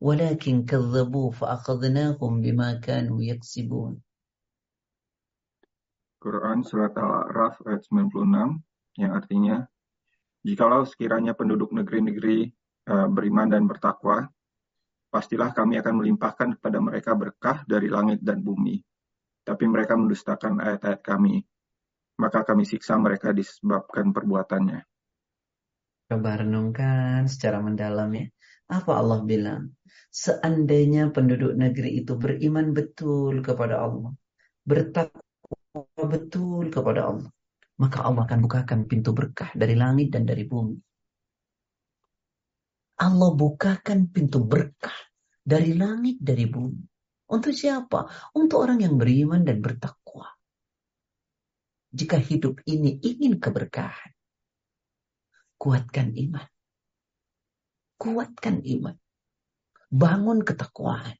ولكن 0.00 0.64
كذبوا 0.64 1.30
فأخذناهم 1.32 2.40
بما 2.40 2.74
كانوا 2.74 3.22
يكسبون 3.22 4.00
Quran 6.23 6.63
Surat 6.63 6.95
Al-A'raf 6.95 7.59
ayat 7.67 7.83
96 7.91 9.03
yang 9.03 9.11
artinya 9.11 9.67
Jikalau 10.43 10.83
sekiranya 10.83 11.31
penduduk 11.39 11.71
negeri-negeri 11.71 12.51
uh, 12.91 13.07
beriman 13.07 13.47
dan 13.47 13.63
bertakwa, 13.63 14.27
pastilah 15.07 15.55
kami 15.55 15.79
akan 15.79 16.03
melimpahkan 16.03 16.59
kepada 16.59 16.83
mereka 16.83 17.15
berkah 17.15 17.63
dari 17.63 17.87
langit 17.87 18.19
dan 18.19 18.43
bumi. 18.43 18.75
Tapi 19.47 19.63
mereka 19.71 19.95
mendustakan 19.95 20.59
ayat-ayat 20.59 20.99
kami, 20.99 21.39
maka 22.19 22.43
kami 22.43 22.67
siksa 22.67 22.99
mereka 22.99 23.31
disebabkan 23.31 24.11
perbuatannya. 24.11 24.83
Coba 26.11 26.43
renungkan 26.43 27.31
secara 27.31 27.63
mendalam 27.63 28.11
ya. 28.11 28.27
Apa 28.67 28.99
Allah 28.99 29.23
bilang? 29.23 29.71
Seandainya 30.11 31.07
penduduk 31.15 31.55
negeri 31.55 32.03
itu 32.03 32.19
beriman 32.19 32.75
betul 32.75 33.39
kepada 33.39 33.79
Allah, 33.79 34.11
bertakwa 34.67 35.23
betul 35.97 36.69
kepada 36.69 37.09
Allah, 37.09 37.31
maka 37.81 38.05
Allah 38.05 38.23
akan 38.29 38.39
bukakan 38.45 38.79
pintu 38.85 39.11
berkah 39.11 39.49
dari 39.57 39.73
langit 39.73 40.13
dan 40.13 40.23
dari 40.29 40.45
bumi. 40.45 40.77
Allah 43.01 43.31
bukakan 43.33 44.13
pintu 44.13 44.45
berkah 44.45 44.95
dari 45.41 45.73
langit 45.73 46.21
dari 46.21 46.45
bumi. 46.45 46.85
Untuk 47.33 47.51
siapa? 47.57 48.05
Untuk 48.37 48.61
orang 48.61 48.85
yang 48.85 48.95
beriman 49.01 49.41
dan 49.41 49.57
bertakwa 49.59 50.29
jika 51.93 52.17
hidup 52.17 52.57
ini 52.65 52.97
ingin 53.05 53.37
keberkahan, 53.37 54.17
kuatkan 55.61 56.09
iman. 56.17 56.49
Kuatkan 58.01 58.65
iman. 58.65 58.97
Bangun 59.93 60.41
ketakwaan. 60.41 61.13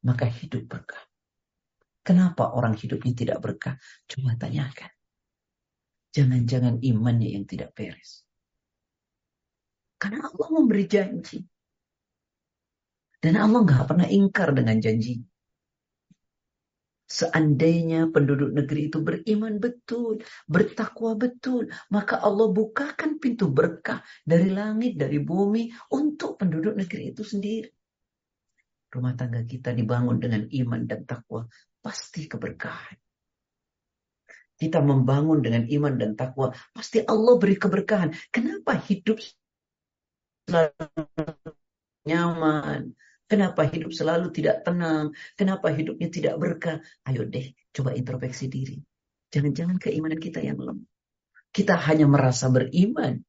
Maka 0.00 0.24
hidup 0.24 0.64
berkah. 0.72 1.04
Kenapa 2.10 2.50
orang 2.58 2.74
hidupnya 2.74 3.14
tidak 3.14 3.38
berkah? 3.38 3.78
Coba 4.10 4.34
tanyakan. 4.34 4.90
Jangan-jangan 6.10 6.82
imannya 6.82 7.38
yang 7.38 7.46
tidak 7.46 7.70
beres. 7.70 8.26
Karena 9.94 10.26
Allah 10.26 10.48
memberi 10.50 10.90
janji. 10.90 11.38
Dan 13.22 13.38
Allah 13.38 13.62
nggak 13.62 13.86
pernah 13.86 14.10
ingkar 14.10 14.50
dengan 14.58 14.82
janji. 14.82 15.22
Seandainya 17.06 18.10
penduduk 18.10 18.58
negeri 18.58 18.90
itu 18.90 18.98
beriman 18.98 19.62
betul, 19.62 20.18
bertakwa 20.50 21.14
betul, 21.14 21.70
maka 21.94 22.18
Allah 22.18 22.50
bukakan 22.50 23.22
pintu 23.22 23.46
berkah 23.54 24.02
dari 24.26 24.50
langit, 24.50 24.98
dari 24.98 25.22
bumi 25.22 25.70
untuk 25.94 26.42
penduduk 26.42 26.74
negeri 26.74 27.14
itu 27.14 27.22
sendiri. 27.22 27.70
Rumah 28.90 29.14
tangga 29.14 29.46
kita 29.46 29.70
dibangun 29.78 30.18
dengan 30.18 30.50
iman 30.50 30.82
dan 30.90 31.06
takwa, 31.06 31.46
pasti 31.80 32.28
keberkahan. 32.28 32.96
Kita 34.60 34.84
membangun 34.84 35.40
dengan 35.40 35.64
iman 35.64 35.94
dan 35.96 36.12
takwa, 36.12 36.52
pasti 36.76 37.00
Allah 37.00 37.34
beri 37.40 37.56
keberkahan. 37.56 38.12
Kenapa 38.28 38.76
hidup 38.76 39.16
nyaman, 42.04 42.92
Kenapa 43.30 43.62
hidup 43.62 43.94
selalu 43.94 44.34
tidak 44.34 44.66
tenang? 44.66 45.14
Kenapa 45.38 45.70
hidupnya 45.70 46.10
tidak 46.10 46.34
berkah? 46.34 46.82
Ayo 47.06 47.22
deh, 47.22 47.54
coba 47.70 47.94
introspeksi 47.94 48.50
diri. 48.50 48.82
Jangan-jangan 49.30 49.78
keimanan 49.78 50.18
kita 50.18 50.42
yang 50.42 50.58
lemah. 50.58 50.90
Kita 51.54 51.78
hanya 51.78 52.10
merasa 52.10 52.50
beriman. 52.50 53.22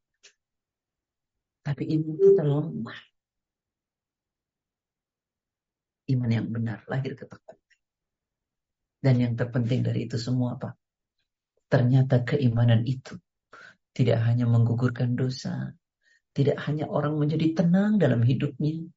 Tapi 1.61 1.83
iman 1.93 2.17
kita 2.17 2.41
lemah. 2.41 2.99
Iman 6.09 6.29
yang 6.33 6.49
benar, 6.49 6.81
lahir 6.89 7.13
ketakutan. 7.13 7.60
Dan 9.01 9.17
yang 9.17 9.33
terpenting 9.33 9.81
dari 9.81 10.05
itu 10.05 10.21
semua 10.21 10.61
apa? 10.61 10.77
Ternyata 11.65 12.21
keimanan 12.21 12.85
itu 12.85 13.17
tidak 13.97 14.21
hanya 14.29 14.45
menggugurkan 14.45 15.17
dosa. 15.17 15.73
Tidak 16.31 16.55
hanya 16.63 16.87
orang 16.87 17.19
menjadi 17.19 17.65
tenang 17.65 17.99
dalam 17.99 18.23
hidupnya 18.23 18.87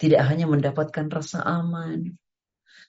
tidak 0.00 0.24
hanya 0.32 0.48
mendapatkan 0.48 1.12
rasa 1.12 1.44
aman, 1.44 2.16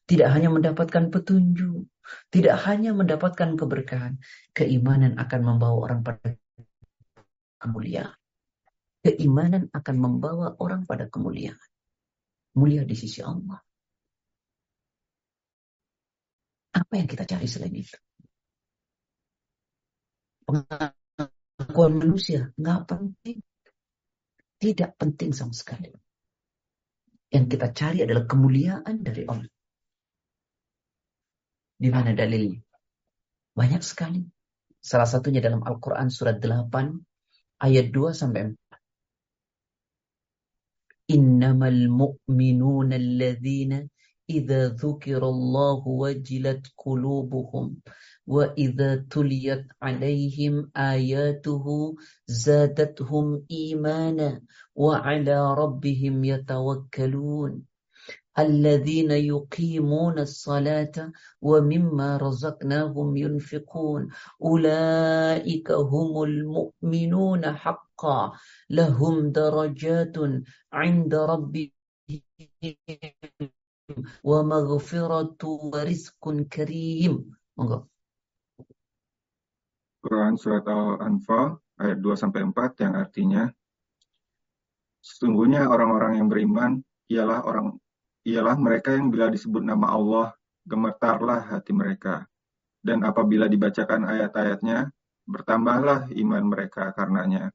tidak 0.08 0.32
hanya 0.32 0.48
mendapatkan 0.48 1.12
petunjuk, 1.12 1.92
tidak 2.32 2.56
hanya 2.64 2.96
mendapatkan 2.96 3.60
keberkahan, 3.60 4.24
keimanan 4.56 5.20
akan 5.20 5.42
membawa 5.44 5.76
orang 5.92 6.00
pada 6.08 6.40
kemuliaan. 7.60 8.16
Keimanan 9.04 9.68
akan 9.76 9.96
membawa 10.00 10.56
orang 10.64 10.88
pada 10.88 11.12
kemuliaan. 11.12 11.60
Mulia 12.56 12.88
di 12.88 12.96
sisi 12.96 13.20
Allah. 13.20 13.60
Apa 16.72 16.94
yang 16.96 17.08
kita 17.08 17.28
cari 17.28 17.48
selain 17.48 17.76
itu? 17.76 17.98
Pengakuan 20.48 21.94
manusia 21.96 22.52
nggak 22.56 22.82
penting. 22.88 23.40
Tidak 24.62 24.92
penting 24.96 25.32
sama 25.34 25.56
sekali. 25.56 25.90
Yang 27.32 27.46
kita 27.56 27.68
cari 27.72 28.04
adalah 28.04 28.28
kemuliaan 28.28 28.96
dari 29.02 29.24
Allah. 29.24 29.52
Di 31.82 31.90
mana 31.90 32.14
dalilnya? 32.14 32.62
Banyak 33.58 33.82
sekali. 33.82 34.22
Salah 34.82 35.10
satunya 35.10 35.42
dalam 35.42 35.66
Al-Quran 35.66 36.14
surat 36.14 36.38
8 36.38 36.94
ayat 37.62 37.90
2 37.90 38.14
sampai 38.14 38.54
4. 38.54 41.16
Innamal 41.16 41.90
mu'minuna 41.90 42.96
alladhina 42.96 43.82
idza 44.28 44.70
dzukirallahu 44.70 46.00
wajilat 46.00 46.64
qulubuhum 46.76 47.82
wa 48.28 48.54
idza 48.56 48.98
tuliyat 49.10 49.66
alaihim 49.80 50.70
ayatuhu 50.74 51.98
zadatuhum 52.26 53.44
imana 53.48 54.42
وعلى 54.76 55.54
ربهم 55.54 56.24
يتوكلون. 56.24 57.62
الذين 58.40 59.12
يقيمون 59.12 60.20
الصلاة 60.20 61.12
ومما 61.42 62.18
رزقناهم 62.18 63.18
ينفقون. 63.18 64.10
أولئك 64.44 65.72
هم 65.72 66.24
المؤمنون 66.24 67.52
حقا. 67.52 68.32
لهم 68.70 69.32
درجات 69.32 70.16
عند 70.74 71.16
ربهم 71.16 71.72
wa 74.22 74.40
maghfiratu 74.46 75.72
wa 75.72 75.82
rizqun 75.82 76.48
karim. 76.48 77.32
Monggo. 77.56 77.88
Quran 80.02 80.34
surat 80.34 80.66
Al-Anfal 80.66 81.62
ayat 81.78 82.02
2 82.02 82.18
sampai 82.18 82.42
4 82.42 82.84
yang 82.84 82.94
artinya 82.98 83.44
Sesungguhnya 85.02 85.66
orang-orang 85.66 86.22
yang 86.22 86.30
beriman 86.30 86.72
ialah 87.10 87.42
orang 87.46 87.74
ialah 88.22 88.54
mereka 88.58 88.94
yang 88.94 89.10
bila 89.10 89.34
disebut 89.34 89.66
nama 89.66 89.98
Allah 89.98 90.28
gemetarlah 90.62 91.42
hati 91.42 91.74
mereka 91.74 92.30
dan 92.86 93.02
apabila 93.02 93.50
dibacakan 93.50 94.06
ayat-ayatnya 94.06 94.94
bertambahlah 95.26 96.06
iman 96.14 96.44
mereka 96.46 96.94
karenanya 96.94 97.50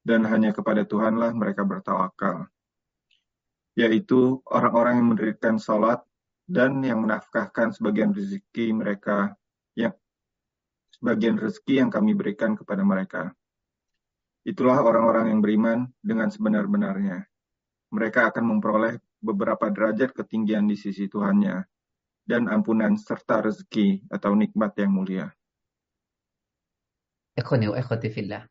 dan 0.00 0.24
hanya 0.24 0.56
kepada 0.56 0.88
Tuhanlah 0.88 1.36
mereka 1.36 1.60
bertawakal 1.64 2.48
yaitu 3.78 4.40
orang-orang 4.48 5.00
yang 5.00 5.08
mendirikan 5.16 5.56
salat 5.56 6.04
dan 6.44 6.82
yang 6.84 7.04
menafkahkan 7.04 7.72
sebagian 7.72 8.12
rezeki 8.12 8.76
mereka 8.76 9.32
yang 9.72 9.96
sebagian 10.92 11.40
rezeki 11.40 11.86
yang 11.86 11.90
kami 11.90 12.12
berikan 12.12 12.52
kepada 12.58 12.84
mereka 12.84 13.32
Itulah 14.42 14.82
orang-orang 14.82 15.30
yang 15.30 15.38
beriman 15.38 15.86
dengan 16.02 16.26
sebenar-benarnya. 16.26 17.22
Mereka 17.94 18.34
akan 18.34 18.44
memperoleh 18.50 18.98
beberapa 19.22 19.70
derajat 19.70 20.10
ketinggian 20.18 20.66
di 20.66 20.74
sisi 20.74 21.06
Tuhannya 21.06 21.62
dan 22.26 22.50
ampunan 22.50 22.98
serta 22.98 23.38
rezeki 23.38 24.10
atau 24.10 24.34
nikmat 24.34 24.74
yang 24.82 24.90
mulia. 24.90 25.30
Wa. 27.38 28.42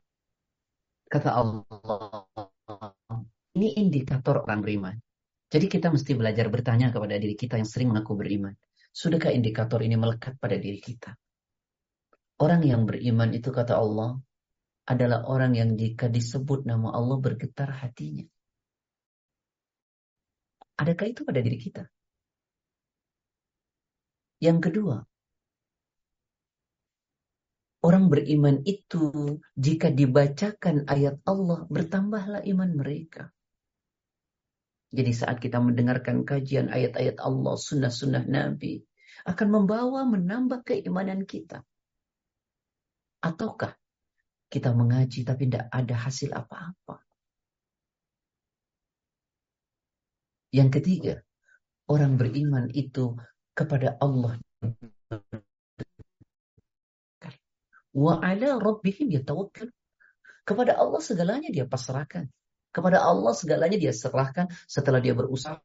Kata 1.11 1.29
Allah, 1.35 2.23
ini 3.59 3.75
indikator 3.75 4.47
orang 4.47 4.63
beriman. 4.63 4.95
Jadi 5.51 5.67
kita 5.67 5.91
mesti 5.91 6.15
belajar 6.15 6.47
bertanya 6.47 6.95
kepada 6.95 7.19
diri 7.19 7.35
kita 7.35 7.59
yang 7.59 7.67
sering 7.67 7.91
mengaku 7.91 8.15
beriman. 8.15 8.55
Sudahkah 8.95 9.35
indikator 9.35 9.83
ini 9.83 9.99
melekat 9.99 10.39
pada 10.39 10.55
diri 10.55 10.79
kita? 10.79 11.11
Orang 12.39 12.63
yang 12.63 12.87
beriman 12.87 13.35
itu 13.35 13.51
kata 13.51 13.75
Allah, 13.75 14.15
adalah 14.87 15.27
orang 15.27 15.53
yang 15.53 15.75
jika 15.75 16.07
disebut 16.07 16.65
nama 16.65 16.95
Allah 16.95 17.19
bergetar 17.19 17.69
hatinya. 17.69 18.25
Adakah 20.79 21.05
itu 21.11 21.21
pada 21.21 21.39
diri 21.43 21.59
kita? 21.59 21.83
Yang 24.41 24.59
kedua, 24.71 24.97
Orang 27.81 28.13
beriman 28.13 28.61
itu 28.61 29.41
jika 29.57 29.89
dibacakan 29.89 30.85
ayat 30.85 31.17
Allah 31.25 31.65
bertambahlah 31.65 32.45
iman 32.45 32.77
mereka. 32.77 33.33
Jadi 34.91 35.11
saat 35.15 35.39
kita 35.39 35.63
mendengarkan 35.63 36.27
kajian 36.27 36.67
ayat-ayat 36.67 37.23
Allah, 37.23 37.55
sunnah-sunnah 37.55 38.27
Nabi, 38.27 38.83
akan 39.23 39.47
membawa 39.47 40.03
menambah 40.03 40.67
keimanan 40.67 41.23
kita. 41.23 41.63
Ataukah 43.23 43.71
kita 44.51 44.75
mengaji 44.75 45.23
tapi 45.23 45.47
tidak 45.47 45.71
ada 45.71 45.95
hasil 45.95 46.35
apa-apa? 46.35 46.99
Yang 50.51 50.69
ketiga, 50.83 51.15
orang 51.87 52.19
beriman 52.19 52.67
itu 52.75 53.15
kepada 53.55 53.95
Allah. 54.03 54.35
Wa 57.95 58.19
ala 58.19 58.59
rabbihim 58.59 59.07
yatawakkal. 59.15 59.71
Kepada 60.43 60.75
Allah 60.75 60.99
segalanya 60.99 61.47
dia 61.47 61.63
pasrahkan. 61.63 62.27
Kepada 62.71 63.03
Allah 63.03 63.35
segalanya 63.35 63.75
dia 63.75 63.91
serahkan 63.91 64.47
setelah 64.63 65.03
dia 65.03 65.11
berusaha 65.11 65.59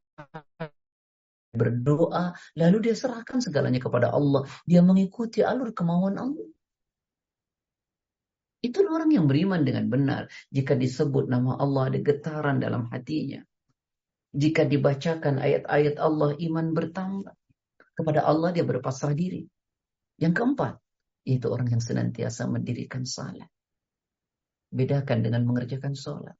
berdoa, 1.56 2.36
lalu 2.58 2.90
dia 2.90 2.94
serahkan 2.94 3.40
segalanya 3.40 3.80
kepada 3.80 4.12
Allah. 4.12 4.44
Dia 4.68 4.84
mengikuti 4.84 5.40
alur 5.40 5.72
kemauan 5.72 6.20
Allah. 6.20 6.50
Itu 8.60 8.84
orang 8.84 9.14
yang 9.14 9.26
beriman 9.30 9.62
dengan 9.64 9.86
benar. 9.88 10.22
Jika 10.52 10.74
disebut 10.74 11.30
nama 11.30 11.56
Allah 11.56 11.94
ada 11.94 11.98
getaran 12.02 12.58
dalam 12.60 12.90
hatinya. 12.92 13.40
Jika 14.36 14.68
dibacakan 14.68 15.40
ayat-ayat 15.40 15.96
Allah, 15.96 16.36
iman 16.36 16.66
bertambah. 16.76 17.32
Kepada 17.96 18.28
Allah 18.28 18.52
dia 18.52 18.66
berpasrah 18.68 19.16
diri. 19.16 19.48
Yang 20.20 20.34
keempat, 20.42 20.74
yaitu 21.24 21.48
orang 21.48 21.72
yang 21.72 21.80
senantiasa 21.80 22.44
mendirikan 22.44 23.08
salat. 23.08 23.48
Bedakan 24.68 25.24
dengan 25.24 25.48
mengerjakan 25.48 25.96
salat. 25.96 26.36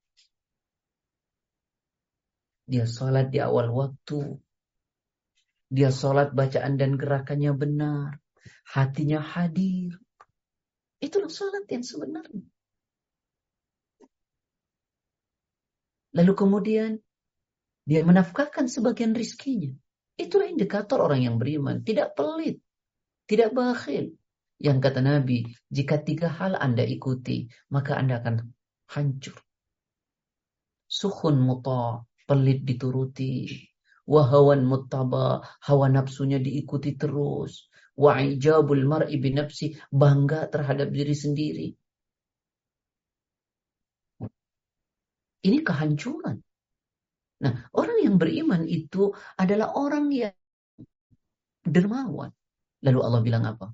Dia 2.66 2.82
salat 2.84 3.30
di 3.30 3.38
awal 3.38 3.70
waktu. 3.70 4.42
Dia 5.70 5.94
salat 5.94 6.34
bacaan 6.34 6.74
dan 6.74 6.98
gerakannya 6.98 7.54
benar. 7.54 8.18
Hatinya 8.66 9.22
hadir. 9.22 9.94
Itulah 10.98 11.30
salat 11.30 11.66
yang 11.70 11.86
sebenarnya. 11.86 12.42
Lalu 16.16 16.32
kemudian 16.34 16.90
dia 17.86 18.02
menafkahkan 18.02 18.66
sebagian 18.66 19.14
rizkinya. 19.14 19.70
Itulah 20.18 20.50
indikator 20.50 20.98
orang 20.98 21.22
yang 21.22 21.36
beriman. 21.38 21.86
Tidak 21.86 22.18
pelit. 22.18 22.58
Tidak 23.30 23.54
bakhil. 23.54 24.18
Yang 24.56 24.78
kata 24.80 25.00
Nabi, 25.04 25.44
jika 25.68 26.00
tiga 26.00 26.32
hal 26.32 26.56
Anda 26.56 26.82
ikuti, 26.82 27.46
maka 27.68 28.00
Anda 28.00 28.24
akan 28.24 28.48
hancur. 28.88 29.36
Suhun 30.88 31.36
muta, 31.44 32.08
pelit 32.26 32.66
dituruti. 32.66 33.54
Wahawan 34.06 34.62
muttaba, 34.62 35.42
hawa 35.66 35.86
nafsunya 35.90 36.38
diikuti 36.38 36.94
terus. 36.94 37.66
Wa'ijabul 37.98 38.84
mar'i 38.86 39.16
binafsi, 39.18 39.74
bangga 39.90 40.46
terhadap 40.52 40.92
diri 40.92 41.14
sendiri. 41.16 41.66
Ini 45.46 45.58
kehancuran. 45.62 46.36
Nah, 47.36 47.54
orang 47.74 47.98
yang 48.02 48.16
beriman 48.18 48.66
itu 48.66 49.14
adalah 49.38 49.74
orang 49.74 50.10
yang 50.10 50.34
dermawan. 51.62 52.30
Lalu 52.82 52.98
Allah 53.02 53.20
bilang 53.22 53.44
apa? 53.46 53.70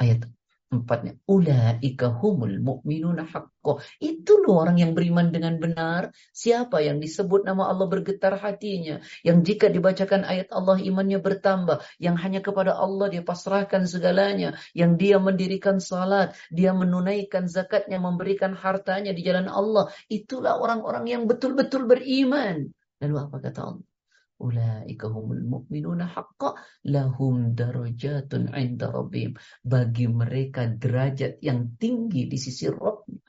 Ayat 0.00 0.28
empatnya. 0.72 1.16
Ulaika 1.28 2.10
humul 2.20 2.58
mu'minuna 2.60 3.24
haqqo. 3.24 3.80
Itu 4.02 4.42
loh 4.42 4.64
orang 4.64 4.82
yang 4.82 4.92
beriman 4.92 5.30
dengan 5.30 5.56
benar. 5.62 6.10
Siapa 6.34 6.82
yang 6.82 6.98
disebut 6.98 7.46
nama 7.46 7.70
Allah 7.70 7.86
bergetar 7.86 8.36
hatinya. 8.36 9.00
Yang 9.22 9.38
jika 9.54 9.66
dibacakan 9.70 10.26
ayat 10.26 10.50
Allah 10.50 10.80
imannya 10.82 11.22
bertambah. 11.22 11.80
Yang 12.02 12.16
hanya 12.26 12.40
kepada 12.42 12.74
Allah 12.74 13.06
dia 13.08 13.22
pasrahkan 13.22 13.86
segalanya. 13.86 14.58
Yang 14.74 14.92
dia 15.00 15.16
mendirikan 15.22 15.78
salat. 15.78 16.34
Dia 16.50 16.74
menunaikan 16.74 17.46
zakatnya. 17.46 18.02
Memberikan 18.02 18.52
hartanya 18.58 19.14
di 19.14 19.22
jalan 19.22 19.46
Allah. 19.46 19.88
Itulah 20.10 20.58
orang-orang 20.58 21.06
yang 21.08 21.22
betul-betul 21.30 21.86
beriman. 21.86 22.68
Lalu 23.00 23.14
apa 23.20 23.36
kata 23.40 23.60
Allah? 23.62 23.93
Ulaika 24.34 25.06
humul 25.06 25.46
mu'minuna 25.46 26.10
haqqa 26.10 26.58
lahum 26.90 27.54
darajatun 27.54 28.50
'inda 28.50 28.90
rabbihim. 28.90 29.38
Bagi 29.62 30.10
mereka 30.10 30.66
derajat 30.66 31.38
yang 31.38 31.78
tinggi 31.78 32.26
di 32.26 32.34
sisi 32.34 32.66
Rabbnya. 32.66 33.22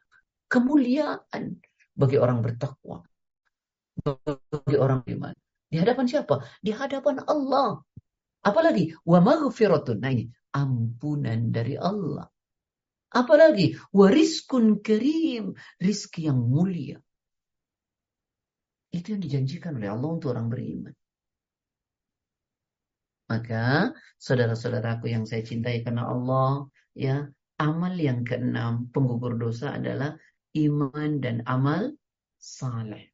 Kemuliaan 0.50 1.62
bagi 1.94 2.18
orang 2.18 2.42
bertakwa. 2.42 3.06
Bagi 4.02 4.78
orang 4.78 5.06
iman. 5.06 5.36
Di 5.70 5.78
hadapan 5.78 6.06
siapa? 6.10 6.42
Di 6.62 6.74
hadapan 6.74 7.22
Allah. 7.26 7.86
Apalagi 8.46 8.94
wa 9.06 9.20
maghfiratun. 9.22 10.02
Nah 10.02 10.10
ini 10.10 10.26
ampunan 10.54 11.54
dari 11.54 11.78
Allah. 11.78 12.26
Apalagi 13.16 13.78
wariskun 13.94 14.84
karim, 14.84 15.56
rizki 15.80 16.28
yang 16.28 16.42
mulia. 16.42 17.00
Itu 18.96 19.12
yang 19.12 19.22
dijanjikan 19.28 19.76
oleh 19.76 19.92
Allah 19.92 20.10
untuk 20.16 20.32
orang 20.32 20.48
beriman. 20.48 20.96
Maka 23.28 23.92
saudara-saudaraku 24.16 25.12
yang 25.12 25.28
saya 25.28 25.44
cintai 25.44 25.84
karena 25.84 26.08
Allah, 26.08 26.72
ya 26.96 27.28
amal 27.60 27.92
yang 28.00 28.24
keenam 28.24 28.88
penggugur 28.96 29.36
dosa 29.36 29.76
adalah 29.76 30.16
iman 30.56 31.12
dan 31.20 31.44
amal 31.44 31.92
saleh. 32.40 33.12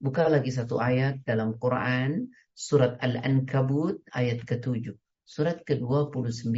Buka 0.00 0.32
lagi 0.32 0.48
satu 0.48 0.80
ayat 0.80 1.20
dalam 1.26 1.60
Quran, 1.60 2.32
surat 2.56 2.96
Al-Ankabut 3.02 4.00
ayat 4.16 4.44
ke-7. 4.48 4.96
Surat 5.26 5.60
ke-29. 5.66 6.54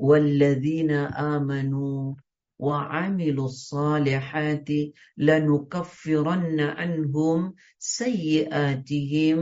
Walladzina 0.00 1.12
amanu 1.12 2.16
وعملوا 2.60 3.48
الصالحات 3.48 4.68
لنكفرن 5.16 6.60
عنهم 6.60 7.54
سيئاتهم 7.78 9.38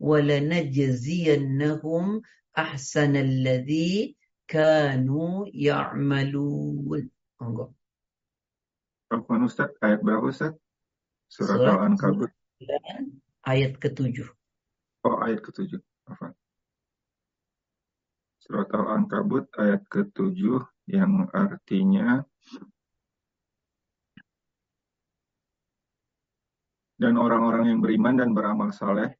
ولنجزينهم 0.00 1.42
أحسن 2.58 3.16
الذي 3.16 4.16
كانوا 4.48 5.46
يعملون 5.52 7.10
عفوا 7.42 7.68
ayat 13.44 13.76
ketujuh. 13.76 14.28
Oh 15.04 15.20
ayat 15.20 15.44
ketujuh. 15.44 15.80
Apa? 16.08 16.32
Surat 18.40 18.68
Al 18.72 18.86
Ankabut 19.00 19.48
ayat 19.60 19.84
ketujuh. 19.92 20.73
Yang 20.84 21.28
artinya 21.32 22.20
dan 27.00 27.14
orang-orang 27.16 27.74
yang 27.74 27.80
beriman 27.80 28.14
dan 28.20 28.30
beramal 28.36 28.70
saleh 28.70 29.12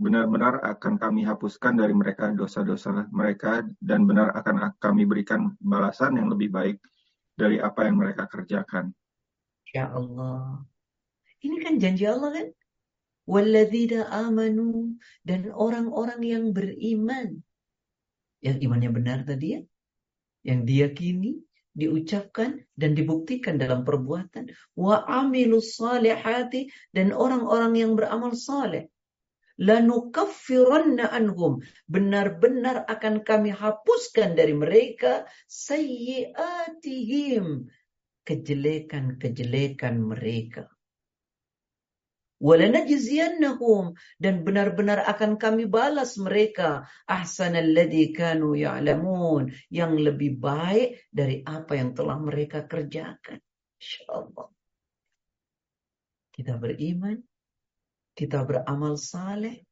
benar-benar 0.00 0.64
akan 0.64 0.96
kami 0.96 1.28
hapuskan 1.28 1.76
dari 1.76 1.92
mereka 1.92 2.32
dosa-dosa 2.32 3.08
mereka 3.12 3.60
dan 3.84 4.08
benar 4.08 4.32
akan 4.32 4.72
kami 4.80 5.04
berikan 5.04 5.52
balasan 5.60 6.16
yang 6.16 6.32
lebih 6.32 6.48
baik 6.48 6.80
dari 7.36 7.60
apa 7.60 7.84
yang 7.84 8.00
mereka 8.00 8.24
kerjakan. 8.24 8.92
Ya 9.76 9.92
Allah. 9.92 10.64
Ini 11.40 11.56
kan 11.60 11.76
janji 11.76 12.04
Allah 12.08 12.32
kan? 12.32 12.48
Walladzina 13.28 14.08
amanu 14.08 14.96
dan 15.24 15.52
orang-orang 15.52 16.20
yang 16.24 16.44
beriman. 16.52 17.40
Yang 18.40 18.56
imannya 18.64 18.90
benar 18.90 19.18
tadi 19.28 19.46
ya. 19.56 19.60
Yang 20.40 20.60
diyakini, 20.64 21.32
diucapkan 21.70 22.64
dan 22.74 22.94
dibuktikan 22.98 23.56
dalam 23.60 23.84
perbuatan. 23.86 24.50
Wa 24.74 25.04
amilus 25.06 25.76
salihati 25.78 26.66
dan 26.90 27.12
orang-orang 27.14 27.76
yang 27.78 27.92
beramal 27.94 28.34
saleh. 28.34 28.90
Lanukaffiranna 29.60 31.12
anhum. 31.12 31.60
Benar-benar 31.84 32.88
akan 32.88 33.20
kami 33.20 33.52
hapuskan 33.52 34.32
dari 34.32 34.56
mereka 34.56 35.28
sayyiatihim. 35.46 36.24
Kejelekan-kejelekan 38.24 40.00
mereka 40.00 40.68
walanajziyannahum 42.40 43.94
dan 44.16 44.42
benar-benar 44.42 45.04
akan 45.04 45.36
kami 45.36 45.68
balas 45.68 46.16
mereka. 46.16 46.88
Ahsanalladzi 47.04 48.16
kanu 48.16 48.56
ya'lamun 48.56 49.52
yang 49.68 49.94
lebih 49.94 50.40
baik 50.40 51.06
dari 51.12 51.44
apa 51.44 51.76
yang 51.76 51.92
telah 51.92 52.16
mereka 52.16 52.64
kerjakan. 52.64 53.38
Insyaallah. 53.80 54.48
Kita 56.32 56.56
beriman 56.56 57.20
kita 58.16 58.44
beramal 58.44 59.00
saleh 59.00 59.64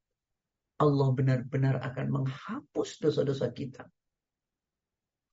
Allah 0.79 1.11
benar-benar 1.11 1.83
akan 1.83 2.07
menghapus 2.09 3.03
dosa-dosa 3.03 3.51
kita. 3.51 3.85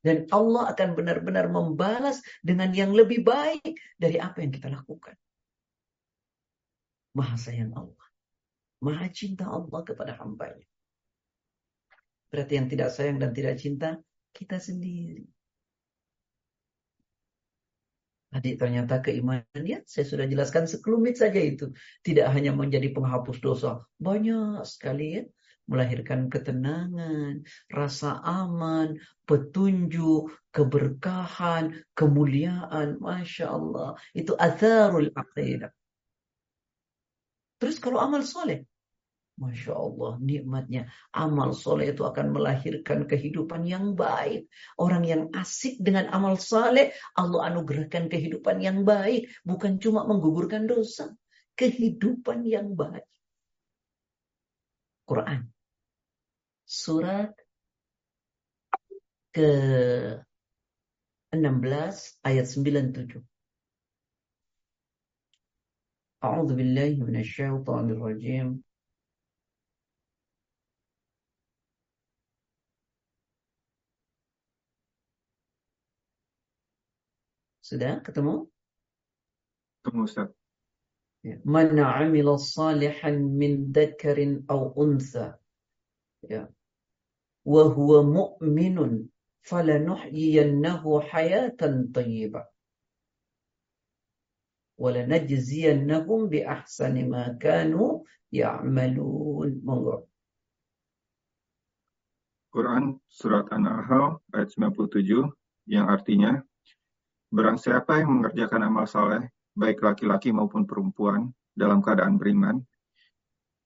Dan 0.06 0.30
Allah 0.30 0.74
akan 0.74 0.94
benar-benar 0.94 1.50
membalas 1.50 2.22
dengan 2.42 2.74
yang 2.74 2.94
lebih 2.94 3.26
baik 3.26 3.74
dari 3.98 4.22
apa 4.22 4.42
yang 4.42 4.54
kita 4.54 4.70
lakukan. 4.70 5.18
Maha 7.16 7.40
sayang 7.40 7.72
Allah. 7.74 8.08
Maha 8.84 9.08
cinta 9.10 9.48
Allah 9.48 9.82
kepada 9.88 10.20
hambanya. 10.20 10.68
Berarti 12.28 12.54
yang 12.60 12.68
tidak 12.68 12.92
sayang 12.92 13.18
dan 13.24 13.32
tidak 13.32 13.56
cinta, 13.56 13.96
kita 14.36 14.60
sendiri. 14.60 15.24
Tadi 18.36 18.60
ternyata 18.60 19.00
keimanan 19.00 19.64
ya, 19.64 19.80
saya 19.88 20.04
sudah 20.04 20.28
jelaskan 20.28 20.68
sekelumit 20.68 21.16
saja 21.16 21.40
itu. 21.40 21.72
Tidak 22.04 22.28
hanya 22.36 22.52
menjadi 22.52 22.92
penghapus 22.92 23.40
dosa. 23.40 23.80
Banyak 23.96 24.68
sekali 24.68 25.08
ya 25.16 25.24
melahirkan 25.66 26.30
ketenangan, 26.30 27.42
rasa 27.74 28.22
aman, 28.22 29.02
petunjuk, 29.26 30.30
keberkahan, 30.54 31.74
kemuliaan. 31.98 33.02
Masya 33.02 33.50
Allah. 33.50 33.98
Itu 34.14 34.38
atharul 34.38 35.10
aqidah. 35.16 35.74
Terus 37.60 37.78
kalau 37.80 38.04
amal 38.04 38.22
soleh, 38.22 38.68
Masya 39.36 39.76
Allah, 39.76 40.16
nikmatnya. 40.24 40.88
Amal 41.12 41.52
soleh 41.52 41.92
itu 41.92 42.08
akan 42.08 42.32
melahirkan 42.32 43.04
kehidupan 43.04 43.68
yang 43.68 43.92
baik. 43.92 44.48
Orang 44.80 45.04
yang 45.04 45.28
asik 45.36 45.76
dengan 45.84 46.08
amal 46.08 46.40
soleh, 46.40 46.96
Allah 47.20 47.52
anugerahkan 47.52 48.08
kehidupan 48.08 48.64
yang 48.64 48.88
baik. 48.88 49.28
Bukan 49.44 49.84
cuma 49.84 50.08
menggugurkan 50.08 50.72
dosa. 50.72 51.12
Kehidupan 51.60 52.48
yang 52.48 52.76
baik. 52.80 53.08
Quran 55.06 55.52
surat 56.66 57.30
ke 59.30 59.52
16 61.30 62.20
ayat 62.26 62.46
97. 62.50 63.35
A'udzu 66.26 66.54
billahi 66.60 67.02
minasyaitonir 67.08 68.00
rajim. 68.06 68.48
Sudah 77.66 77.94
ketemu? 78.06 78.46
Ketemu 79.82 80.02
Ustaz. 80.06 80.30
Ya. 81.26 81.42
Man 81.42 81.74
'amila 81.74 82.38
salihan 82.38 83.18
min 83.40 83.74
dzakarin 83.74 84.46
aw 84.46 84.62
untha. 84.78 85.42
Ya 86.22 86.46
wa 87.46 87.64
huwa 87.70 88.02
mu'minun 88.02 89.06
falanuhyiyannahu 89.46 91.06
hayatan 91.06 91.94
thayyibah 91.94 92.50
walanajziyannahum 94.76 96.28
bi 96.32 96.44
ahsani 96.44 97.08
ma 97.08 97.32
kanu 97.40 98.04
ya'malun. 98.32 99.64
Monggo. 99.64 100.08
Quran 102.56 102.96
surat 103.12 103.52
An-Nahl 103.52 104.24
ayat 104.32 104.48
97 104.56 105.28
yang 105.68 105.92
artinya 105.92 106.40
Barang 107.28 107.60
siapa 107.60 108.00
yang 108.00 108.22
mengerjakan 108.22 108.64
amal 108.64 108.88
saleh 108.88 109.28
baik 109.52 109.84
laki-laki 109.84 110.32
maupun 110.32 110.64
perempuan 110.64 111.36
dalam 111.52 111.84
keadaan 111.84 112.16
beriman 112.16 112.64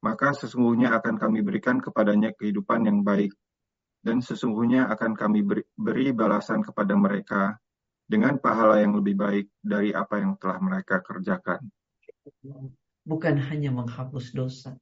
maka 0.01 0.32
sesungguhnya 0.34 0.95
akan 0.95 1.20
kami 1.22 1.43
berikan 1.43 1.78
kepadanya 1.78 2.34
kehidupan 2.34 2.88
yang 2.88 3.05
baik 3.05 3.36
dan 3.99 4.24
sesungguhnya 4.24 4.88
akan 4.88 5.12
kami 5.12 5.43
beri, 5.43 5.64
beri 5.76 6.16
balasan 6.16 6.64
kepada 6.64 6.95
mereka 6.95 7.60
dengan 8.10 8.41
pahala 8.41 8.82
yang 8.82 8.97
lebih 8.97 9.14
baik 9.14 9.45
dari 9.62 9.93
apa 9.93 10.18
yang 10.18 10.34
telah 10.41 10.57
mereka 10.57 10.97
kerjakan. 11.05 11.62
Bukan 13.05 13.36
hanya 13.38 13.70
menghapus 13.70 14.34
dosa. 14.34 14.74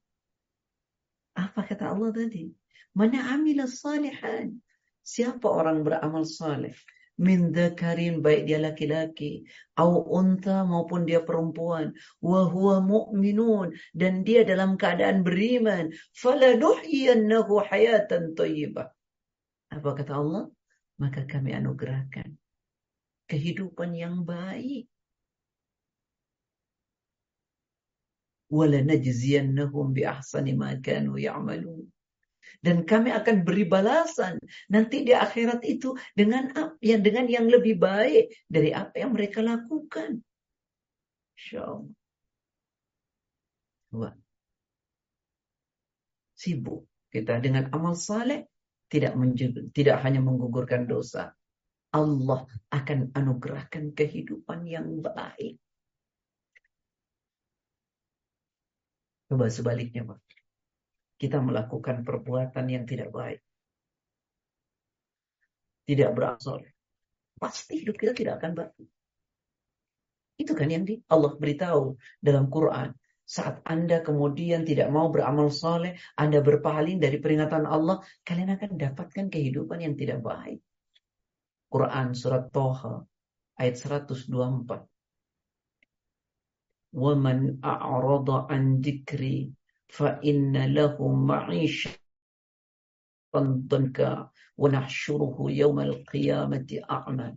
Apa 1.36 1.60
kata 1.68 1.92
Allah 1.92 2.10
tadi? 2.10 2.48
Mana 2.96 3.36
amila 3.36 3.68
salihan. 3.68 4.56
Siapa 5.04 5.44
orang 5.44 5.84
beramal 5.84 6.24
saleh? 6.24 6.72
Min 7.18 7.50
dzakarin 7.50 8.22
baik 8.22 8.46
dia 8.46 8.62
laki-laki, 8.62 9.42
au 9.74 10.06
unta 10.06 10.62
maupun 10.62 11.02
dia 11.02 11.18
perempuan, 11.18 11.90
wa 12.22 12.46
huwa 12.46 12.78
mu'minun 12.78 13.74
dan 13.90 14.22
dia 14.22 14.46
dalam 14.46 14.78
keadaan 14.78 15.26
beriman, 15.26 15.90
falanuhyiyannahu 16.14 17.58
hayatan 17.66 18.38
thayyibah 18.38 18.94
apa 19.68 19.88
kata 19.94 20.12
Allah? 20.16 20.44
Maka 20.98 21.22
kami 21.28 21.54
anugerahkan 21.54 22.34
kehidupan 23.28 23.92
yang 23.94 24.24
baik. 24.24 24.88
Walanajziyannahum 28.48 29.92
bi 29.92 30.08
ahsani 30.08 30.56
ma 30.56 30.72
kanu. 30.80 31.20
Dan 32.64 32.88
kami 32.88 33.12
akan 33.12 33.44
beri 33.44 33.68
balasan 33.68 34.40
nanti 34.72 35.04
di 35.04 35.12
akhirat 35.12 35.62
itu 35.68 35.92
dengan 36.16 36.48
yang 36.80 37.04
dengan 37.04 37.28
yang 37.28 37.46
lebih 37.46 37.76
baik 37.76 38.32
dari 38.48 38.72
apa 38.72 39.04
yang 39.04 39.12
mereka 39.12 39.44
lakukan. 39.44 40.24
Insyaallah. 41.38 41.86
Sibuk 46.34 46.88
kita 47.12 47.38
dengan 47.38 47.68
amal 47.70 47.94
saleh 47.94 48.48
tidak 48.88 49.12
tidak 49.76 50.00
hanya 50.02 50.24
menggugurkan 50.24 50.88
dosa. 50.88 51.37
Allah 51.98 52.46
akan 52.70 53.10
anugerahkan 53.10 53.90
kehidupan 53.98 54.70
yang 54.70 55.02
baik. 55.02 55.58
Coba 59.28 59.50
sebaliknya, 59.50 60.06
Pak. 60.06 60.20
Kita 61.18 61.42
melakukan 61.42 62.06
perbuatan 62.06 62.64
yang 62.70 62.86
tidak 62.86 63.10
baik. 63.10 63.42
Tidak 65.84 66.10
berasal. 66.14 66.62
Pasti 67.36 67.82
hidup 67.82 67.98
kita 67.98 68.14
tidak 68.14 68.38
akan 68.38 68.52
baik. 68.54 68.88
Itu 70.38 70.54
kan 70.54 70.70
yang 70.70 70.86
di 70.86 71.02
Allah 71.10 71.34
beritahu 71.34 71.98
dalam 72.22 72.46
Quran. 72.46 72.94
Saat 73.28 73.60
Anda 73.66 74.00
kemudian 74.00 74.64
tidak 74.64 74.88
mau 74.88 75.12
beramal 75.12 75.52
soleh, 75.52 75.98
Anda 76.16 76.40
berpaling 76.40 76.96
dari 76.96 77.20
peringatan 77.20 77.68
Allah, 77.68 78.00
kalian 78.24 78.56
akan 78.56 78.80
dapatkan 78.80 79.26
kehidupan 79.28 79.84
yang 79.84 79.98
tidak 79.98 80.24
baik. 80.24 80.64
Quran 81.71 82.13
Surat 82.13 82.49
Toha 82.53 83.01
ayat 83.57 83.75
124. 83.77 84.93
وَمَنْ 86.93 87.65
أَعْرَضَ 87.65 88.29
عَنْ 88.53 88.77
ذِكْرِي 88.85 89.49
فَإِنَّ 89.89 90.53
لَهُ 90.77 90.93
مَعِيشَةً 91.01 91.89
ضَنْكَ 93.65 93.99
وَنَحْشُرُهُ 94.61 95.37
يَوْمَ 95.49 95.77
الْقِيَامَةِ 95.79 96.69
أَعْمَى 96.85 97.29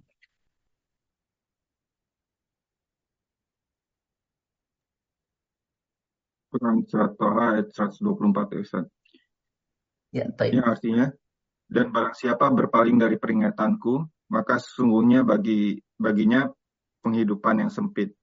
Quran 6.57 6.89
surat 6.89 7.13
Toha 7.21 7.61
ayat 7.61 7.69
124 7.69 8.57
ya 8.57 8.61
Ustaz. 8.65 8.87
Ya, 10.09 10.25
taib. 10.33 10.57
Yang 10.57 10.69
artinya, 10.73 11.07
dan 11.69 11.93
barang 11.93 12.17
siapa 12.17 12.49
berpaling 12.49 12.97
dari 12.97 13.21
peringatanku, 13.21 14.09
maka 14.32 14.56
sesungguhnya 14.64 15.28
bagi 15.28 15.76
baginya 16.00 16.48
penghidupan 17.04 17.68
yang 17.68 17.72
sempit. 17.72 18.16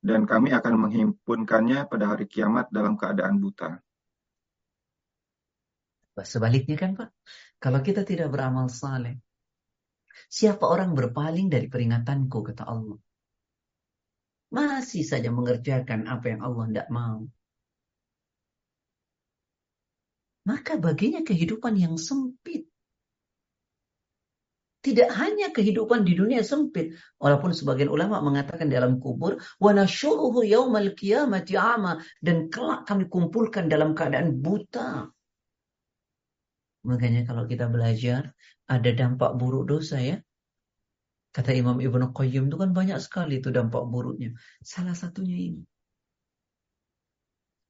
Dan 0.00 0.24
kami 0.24 0.52
akan 0.52 0.88
menghimpunkannya 0.88 1.88
pada 1.88 2.16
hari 2.16 2.24
kiamat 2.24 2.68
dalam 2.72 2.96
keadaan 2.96 3.36
buta. 3.40 3.80
Sebaliknya 6.20 6.76
kan 6.76 6.92
Pak, 6.96 7.08
kalau 7.56 7.80
kita 7.80 8.04
tidak 8.04 8.28
beramal 8.28 8.68
saleh, 8.68 9.16
siapa 10.28 10.68
orang 10.68 10.92
berpaling 10.92 11.48
dari 11.48 11.68
peringatanku, 11.68 12.44
kata 12.44 12.68
Allah. 12.68 13.00
Masih 14.52 15.04
saja 15.04 15.32
mengerjakan 15.32 16.04
apa 16.08 16.36
yang 16.36 16.40
Allah 16.44 16.64
tidak 16.68 16.88
mau. 16.92 17.24
maka 20.50 20.80
baginya 20.80 21.20
kehidupan 21.22 21.76
yang 21.76 21.94
sempit. 22.00 22.69
Tidak 24.80 25.12
hanya 25.12 25.52
kehidupan 25.52 26.08
di 26.08 26.16
dunia 26.16 26.40
sempit, 26.40 26.96
walaupun 27.20 27.52
sebagian 27.52 27.92
ulama 27.92 28.24
mengatakan 28.24 28.72
dalam 28.72 28.96
kubur, 28.96 29.36
wa 29.60 29.72
yaumal 30.40 30.90
qiyamati 30.96 31.52
ama 31.60 32.00
dan 32.24 32.48
kelak 32.48 32.88
kami 32.88 33.04
kumpulkan 33.12 33.68
dalam 33.68 33.92
keadaan 33.92 34.40
buta. 34.40 35.12
Makanya 36.88 37.28
kalau 37.28 37.44
kita 37.44 37.68
belajar 37.68 38.32
ada 38.64 38.90
dampak 38.96 39.36
buruk 39.36 39.68
dosa 39.68 40.00
ya. 40.00 40.16
Kata 41.30 41.52
Imam 41.52 41.76
Ibnu 41.76 42.16
Qayyim 42.16 42.48
itu 42.48 42.56
kan 42.56 42.72
banyak 42.72 42.98
sekali 43.04 43.38
itu 43.38 43.52
dampak 43.52 43.84
buruknya. 43.84 44.32
Salah 44.64 44.96
satunya 44.96 45.36
ini. 45.36 45.62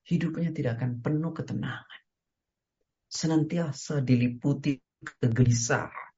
Hidupnya 0.06 0.54
tidak 0.54 0.78
akan 0.78 1.02
penuh 1.02 1.34
ketenangan 1.34 2.00
senantiasa 3.10 3.98
diliputi 4.06 4.78
kegelisahan, 5.02 6.09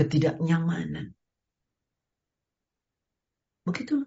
ketidaknyamanan. 0.00 1.12
Begitu 3.68 4.00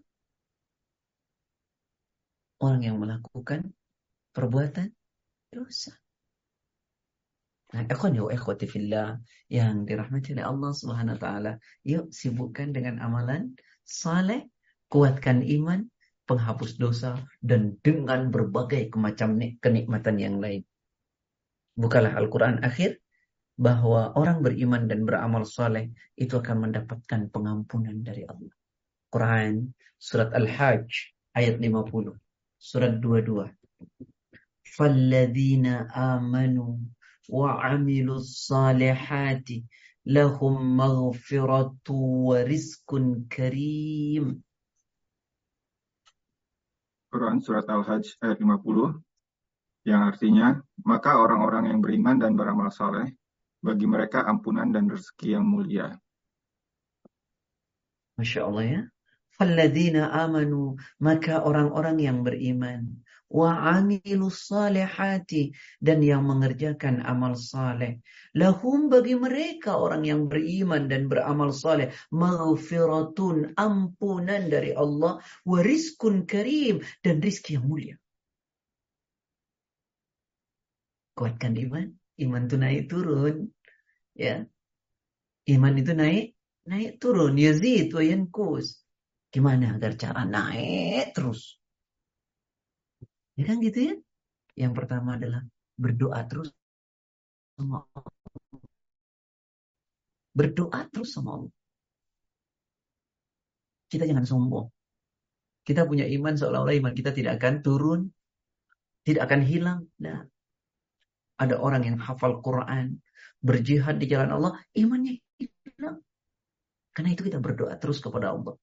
orang 2.57 2.81
yang 2.81 2.97
melakukan 2.97 3.77
perbuatan 4.33 4.89
dosa. 5.53 5.93
Nah, 7.77 7.85
ikhwan 7.85 8.17
ya 8.17 8.25
ikhwati 8.33 8.65
fillah 8.65 9.21
yang 9.53 9.85
dirahmati 9.85 10.33
oleh 10.33 10.45
Allah 10.49 10.71
Subhanahu 10.73 11.13
wa 11.13 11.21
taala, 11.21 11.53
yuk 11.85 12.09
sibukkan 12.09 12.73
dengan 12.73 12.97
amalan 12.97 13.53
saleh, 13.85 14.49
kuatkan 14.89 15.45
iman, 15.45 15.85
penghapus 16.25 16.81
dosa 16.81 17.21
dan 17.43 17.77
dengan 17.85 18.33
berbagai 18.33 18.89
macam 18.97 19.37
kenikmatan 19.37 20.17
yang 20.17 20.41
lain. 20.41 20.65
Bukalah 21.77 22.17
Al-Qur'an 22.17 22.65
akhir 22.65 23.02
bahwa 23.53 24.17
orang 24.17 24.41
beriman 24.41 24.89
dan 24.89 25.05
beramal 25.05 25.45
soleh 25.45 25.93
itu 26.17 26.41
akan 26.41 26.69
mendapatkan 26.69 27.29
pengampunan 27.29 28.01
dari 28.01 28.25
Allah. 28.25 28.53
Quran 29.13 29.69
surat 30.01 30.33
Al-Hajj 30.33 30.89
ayat 31.37 31.61
50 31.61 32.17
surat 32.57 32.97
22 32.97 33.53
Falladzina 34.73 35.85
amanu 35.93 36.81
wa 37.29 37.61
amilus 37.61 38.49
salihati 38.49 39.61
lahum 40.09 40.57
maghfiratu 40.57 41.93
wa 42.33 42.41
karim. 43.29 44.41
Quran 47.13 47.37
surat 47.45 47.69
Al-Hajj 47.69 48.17
ayat 48.25 48.41
50 48.41 48.97
yang 49.85 50.01
artinya 50.09 50.57
maka 50.81 51.21
orang-orang 51.21 51.69
yang 51.69 51.79
beriman 51.85 52.17
dan 52.17 52.33
beramal 52.33 52.73
saleh 52.73 53.13
bagi 53.63 53.87
mereka 53.87 54.27
ampunan 54.27 54.67
dan 54.75 54.91
rezeki 54.91 55.39
yang 55.39 55.47
mulia. 55.47 55.95
Masya 58.19 58.41
Allah 58.43 58.65
ya. 58.67 58.81
Falladzina 59.33 60.13
amanu 60.13 60.77
maka 61.01 61.41
orang-orang 61.41 61.97
yang 61.97 62.21
beriman 62.21 63.01
wa 63.33 63.73
amilus 63.73 64.45
salihati 64.45 65.57
dan 65.81 66.05
yang 66.05 66.21
mengerjakan 66.21 67.01
amal 67.01 67.33
saleh. 67.33 67.97
Lahum 68.37 68.93
bagi 68.93 69.17
mereka 69.17 69.81
orang 69.81 70.05
yang 70.05 70.29
beriman 70.29 70.85
dan 70.85 71.09
beramal 71.09 71.49
saleh 71.49 71.89
maghfiratun 72.13 73.57
ampunan 73.57 74.53
dari 74.53 74.77
Allah 74.77 75.17
wa 75.49 75.59
rizkun 75.65 76.29
karim 76.29 76.85
dan 77.01 77.17
rizki 77.17 77.57
yang 77.57 77.65
mulia. 77.65 77.97
Kuatkan 81.17 81.57
iman, 81.57 81.89
iman 82.21 82.45
itu 82.45 82.55
naik 82.61 82.83
turun. 82.89 83.49
Ya. 84.13 84.45
Iman 85.49 85.75
itu 85.81 85.91
naik, 85.97 86.37
naik 86.69 87.01
turun. 87.01 87.33
Yazid 87.39 87.89
wa 87.93 88.03
yankus. 88.05 88.85
Gimana 89.33 89.73
agar 89.73 89.97
cara 89.97 90.21
naik 90.29 91.17
terus? 91.17 91.57
Ya 93.33 93.49
kan 93.49 93.57
gitu 93.65 93.79
ya? 93.89 93.95
Yang 94.53 94.73
pertama 94.77 95.17
adalah 95.17 95.41
berdoa 95.73 96.21
terus 96.29 96.53
sama. 97.57 97.81
Berdoa 100.33 100.79
terus 100.93 101.09
sama 101.17 101.41
Allah. 101.41 101.53
Kita 103.89 104.05
jangan 104.05 104.25
sombong. 104.25 104.69
Kita 105.63 105.85
punya 105.89 106.05
iman 106.05 106.33
seolah-olah 106.35 106.75
iman 106.77 106.93
kita 106.93 107.15
tidak 107.15 107.39
akan 107.39 107.55
turun, 107.63 108.01
tidak 109.05 109.29
akan 109.29 109.41
hilang. 109.45 109.79
Nah, 110.01 110.27
ada 111.39 111.57
orang 111.57 111.83
yang 111.83 111.97
hafal 111.99 112.39
Quran, 112.39 113.01
berjihad 113.41 113.97
di 113.99 114.05
jalan 114.07 114.37
Allah, 114.37 114.53
imannya 114.77 115.19
hilang. 115.37 115.99
Karena 116.93 117.09
itu 117.13 117.25
kita 117.25 117.41
berdoa 117.41 117.73
terus 117.81 117.97
kepada 117.99 118.31
Allah. 118.31 118.55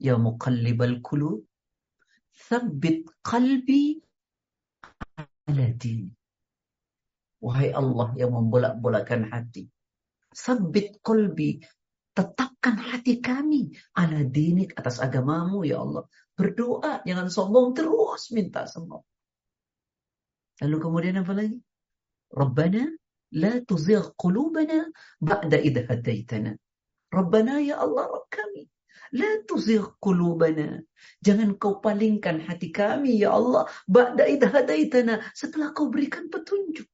Ya 0.00 0.16
muqallibal 0.16 1.04
qulub 1.04 1.44
Thabbit 2.48 3.04
qalbi 3.20 4.00
ala 5.50 5.66
dini. 5.76 6.08
Wahai 7.40 7.72
Allah 7.72 8.16
yang 8.16 8.32
membolak-bolakan 8.36 9.28
hati. 9.28 9.68
Thabbit 10.32 11.04
qalbi. 11.04 11.60
Tetapkan 12.10 12.74
hati 12.74 13.22
kami 13.22 13.70
ala 13.96 14.26
dinik 14.26 14.74
atas 14.76 14.98
agamamu 14.98 15.62
ya 15.62 15.80
Allah. 15.80 16.04
Berdoa, 16.34 17.04
jangan 17.06 17.28
sombong 17.28 17.76
terus 17.76 18.32
minta 18.34 18.66
semua. 18.66 19.00
Lalu 20.60 20.76
kemudian 20.80 21.16
apa 21.20 21.32
lagi? 21.32 21.56
Rabbana 22.30 22.86
la 23.34 23.52
tuzigh 23.62 24.14
qulubana 24.16 24.86
ba'da 25.20 25.58
idh 25.58 25.86
hadaitana. 25.86 26.54
Rabbana 27.10 27.58
ya 27.62 27.82
Allah 27.82 28.06
Rabb 28.06 28.30
kami 28.30 28.70
La 29.10 29.42
tuzigh 29.42 29.98
qulubana. 29.98 30.78
Jangan 31.18 31.58
kau 31.58 31.82
palingkan 31.82 32.46
hati 32.46 32.70
kami 32.70 33.18
ya 33.18 33.34
Allah. 33.34 33.66
Ba'da 33.90 34.30
idh 34.30 34.46
hadaitana. 34.46 35.18
Setelah 35.34 35.74
kau 35.74 35.90
berikan 35.90 36.30
petunjuk. 36.30 36.86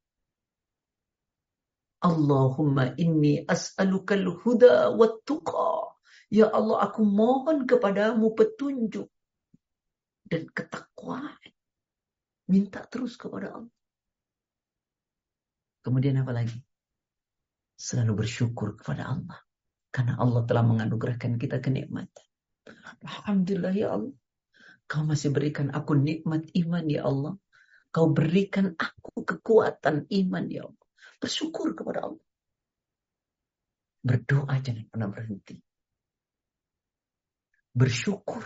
Allahumma 2.01 2.97
inni 2.97 3.45
as'alukal 3.45 4.33
huda 4.41 4.97
wa 4.97 5.13
tuqa. 5.29 5.93
Ya 6.33 6.49
Allah 6.49 6.89
aku 6.89 7.05
mohon 7.05 7.69
kepadamu 7.69 8.33
petunjuk. 8.33 9.13
Dan 10.25 10.49
ketakwaan. 10.49 11.53
Minta 12.49 12.81
terus 12.89 13.21
kepada 13.21 13.61
Allah. 13.61 13.76
Kemudian 15.87 16.19
apa 16.19 16.35
lagi? 16.35 16.59
Selalu 17.79 18.27
bersyukur 18.27 18.75
kepada 18.75 19.07
Allah. 19.07 19.39
Karena 19.95 20.19
Allah 20.19 20.43
telah 20.43 20.67
menganugerahkan 20.67 21.39
kita 21.39 21.63
kenikmatan. 21.63 22.27
Alhamdulillah 23.07 23.71
ya 23.71 23.95
Allah. 23.95 24.11
Kau 24.91 25.07
masih 25.07 25.31
berikan 25.31 25.71
aku 25.71 25.95
nikmat 25.95 26.51
iman 26.59 26.91
ya 26.91 27.07
Allah. 27.07 27.39
Kau 27.95 28.11
berikan 28.11 28.75
aku 28.75 29.23
kekuatan 29.23 30.11
iman 30.11 30.45
ya 30.51 30.67
Allah. 30.67 30.87
Bersyukur 31.23 31.79
kepada 31.79 32.11
Allah. 32.11 32.27
Berdoa 34.03 34.59
jangan 34.59 34.91
pernah 34.91 35.07
berhenti. 35.07 35.55
Bersyukur. 37.71 38.43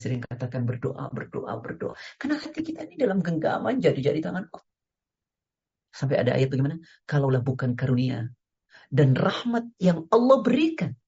Sering 0.00 0.24
katakan 0.24 0.64
berdoa, 0.64 1.12
berdoa, 1.12 1.60
berdoa. 1.60 1.92
Karena 2.16 2.40
hati 2.40 2.64
kita 2.64 2.88
ini 2.88 2.96
dalam 2.96 3.20
genggaman 3.20 3.78
jadi-jadi 3.84 4.24
tangan 4.24 4.48
Allah. 4.48 4.64
Sampai 5.92 6.16
ada 6.16 6.34
ayat 6.40 6.48
bagaimana? 6.48 6.80
Kalaulah 7.04 7.44
bukan 7.44 7.76
karunia 7.76 8.24
dan 8.90 9.14
rahmat 9.14 9.70
yang 9.78 10.10
Allah 10.10 10.38
berikan, 10.42 10.98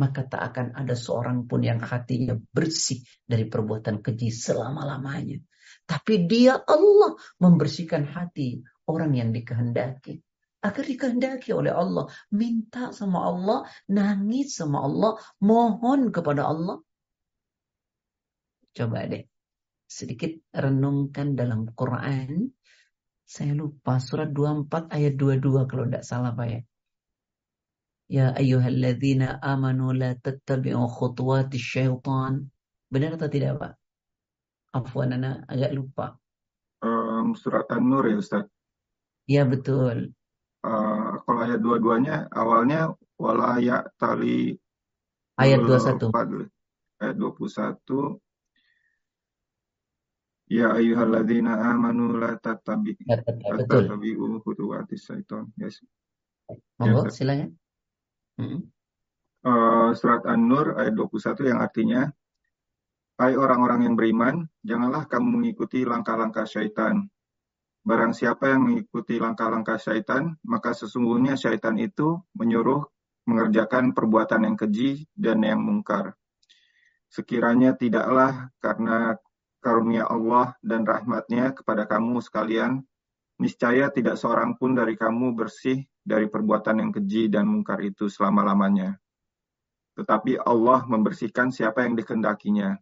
maka 0.00 0.24
tak 0.24 0.40
akan 0.52 0.72
ada 0.72 0.96
seorang 0.96 1.44
pun 1.44 1.60
yang 1.60 1.78
hatinya 1.78 2.34
bersih 2.50 3.04
dari 3.28 3.44
perbuatan 3.44 4.00
keji 4.00 4.32
selama-lamanya. 4.32 5.38
Tapi 5.84 6.24
dia 6.24 6.56
Allah 6.64 7.12
membersihkan 7.38 8.08
hati 8.08 8.64
orang 8.88 9.12
yang 9.12 9.30
dikehendaki. 9.36 10.24
Agar 10.64 10.80
dikehendaki 10.80 11.52
oleh 11.52 11.76
Allah. 11.76 12.08
Minta 12.32 12.88
sama 12.96 13.28
Allah, 13.28 13.68
nangis 13.92 14.56
sama 14.56 14.80
Allah, 14.80 15.20
mohon 15.44 16.08
kepada 16.08 16.48
Allah. 16.48 16.80
Coba 18.74 19.06
deh, 19.06 19.22
sedikit 19.86 20.34
renungkan 20.50 21.38
dalam 21.38 21.70
Quran 21.70 22.50
saya 23.24 23.56
lupa 23.56 23.96
surat 23.96 24.28
24 24.28 24.92
ayat 24.92 25.16
22 25.16 25.64
kalau 25.64 25.84
tidak 25.88 26.04
salah 26.04 26.36
Pak 26.36 26.46
ya. 26.46 26.60
Ya 28.04 28.26
ayyuhalladzina 28.36 29.40
amanu 29.40 29.96
la 29.96 30.12
tattabi'u 30.12 30.84
khutuwati 30.84 31.56
syaitan. 31.56 32.52
Benar 32.92 33.16
atau 33.16 33.32
tidak 33.32 33.52
Pak? 33.56 33.72
Afwan 34.76 35.16
Ana 35.16 35.40
agak 35.48 35.72
lupa. 35.72 36.20
Um, 36.84 37.32
surat 37.32 37.64
An-Nur 37.72 38.04
ya 38.12 38.20
Ustaz? 38.20 38.44
Ya 39.24 39.48
betul. 39.48 40.12
Uh, 40.60 41.16
kalau 41.24 41.40
ayat 41.48 41.60
dua-duanya 41.64 42.28
awalnya 42.28 42.92
wala 43.16 43.56
ya 43.56 43.88
tali 43.96 44.52
ayat 45.40 45.64
21. 45.64 46.12
Ayat 47.00 47.16
21 47.16 48.20
Ya 50.44 50.76
ayyuhalladzina 50.76 51.56
amanu 51.72 52.20
la 52.20 52.36
tattabi 52.36 52.96
tattabi'u 53.00 54.44
khutuwatis 54.44 55.08
syaitan. 55.08 55.48
Yes. 55.56 55.80
Monggo, 56.76 57.08
yes. 57.08 57.16
silakan. 57.16 57.56
Uh, 59.44 59.92
surat 59.96 60.24
An-Nur 60.28 60.76
ayat 60.76 60.92
21 60.96 61.48
yang 61.48 61.60
artinya 61.60 62.02
Hai 63.14 63.38
orang-orang 63.38 63.86
yang 63.86 63.94
beriman, 63.94 64.42
janganlah 64.66 65.06
kamu 65.06 65.38
mengikuti 65.38 65.86
langkah-langkah 65.86 66.50
syaitan. 66.50 67.06
Barang 67.86 68.10
siapa 68.10 68.50
yang 68.50 68.66
mengikuti 68.66 69.22
langkah-langkah 69.22 69.78
syaitan, 69.78 70.34
maka 70.42 70.74
sesungguhnya 70.74 71.38
syaitan 71.38 71.78
itu 71.78 72.18
menyuruh 72.34 72.82
mengerjakan 73.30 73.94
perbuatan 73.94 74.50
yang 74.50 74.56
keji 74.58 75.06
dan 75.14 75.46
yang 75.46 75.62
mungkar. 75.62 76.18
Sekiranya 77.06 77.78
tidaklah 77.78 78.50
karena 78.58 79.14
karunia 79.64 80.04
Allah 80.04 80.52
dan 80.60 80.84
rahmatnya 80.84 81.56
kepada 81.56 81.88
kamu 81.88 82.20
sekalian, 82.20 82.84
Niscaya 83.34 83.90
tidak 83.90 84.14
seorang 84.14 84.54
pun 84.54 84.78
dari 84.78 84.94
kamu 84.94 85.34
bersih 85.34 85.82
dari 86.06 86.30
perbuatan 86.30 86.78
yang 86.78 86.90
keji 86.94 87.26
dan 87.26 87.50
mungkar 87.50 87.82
itu 87.82 88.06
selama-lamanya. 88.06 88.94
Tetapi 89.98 90.38
Allah 90.38 90.86
membersihkan 90.86 91.50
siapa 91.50 91.82
yang 91.82 91.98
dikehendakinya. 91.98 92.78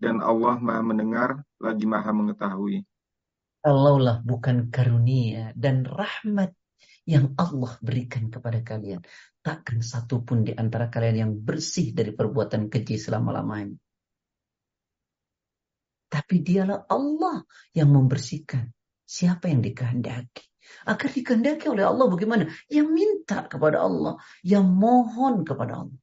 Dan 0.00 0.20
Allah 0.20 0.56
maha 0.60 0.80
mendengar 0.84 1.30
lagi 1.60 1.84
maha 1.84 2.12
mengetahui. 2.12 2.84
Allah 3.60 3.96
lah 4.00 4.16
bukan 4.24 4.72
karunia 4.72 5.52
dan 5.52 5.84
rahmat 5.84 6.56
yang 7.04 7.36
Allah 7.36 7.76
berikan 7.80 8.32
kepada 8.32 8.60
kalian. 8.64 9.04
Takkan 9.40 9.80
satu 9.80 10.24
pun 10.24 10.44
di 10.44 10.52
antara 10.56 10.92
kalian 10.92 11.16
yang 11.16 11.32
bersih 11.36 11.92
dari 11.92 12.12
perbuatan 12.12 12.68
keji 12.68 12.96
selama-lamanya. 13.00 13.76
Tapi 16.10 16.42
dialah 16.42 16.90
Allah 16.90 17.46
yang 17.70 17.94
membersihkan 17.94 18.66
siapa 19.06 19.46
yang 19.46 19.62
dikehendaki. 19.62 20.42
Agar 20.86 21.10
dikehendaki 21.10 21.66
oleh 21.70 21.86
Allah 21.86 22.06
bagaimana? 22.10 22.50
Yang 22.66 22.88
minta 22.90 23.46
kepada 23.46 23.82
Allah, 23.82 24.18
yang 24.42 24.66
mohon 24.70 25.46
kepada 25.46 25.86
Allah. 25.86 25.98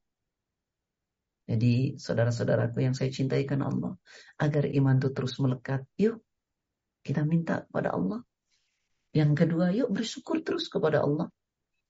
Jadi 1.47 1.95
saudara-saudaraku 1.95 2.83
yang 2.83 2.91
saya 2.91 3.07
cintaikan 3.07 3.63
Allah, 3.63 3.95
agar 4.35 4.67
iman 4.67 4.99
itu 4.99 5.15
terus 5.15 5.39
melekat, 5.39 5.87
yuk 5.95 6.19
kita 7.03 7.23
minta 7.23 7.63
kepada 7.63 7.95
Allah. 7.95 8.19
Yang 9.15 9.31
kedua, 9.43 9.71
yuk 9.71 9.87
bersyukur 9.91 10.43
terus 10.43 10.67
kepada 10.67 11.03
Allah. 11.03 11.31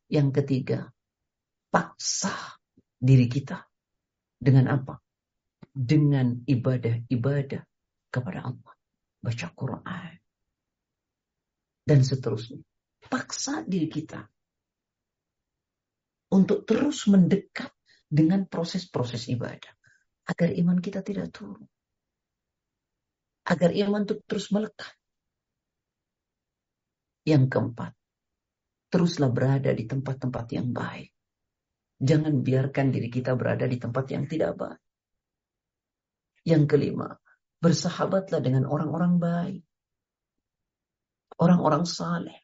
Yang 0.10 0.42
ketiga, 0.42 0.94
paksa 1.74 2.34
diri 3.02 3.26
kita. 3.26 3.66
Dengan 4.38 4.70
apa? 4.70 5.02
Dengan 5.74 6.46
ibadah-ibadah 6.46 7.77
kepada 8.18 8.50
Allah. 8.50 8.74
Baca 9.22 9.48
Quran. 9.54 10.14
Dan 11.86 12.00
seterusnya. 12.02 12.60
Paksa 13.06 13.62
diri 13.64 13.88
kita. 13.88 14.26
Untuk 16.34 16.68
terus 16.68 17.08
mendekat 17.08 17.72
dengan 18.10 18.50
proses-proses 18.50 19.30
ibadah. 19.32 19.72
Agar 20.28 20.52
iman 20.52 20.82
kita 20.82 21.00
tidak 21.06 21.32
turun. 21.32 21.64
Agar 23.48 23.72
iman 23.72 24.04
itu 24.04 24.20
terus 24.28 24.52
melekat. 24.52 24.92
Yang 27.24 27.48
keempat, 27.48 27.92
teruslah 28.92 29.32
berada 29.32 29.72
di 29.72 29.88
tempat-tempat 29.88 30.46
yang 30.52 30.72
baik. 30.76 31.12
Jangan 31.98 32.44
biarkan 32.44 32.88
diri 32.92 33.08
kita 33.08 33.36
berada 33.40 33.64
di 33.68 33.80
tempat 33.80 34.06
yang 34.12 34.28
tidak 34.28 34.52
baik. 34.56 34.82
Yang 36.48 36.64
kelima, 36.72 37.12
bersahabatlah 37.62 38.42
dengan 38.42 38.70
orang-orang 38.70 39.14
baik. 39.18 39.62
Orang-orang 41.38 41.86
saleh. 41.86 42.38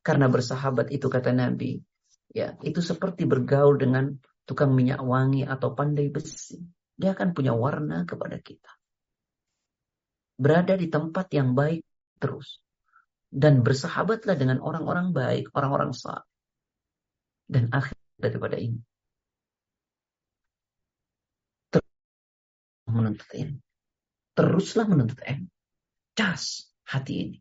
Karena 0.00 0.30
bersahabat 0.30 0.94
itu 0.94 1.10
kata 1.10 1.34
Nabi, 1.34 1.82
ya 2.30 2.54
itu 2.62 2.78
seperti 2.78 3.26
bergaul 3.26 3.74
dengan 3.74 4.14
tukang 4.46 4.70
minyak 4.70 5.02
wangi 5.02 5.42
atau 5.42 5.74
pandai 5.74 6.08
besi. 6.14 6.62
Dia 6.94 7.12
akan 7.12 7.34
punya 7.34 7.52
warna 7.52 8.06
kepada 8.06 8.38
kita. 8.38 8.70
Berada 10.38 10.78
di 10.78 10.86
tempat 10.86 11.26
yang 11.34 11.58
baik 11.58 11.82
terus 12.22 12.62
dan 13.34 13.66
bersahabatlah 13.66 14.38
dengan 14.38 14.62
orang-orang 14.62 15.10
baik, 15.10 15.50
orang-orang 15.52 15.90
saleh. 15.90 16.24
Dan 17.50 17.74
akhir 17.74 17.98
daripada 18.14 18.56
ini. 18.56 18.78
Terus 21.74 21.90
menuntut 22.86 23.28
ilmu. 23.34 23.65
Teruslah 24.36 24.84
menuntut 24.84 25.18
ilmu. 25.24 25.48
Cas 26.12 26.68
hati 26.84 27.14
ini. 27.16 27.38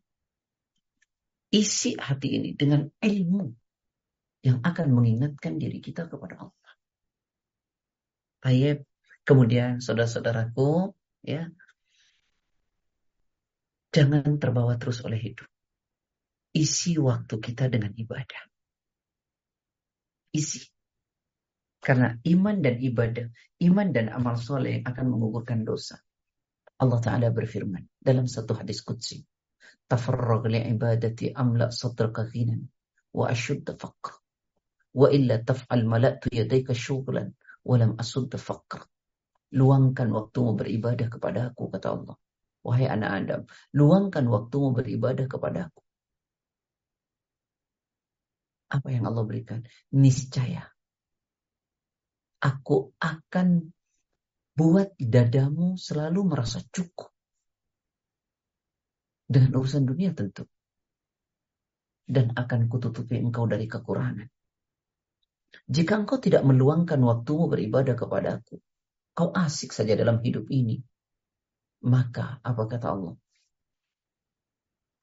Isi 1.51 1.95
hati 1.95 2.35
ini 2.35 2.55
dengan 2.55 2.87
ilmu 2.87 3.45
yang 4.43 4.63
akan 4.63 4.87
mengingatkan 4.91 5.59
diri 5.59 5.79
kita 5.83 6.07
kepada 6.07 6.47
Allah. 6.47 6.73
Ayat 8.45 8.87
kemudian 9.25 9.81
saudara-saudaraku 9.81 10.93
ya 11.25 11.49
jangan 13.89 14.37
terbawa 14.37 14.77
terus 14.77 15.01
oleh 15.01 15.17
hidup 15.17 15.49
isi 16.55 16.95
waktu 16.95 17.35
kita 17.43 17.67
dengan 17.67 17.91
ibadah. 17.91 18.43
Isi. 20.31 20.63
Karena 21.83 22.15
iman 22.15 22.57
dan 22.63 22.79
ibadah, 22.79 23.27
iman 23.61 23.87
dan 23.91 24.09
amal 24.09 24.39
soleh 24.39 24.81
akan 24.81 25.05
mengukurkan 25.11 25.67
dosa. 25.67 25.99
Allah 26.75 26.99
Ta'ala 26.99 27.27
berfirman 27.31 27.87
dalam 27.99 28.27
satu 28.27 28.57
hadis 28.57 28.83
Qudsi. 28.83 29.23
Tafarrag 29.85 30.49
li 30.49 30.59
ibadati 30.59 31.29
amla 31.29 31.69
sadraka 31.69 32.25
ghinan 32.25 32.65
wa 33.13 33.29
ashudda 33.29 33.77
faqr. 33.77 34.13
Wa 34.95 35.11
illa 35.13 35.39
taf'al 35.39 35.85
mala'tu 35.85 36.33
yadayka 36.33 36.73
syughlan 36.73 37.35
wa 37.63 37.75
lam 37.77 37.95
asudda 37.95 38.41
faqr. 38.41 38.83
Luangkan 39.55 40.09
waktumu 40.11 40.57
beribadah 40.57 41.07
kepada 41.07 41.53
aku, 41.53 41.69
kata 41.71 41.87
Allah. 41.95 42.15
Wahai 42.65 42.89
anak 42.89 43.11
Adam, 43.13 43.41
luangkan 43.77 44.25
waktumu 44.25 44.73
beribadah 44.73 45.29
kepada 45.29 45.69
aku 45.69 45.85
apa 48.75 48.87
yang 48.91 49.07
Allah 49.07 49.23
berikan? 49.23 49.63
Niscaya. 49.95 50.67
Aku 52.43 52.93
akan 52.99 53.73
buat 54.55 54.95
dadamu 54.95 55.75
selalu 55.75 56.31
merasa 56.31 56.63
cukup. 56.71 57.11
Dengan 59.27 59.59
urusan 59.59 59.83
dunia 59.83 60.15
tentu. 60.15 60.47
Dan 62.07 62.31
akan 62.31 62.71
kututupi 62.71 63.19
engkau 63.19 63.43
dari 63.49 63.67
kekurangan. 63.67 64.29
Jika 65.65 65.93
engkau 65.99 66.21
tidak 66.21 66.45
meluangkan 66.47 67.01
waktumu 67.03 67.51
beribadah 67.51 67.97
kepada 67.97 68.39
aku, 68.39 68.61
kau 69.11 69.29
asik 69.35 69.75
saja 69.75 69.97
dalam 69.97 70.21
hidup 70.23 70.47
ini. 70.47 70.79
Maka 71.85 72.39
apa 72.39 72.63
kata 72.69 72.87
Allah? 72.87 73.15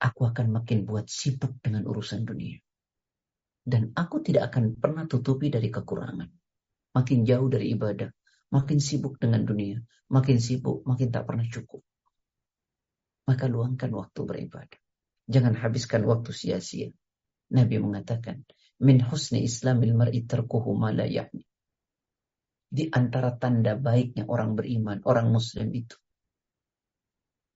Aku 0.03 0.27
akan 0.27 0.47
makin 0.51 0.87
buat 0.87 1.07
sibuk 1.07 1.59
dengan 1.63 1.87
urusan 1.87 2.25
dunia. 2.25 2.59
Dan 3.63 3.95
aku 3.95 4.19
tidak 4.23 4.51
akan 4.51 4.75
pernah 4.79 5.07
tutupi 5.07 5.51
dari 5.51 5.71
kekurangan. 5.71 6.31
Makin 6.95 7.19
jauh 7.23 7.47
dari 7.47 7.71
ibadah. 7.75 8.11
Makin 8.53 8.79
sibuk 8.79 9.17
dengan 9.17 9.43
dunia. 9.49 9.81
Makin 10.13 10.37
sibuk, 10.37 10.85
makin 10.85 11.09
tak 11.09 11.25
pernah 11.25 11.49
cukup. 11.49 11.81
Maka 13.25 13.49
luangkan 13.49 13.89
waktu 13.97 14.21
beribadah. 14.29 14.81
Jangan 15.25 15.57
habiskan 15.57 16.05
waktu 16.05 16.31
sia-sia. 16.37 16.93
Nabi 17.53 17.81
mengatakan, 17.81 18.45
Min 18.83 19.01
husni 19.01 19.47
islamil 19.47 19.97
mar'i 19.97 20.27
tarkuhu 20.29 20.77
ma 20.77 20.93
la. 20.93 21.07
Di 22.73 22.89
antara 22.89 23.37
tanda 23.37 23.77
baiknya 23.77 24.29
orang 24.29 24.57
beriman, 24.59 25.01
orang 25.05 25.33
muslim 25.33 25.73
itu. 25.73 25.97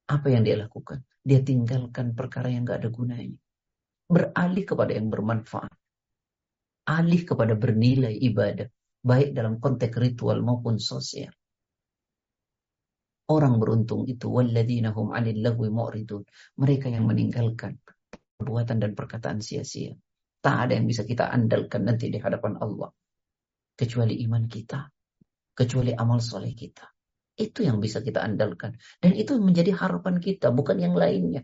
Apa 0.06 0.32
yang 0.32 0.46
dia 0.46 0.56
lakukan? 0.56 1.02
Dia 1.20 1.42
tinggalkan 1.42 2.14
perkara 2.14 2.48
yang 2.48 2.62
gak 2.62 2.84
ada 2.84 2.88
gunanya. 2.94 3.36
Beralih 4.06 4.62
kepada 4.62 4.94
yang 4.94 5.10
bermanfaat 5.10 5.74
alih 6.86 7.26
kepada 7.26 7.58
bernilai 7.58 8.14
ibadah, 8.14 8.70
baik 9.06 9.38
dalam 9.38 9.62
konteks 9.62 9.94
ritual 9.94 10.42
maupun 10.42 10.82
sosial. 10.82 11.30
Orang 13.30 13.58
beruntung 13.62 14.06
itu 14.06 14.26
walladzina 14.30 14.90
hum 14.94 15.14
'anil 15.14 15.42
lagwi 15.42 15.70
mu'ridun. 15.70 16.22
Mereka 16.62 16.90
yang 16.90 17.06
meninggalkan 17.10 17.78
perbuatan 18.38 18.78
dan 18.82 18.94
perkataan 18.94 19.38
sia-sia. 19.42 19.94
Tak 20.42 20.56
ada 20.70 20.78
yang 20.78 20.86
bisa 20.86 21.02
kita 21.02 21.26
andalkan 21.30 21.86
nanti 21.86 22.06
di 22.06 22.22
hadapan 22.22 22.58
Allah 22.62 22.90
kecuali 23.74 24.22
iman 24.26 24.46
kita, 24.46 24.78
kecuali 25.58 25.90
amal 25.90 26.22
soleh 26.22 26.54
kita. 26.54 26.86
Itu 27.36 27.66
yang 27.66 27.82
bisa 27.82 28.00
kita 28.00 28.22
andalkan 28.22 28.78
dan 29.02 29.12
itu 29.12 29.36
menjadi 29.42 29.74
harapan 29.74 30.22
kita 30.22 30.54
bukan 30.54 30.78
yang 30.78 30.94
lainnya. 30.94 31.42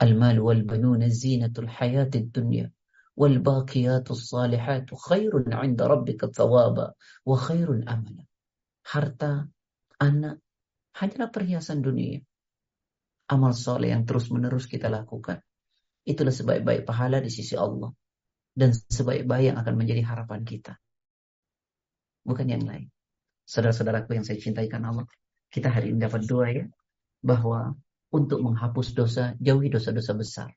Al-mal 0.00 0.38
wal 0.40 0.64
banuna 0.64 1.10
zinatul 1.10 1.68
hayatid 1.68 2.32
dunya 2.32 2.70
والباقيات 3.19 4.11
الصالحات 4.11 4.95
خير 4.95 5.33
عند 5.55 5.79
ربك 5.81 6.21
ثوابا 6.35 6.87
وخير 7.25 7.67
amala. 7.87 8.23
Harta, 8.85 9.49
anak, 9.97 10.43
hanyalah 10.93 11.29
perhiasan 11.33 11.81
dunia. 11.81 12.21
Amal 13.25 13.57
soleh 13.57 13.89
yang 13.89 14.05
terus-menerus 14.05 14.69
kita 14.69 14.91
lakukan. 14.91 15.41
Itulah 16.05 16.29
sebaik-baik 16.29 16.85
pahala 16.85 17.17
di 17.17 17.33
sisi 17.33 17.57
Allah. 17.57 17.89
Dan 18.53 18.71
sebaik-baik 18.71 19.51
yang 19.51 19.57
akan 19.57 19.73
menjadi 19.73 20.05
harapan 20.05 20.45
kita. 20.45 20.77
Bukan 22.21 22.45
yang 22.45 22.61
lain. 22.61 22.93
Saudara-saudaraku 23.49 24.13
yang 24.13 24.25
saya 24.27 24.37
cintaikan 24.37 24.85
Allah. 24.85 25.09
Kita 25.49 25.73
hari 25.73 25.89
ini 25.89 25.97
dapat 25.97 26.29
doa 26.29 26.45
ya. 26.53 26.69
Bahwa 27.25 27.73
untuk 28.13 28.45
menghapus 28.45 28.93
dosa, 28.93 29.33
jauhi 29.41 29.73
dosa-dosa 29.73 30.13
besar 30.13 30.53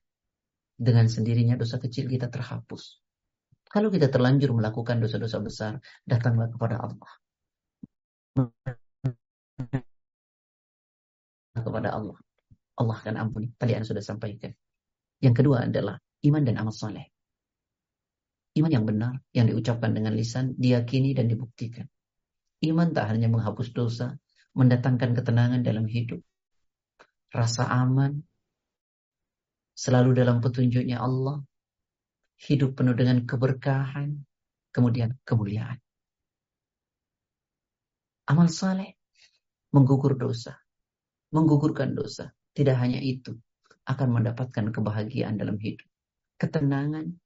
dengan 0.83 1.07
sendirinya 1.07 1.55
dosa 1.55 1.79
kecil 1.79 2.11
kita 2.11 2.27
terhapus. 2.27 2.99
Kalau 3.73 3.89
kita 3.89 4.11
terlanjur 4.11 4.53
melakukan 4.53 5.01
dosa-dosa 5.01 5.41
besar, 5.41 5.73
datanglah 6.05 6.51
kepada 6.51 6.77
Allah. 6.77 7.11
Kepada 11.57 11.89
Allah. 11.89 12.19
Allah 12.77 12.97
akan 13.01 13.15
ampuni. 13.17 13.49
Tadi 13.57 13.73
Anda 13.73 13.87
sudah 13.89 14.05
sampaikan. 14.05 14.53
Yang 15.23 15.41
kedua 15.41 15.65
adalah 15.65 15.97
iman 16.27 16.43
dan 16.45 16.61
amal 16.61 16.75
soleh. 16.75 17.09
Iman 18.53 18.69
yang 18.69 18.85
benar, 18.85 19.17
yang 19.33 19.49
diucapkan 19.49 19.97
dengan 19.97 20.13
lisan, 20.13 20.53
diyakini 20.53 21.17
dan 21.17 21.25
dibuktikan. 21.25 21.89
Iman 22.61 22.93
tak 22.93 23.09
hanya 23.09 23.25
menghapus 23.25 23.73
dosa, 23.73 24.13
mendatangkan 24.53 25.17
ketenangan 25.17 25.65
dalam 25.65 25.89
hidup. 25.89 26.21
Rasa 27.33 27.65
aman, 27.65 28.21
selalu 29.73 30.13
dalam 30.13 30.39
petunjuknya 30.39 31.01
Allah, 31.01 31.41
hidup 32.45 32.77
penuh 32.77 32.93
dengan 32.93 33.25
keberkahan, 33.25 34.21
kemudian 34.69 35.17
kemuliaan. 35.25 35.77
Amal 38.29 38.47
saleh 38.47 38.95
menggugur 39.73 40.15
dosa, 40.15 40.55
menggugurkan 41.33 41.97
dosa. 41.97 42.31
Tidak 42.53 42.77
hanya 42.77 43.01
itu, 43.01 43.33
akan 43.89 44.21
mendapatkan 44.21 44.69
kebahagiaan 44.69 45.41
dalam 45.41 45.57
hidup, 45.57 45.89
ketenangan, 46.37 47.17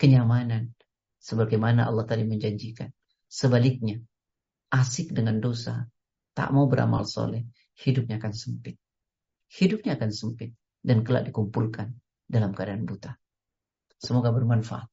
kenyamanan, 0.00 0.72
sebagaimana 1.20 1.84
Allah 1.84 2.08
tadi 2.08 2.24
menjanjikan. 2.24 2.88
Sebaliknya, 3.28 4.00
asik 4.72 5.12
dengan 5.12 5.36
dosa, 5.38 5.84
tak 6.32 6.48
mau 6.56 6.64
beramal 6.64 7.04
soleh, 7.04 7.44
hidupnya 7.76 8.16
akan 8.16 8.32
sempit. 8.32 8.80
Hidupnya 9.52 10.00
akan 10.00 10.10
sempit 10.10 10.56
dan 10.80 11.04
kelak 11.04 11.28
dikumpulkan 11.28 11.92
dalam 12.24 12.56
keadaan 12.56 12.88
buta. 12.88 13.16
Semoga 14.00 14.32
bermanfaat. 14.32 14.88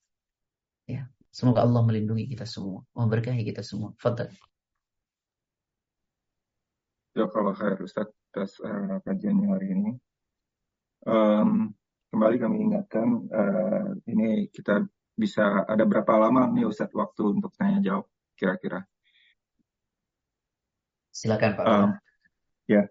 Ya, 0.87 1.07
semoga 1.31 1.63
Allah 1.63 1.83
melindungi 1.83 2.27
kita 2.27 2.43
semua, 2.47 2.83
memberkahi 2.95 3.43
kita 3.43 3.63
semua. 3.63 3.95
Fadal. 3.99 4.31
Ya 7.17 7.25
kalau 7.31 7.55
khair 7.55 7.81
Ustaz 7.81 8.13
atas 8.37 8.61
uh, 8.61 9.01
kajiannya 9.01 9.47
hari 9.49 9.67
ini. 9.73 9.91
Um, 11.07 11.73
kembali 12.13 12.37
kami 12.37 12.57
ingatkan 12.69 13.07
uh, 13.33 13.89
ini 14.05 14.51
kita 14.53 14.85
bisa 15.17 15.65
ada 15.65 15.81
berapa 15.89 16.13
lama 16.21 16.45
nih 16.53 16.69
Ustadz 16.69 16.93
waktu 16.93 17.41
untuk 17.41 17.49
tanya 17.57 17.81
jawab 17.81 18.05
kira-kira? 18.37 18.85
Silakan 21.09 21.51
Pak. 21.57 21.65
Um, 21.65 21.89
ya, 22.69 22.85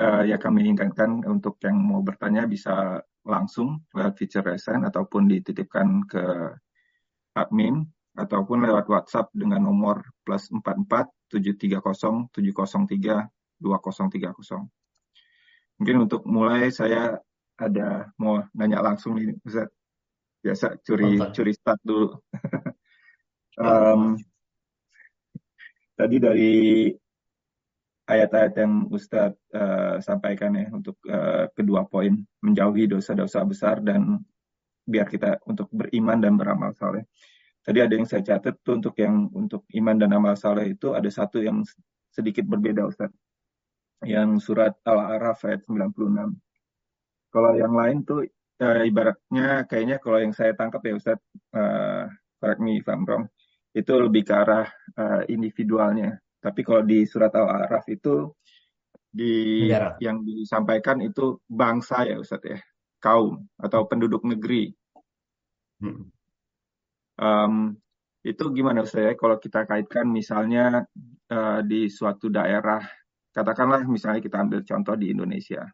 uh, 0.00 0.22
ya 0.26 0.36
kami 0.40 0.74
ingatkan 0.74 1.22
untuk 1.26 1.58
yang 1.62 1.78
mau 1.78 2.02
bertanya 2.02 2.46
bisa 2.48 3.02
langsung 3.24 3.80
lewat 3.96 4.14
feature 4.20 4.44
resen 4.44 4.84
ataupun 4.84 5.28
dititipkan 5.30 6.04
ke 6.04 6.24
admin 7.34 7.82
ataupun 8.14 8.62
lewat 8.62 8.86
WhatsApp 8.86 9.26
dengan 9.34 9.66
nomor 9.66 10.06
plus 10.22 10.46
44 10.52 11.10
730 11.34 12.30
703 12.30 13.26
2030. 13.58 14.70
Mungkin 15.82 15.96
untuk 16.06 16.22
mulai 16.28 16.70
saya 16.70 17.18
ada 17.58 18.10
mau 18.18 18.42
nanya 18.54 18.82
langsung 18.82 19.18
nih 19.18 19.34
Ustaz 19.42 19.70
biasa 20.44 20.76
curi 20.84 21.16
Mantap. 21.16 21.32
curi 21.34 21.52
start 21.56 21.80
dulu. 21.82 22.08
um, 23.58 24.14
tadi 25.98 26.16
dari 26.20 26.52
ayat-ayat 28.04 28.52
yang 28.60 28.72
Ustadz 28.92 29.40
uh, 29.56 29.96
sampaikan 30.04 30.52
ya 30.52 30.68
untuk 30.72 31.00
uh, 31.08 31.48
kedua 31.56 31.88
poin 31.88 32.12
menjauhi 32.44 32.88
dosa-dosa 32.88 33.40
besar 33.48 33.80
dan 33.80 34.20
biar 34.84 35.08
kita 35.08 35.40
untuk 35.48 35.72
beriman 35.72 36.20
dan 36.20 36.36
beramal 36.36 36.76
saleh. 36.76 37.08
Tadi 37.64 37.80
ada 37.80 37.96
yang 37.96 38.04
saya 38.04 38.20
catat 38.20 38.60
tuh 38.60 38.76
untuk 38.76 38.92
yang 39.00 39.32
untuk 39.32 39.64
iman 39.72 39.96
dan 39.96 40.12
amal 40.12 40.36
saleh 40.36 40.76
itu 40.76 40.92
ada 40.92 41.08
satu 41.08 41.40
yang 41.40 41.64
sedikit 42.12 42.44
berbeda 42.44 42.84
Ustadz. 42.84 43.16
Yang 44.04 44.44
surat 44.44 44.76
Al-A'raf 44.84 45.40
ayat 45.48 45.64
96. 45.64 46.36
Kalau 47.32 47.50
yang 47.56 47.72
lain 47.72 48.04
tuh 48.04 48.28
uh, 48.60 48.82
ibaratnya 48.84 49.64
kayaknya 49.64 49.96
kalau 49.96 50.20
yang 50.20 50.36
saya 50.36 50.52
tangkap 50.52 50.84
ya 50.84 50.92
Ustadz, 50.92 51.24
uh, 51.56 52.04
correct 52.36 52.60
me 52.60 52.84
if 52.84 52.88
itu 53.74 53.90
lebih 53.90 54.22
ke 54.22 54.34
arah 54.36 54.68
uh, 54.94 55.22
individualnya. 55.26 56.20
Tapi 56.44 56.60
kalau 56.60 56.84
di 56.84 57.08
surat 57.08 57.32
Al-A'raf 57.32 57.88
itu 57.88 58.28
di 59.08 59.64
Negara. 59.64 59.96
yang 59.96 60.20
disampaikan 60.20 61.00
itu 61.00 61.40
bangsa 61.48 62.04
ya 62.04 62.20
Ustadz 62.20 62.52
ya, 62.52 62.60
kaum 63.00 63.48
atau 63.56 63.88
penduduk 63.88 64.28
negeri. 64.28 64.68
Hmm. 65.80 66.12
Um, 67.16 67.54
itu 68.20 68.44
gimana 68.52 68.84
Ustadz 68.84 69.08
ya 69.08 69.12
kalau 69.16 69.40
kita 69.40 69.64
kaitkan 69.64 70.04
misalnya 70.04 70.84
uh, 71.32 71.64
di 71.64 71.88
suatu 71.88 72.28
daerah, 72.28 72.84
katakanlah 73.32 73.88
misalnya 73.88 74.20
kita 74.20 74.36
ambil 74.44 74.60
contoh 74.60 74.94
di 75.00 75.16
Indonesia 75.16 75.64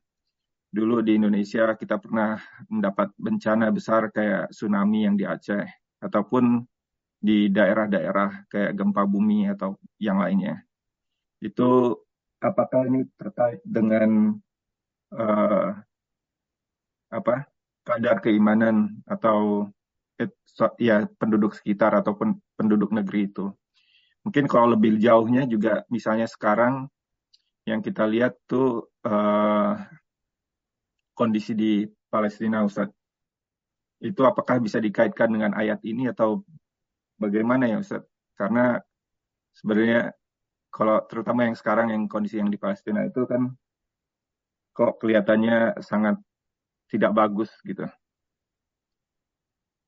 dulu 0.71 1.03
di 1.03 1.18
Indonesia 1.18 1.75
kita 1.75 1.99
pernah 1.99 2.39
mendapat 2.71 3.11
bencana 3.18 3.75
besar 3.75 4.14
kayak 4.14 4.55
tsunami 4.55 5.03
yang 5.03 5.18
di 5.18 5.27
Aceh 5.27 5.66
ataupun 5.99 6.62
di 7.21 7.53
daerah-daerah 7.53 8.49
kayak 8.49 8.73
gempa 8.73 9.05
bumi 9.05 9.53
atau 9.53 9.77
yang 10.01 10.18
lainnya. 10.25 10.64
Itu 11.45 12.01
apakah 12.41 12.89
ini 12.89 13.05
terkait 13.21 13.61
dengan 13.61 14.41
uh, 15.12 15.68
apa 17.12 17.45
kadar 17.85 18.25
keimanan 18.25 19.05
atau 19.05 19.68
ya 20.81 21.09
penduduk 21.16 21.57
sekitar 21.57 21.93
ataupun 21.97 22.41
penduduk 22.57 22.93
negeri 22.93 23.29
itu. 23.29 23.53
Mungkin 24.25 24.45
kalau 24.49 24.77
lebih 24.77 25.01
jauhnya 25.01 25.49
juga 25.49 25.85
misalnya 25.89 26.29
sekarang 26.29 26.89
yang 27.64 27.81
kita 27.81 28.05
lihat 28.05 28.37
tuh 28.49 28.89
uh, 29.05 29.77
kondisi 31.16 31.53
di 31.53 31.85
Palestina, 32.09 32.64
Ustadz. 32.64 32.97
Itu 34.01 34.25
apakah 34.25 34.61
bisa 34.64 34.81
dikaitkan 34.81 35.29
dengan 35.29 35.53
ayat 35.53 35.85
ini 35.85 36.09
atau 36.09 36.41
bagaimana 37.21 37.68
ya 37.68 37.77
Ustadz? 37.79 38.09
Karena 38.35 38.81
sebenarnya 39.53 40.16
kalau 40.73 41.05
terutama 41.05 41.45
yang 41.45 41.55
sekarang 41.59 41.93
yang 41.93 42.09
kondisi 42.09 42.41
yang 42.41 42.49
di 42.49 42.57
Palestina 42.57 43.05
itu 43.05 43.29
kan 43.29 43.53
kok 44.73 44.97
kelihatannya 45.03 45.83
sangat 45.85 46.16
tidak 46.89 47.12
bagus 47.12 47.53
gitu. 47.66 47.85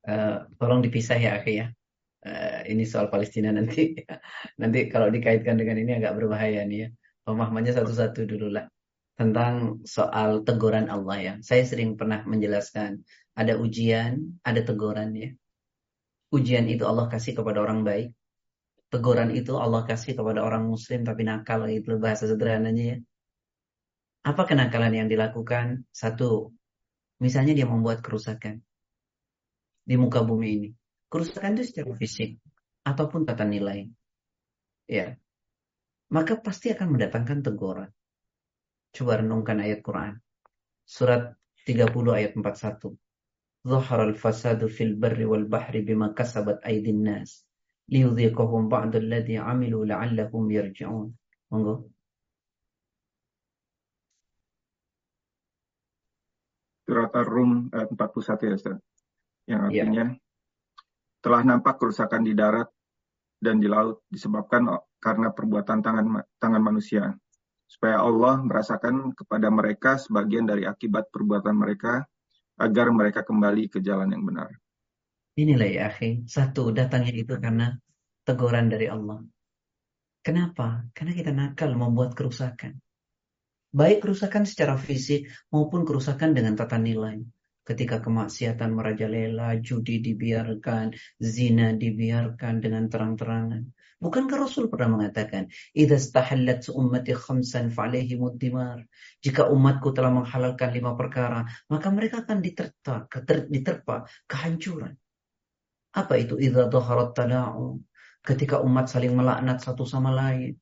Uh, 0.02 0.44
tolong 0.58 0.82
dipisah 0.84 1.16
ya 1.16 1.40
Akhi 1.40 1.62
ya. 1.62 1.66
Uh, 2.22 2.62
ini 2.70 2.86
soal 2.86 3.10
Palestina 3.10 3.50
nanti 3.50 3.98
nanti 4.62 4.86
kalau 4.86 5.10
dikaitkan 5.10 5.58
dengan 5.58 5.78
ini 5.80 5.98
agak 5.98 6.18
berbahaya 6.18 6.66
nih 6.66 6.78
ya. 6.86 6.88
Pemahamannya 7.22 7.72
satu-satu 7.78 8.26
dulu 8.26 8.50
lah 8.50 8.66
tentang 9.14 9.82
soal 9.86 10.42
teguran 10.42 10.90
Allah 10.90 11.18
ya. 11.22 11.34
Saya 11.40 11.62
sering 11.62 11.94
pernah 11.94 12.26
menjelaskan 12.26 12.98
ada 13.38 13.54
ujian, 13.54 14.42
ada 14.42 14.60
teguran 14.66 15.14
ya. 15.14 15.30
Ujian 16.32 16.64
itu 16.64 16.88
Allah 16.88 17.12
kasih 17.12 17.36
kepada 17.36 17.60
orang 17.60 17.84
baik. 17.84 18.16
Teguran 18.88 19.32
itu 19.36 19.56
Allah 19.56 19.84
kasih 19.84 20.16
kepada 20.16 20.40
orang 20.40 20.64
muslim 20.68 21.04
tapi 21.04 21.28
nakal 21.28 21.68
itu 21.68 21.96
bahasa 22.00 22.24
sederhananya 22.24 22.96
ya. 22.96 22.98
Apa 24.22 24.48
kenakalan 24.48 24.96
yang 24.96 25.08
dilakukan? 25.12 25.84
Satu, 25.92 26.54
misalnya 27.20 27.52
dia 27.52 27.66
membuat 27.68 28.00
kerusakan 28.00 28.64
di 29.82 29.94
muka 29.98 30.22
bumi 30.22 30.48
ini. 30.56 30.68
Kerusakan 31.10 31.58
itu 31.58 31.74
secara 31.74 31.92
fisik 31.98 32.40
ataupun 32.86 33.28
tata 33.28 33.44
nilai. 33.44 33.90
Ya. 34.88 35.18
Maka 36.12 36.38
pasti 36.40 36.72
akan 36.72 36.96
mendatangkan 36.96 37.44
teguran. 37.44 37.90
Coba 38.92 39.20
renungkan 39.20 39.60
ayat 39.60 39.80
Quran. 39.80 40.20
Surat 40.84 41.36
30 41.64 41.88
ayat 42.12 42.32
41. 42.36 43.11
ظهر 43.67 44.03
الفساد 44.03 44.65
في 44.65 44.83
البر 44.83 45.25
والبحر 45.25 45.81
بما 45.81 46.07
كسبت 46.07 46.63
أيدي 46.63 46.89
الناس 46.89 47.47
ليذيقهم 47.89 48.69
بعض 48.69 48.95
الذي 48.95 49.37
عملوا 49.37 49.85
لعلهم 49.85 50.51
يرجعون. 50.51 51.15
Monggo. 51.47 51.87
Surat 56.83 57.11
Ar-Rum 57.15 57.71
ayat 57.71 57.87
41 57.91 58.51
ya 58.51 58.55
Ustaz. 58.55 58.77
Yang 59.47 59.59
ya. 59.59 59.67
artinya 59.67 60.05
ya. 60.11 60.19
telah 61.23 61.41
nampak 61.43 61.79
kerusakan 61.79 62.23
di 62.27 62.35
darat 62.35 62.67
dan 63.39 63.63
di 63.63 63.67
laut 63.71 64.03
disebabkan 64.11 64.67
karena 64.99 65.31
perbuatan 65.31 65.79
tangan 65.79 66.23
tangan 66.39 66.63
manusia 66.63 67.15
supaya 67.67 67.99
Allah 67.99 68.39
merasakan 68.43 69.15
kepada 69.15 69.47
mereka 69.51 69.99
sebagian 69.99 70.47
dari 70.47 70.63
akibat 70.63 71.11
perbuatan 71.11 71.55
mereka 71.55 72.07
agar 72.62 72.94
mereka 72.94 73.26
kembali 73.26 73.66
ke 73.66 73.82
jalan 73.82 74.14
yang 74.14 74.22
benar. 74.22 74.54
Inilah 75.34 75.68
ya 75.68 75.82
akhi, 75.90 76.22
satu 76.30 76.70
datangnya 76.70 77.10
itu 77.10 77.34
karena 77.42 77.74
teguran 78.22 78.70
dari 78.70 78.86
Allah. 78.86 79.18
Kenapa? 80.22 80.86
Karena 80.94 81.12
kita 81.18 81.34
nakal 81.34 81.74
membuat 81.74 82.14
kerusakan. 82.14 82.78
Baik 83.74 84.06
kerusakan 84.06 84.46
secara 84.46 84.78
fisik 84.78 85.26
maupun 85.50 85.82
kerusakan 85.82 86.30
dengan 86.36 86.54
tata 86.54 86.78
nilai. 86.78 87.18
Ketika 87.62 88.02
kemaksiatan 88.02 88.74
merajalela, 88.74 89.54
judi 89.62 90.02
dibiarkan, 90.02 90.98
zina 91.22 91.70
dibiarkan 91.78 92.58
dengan 92.58 92.90
terang-terangan. 92.90 93.70
Bukankah 94.02 94.34
Rasul 94.34 94.66
pernah 94.66 94.98
mengatakan, 94.98 95.46
"Idza 95.70 95.94
stahallat 95.94 96.66
ummati 96.74 97.14
khamsan 97.14 97.70
dimar." 98.34 98.82
Jika 99.22 99.46
umatku 99.46 99.94
telah 99.94 100.10
menghalalkan 100.10 100.74
lima 100.74 100.98
perkara, 100.98 101.46
maka 101.70 101.88
mereka 101.94 102.26
akan 102.26 102.42
diterpa, 102.42 103.06
diterpa 103.46 104.10
kehancuran. 104.26 104.98
Apa 105.94 106.18
itu 106.18 106.34
idza 106.34 106.66
dhaharat 106.66 107.14
tala'u? 107.14 107.78
Ketika 108.26 108.58
umat 108.58 108.90
saling 108.90 109.14
melaknat 109.14 109.62
satu 109.62 109.86
sama 109.86 110.10
lain, 110.10 110.58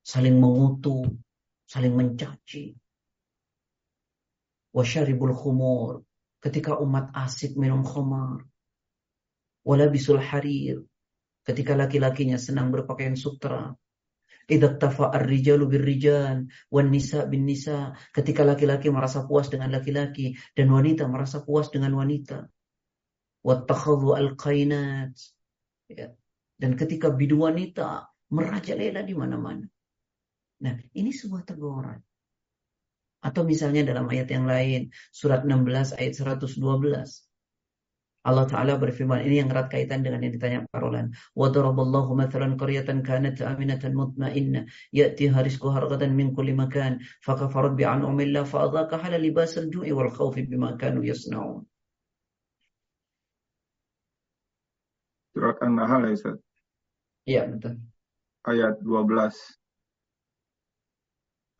saling 0.00 0.40
mengutuk, 0.40 1.12
saling 1.68 1.92
mencaci. 1.92 2.72
Wasyaribul 4.72 5.36
khumur. 5.36 6.00
Ketika 6.42 6.74
umat 6.82 7.14
asik 7.14 7.54
minum 7.54 7.86
khamar. 7.86 8.42
Walabisul 9.62 10.18
harir 10.18 10.82
ketika 11.46 11.74
laki-lakinya 11.74 12.38
senang 12.38 12.70
berpakaian 12.70 13.18
sutra. 13.18 13.74
Idza 14.50 14.74
tafa 14.74 15.14
ar-rijalu 15.14 15.70
bir-rijal 15.70 16.50
wan 16.66 16.90
nisa 16.90 17.30
bin 17.30 17.46
nisa, 17.46 17.94
ketika 18.10 18.42
laki-laki 18.42 18.90
merasa 18.90 19.22
puas 19.22 19.46
dengan 19.46 19.70
laki-laki 19.70 20.34
dan 20.58 20.66
wanita 20.66 21.06
merasa 21.06 21.46
puas 21.46 21.70
dengan 21.70 21.94
wanita. 21.94 22.50
Wattakhadhu 23.46 24.18
al-qainat. 24.18 25.14
Ya. 25.86 26.10
Dan 26.58 26.74
ketika 26.74 27.14
bidu 27.14 27.46
wanita 27.46 28.10
merajalela 28.34 29.06
di 29.06 29.14
mana-mana. 29.14 29.66
Nah, 30.62 30.74
ini 30.94 31.10
sebuah 31.10 31.42
teguran. 31.46 31.98
Atau 33.21 33.43
misalnya 33.43 33.81
dalam 33.83 34.05
ayat 34.07 34.29
yang 34.29 34.45
lain, 34.45 34.93
surat 35.11 35.41
16 35.43 35.97
ayat 35.97 36.13
112. 36.15 37.27
Allah 38.27 38.43
Ta'ala 38.43 38.75
berfirman, 38.75 39.23
ini 39.23 39.39
yang 39.39 39.47
erat 39.47 39.71
kaitan 39.71 40.03
dengan 40.03 40.19
yang 40.19 40.35
ditanya 40.35 40.59
Parolan. 40.67 41.15
وَضَرَبَ 41.31 41.77
اللَّهُ 41.79 42.07
مَثَلًا 42.11 42.47
قَرْيَةً 42.59 42.89
كَانَتْ 43.07 43.39
آمِنَةً 43.39 43.83
مُطْمَئِنَّةً 43.87 44.61
يَأْتِيهَا 44.91 45.39
رِزْقُهَا 45.47 45.77
رَغَدًا 45.87 46.11
مِنْ 46.11 46.35
كُلِّ 46.35 46.51
مَكَانٍ 46.51 46.99
فَكَفَرَتْ 47.23 47.73
بِأَنْعُمِ 47.79 48.17
اللَّهِ 48.19 48.43
فَأَذَاقَهَا 48.43 49.07
لِبَاسَ 49.23 49.53
الْجُوعِ 49.63 49.87
وَالْخَوْفِ 49.95 50.35
بِمَا 50.51 50.75
كَانُوا 50.75 51.03
يَصْنَعُونَ 51.07 51.63
Surat 55.37 55.61
An-Nahl 55.63 56.09
ya 56.09 56.17
Ustaz? 56.17 56.37
Iya 57.29 57.45
betul. 57.45 57.77
Ayat 58.43 58.81
12. 58.81 59.37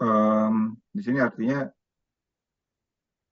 Um, 0.00 0.78
di 0.94 1.00
sini 1.04 1.18
artinya 1.20 1.68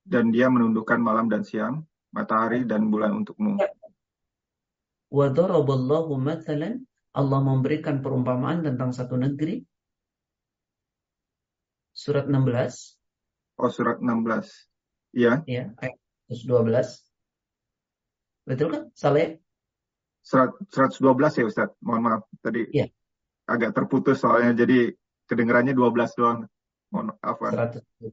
dan 0.07 0.35
dia 0.35 0.51
menundukkan 0.51 0.99
malam 0.99 1.31
dan 1.31 1.47
siang 1.47 1.87
matahari 2.11 2.67
dan 2.67 2.91
bulan 2.91 3.15
untukmu. 3.23 3.59
Wa 5.11 5.27
daraballahu 5.31 6.19
mathalan 6.19 6.87
Allah 7.11 7.41
memberikan 7.43 7.99
perumpamaan 8.03 8.63
tentang 8.63 8.95
satu 8.95 9.19
negeri. 9.19 9.63
Surat 11.91 12.31
16. 12.31 13.59
Oh, 13.59 13.71
surat 13.71 13.99
16. 13.99 14.71
Iya. 15.11 15.43
Iya, 15.45 15.75
ayat 15.83 15.99
12. 16.31 17.03
Betul 18.47 18.69
kan? 18.71 18.83
Salah 18.95 19.21
ya? 19.27 19.31
Surat 20.23 20.55
112 20.71 21.39
ya 21.43 21.45
Ustaz. 21.51 21.71
Mohon 21.83 22.03
maaf 22.07 22.23
tadi. 22.39 22.63
Iya. 22.71 22.87
Agak 23.51 23.75
terputus 23.75 24.23
soalnya 24.23 24.55
jadi 24.63 24.95
kedengarannya 25.31 25.78
12 25.78 26.18
doang. 26.18 26.51
Mohon. 26.91 27.14
112. 27.22 28.11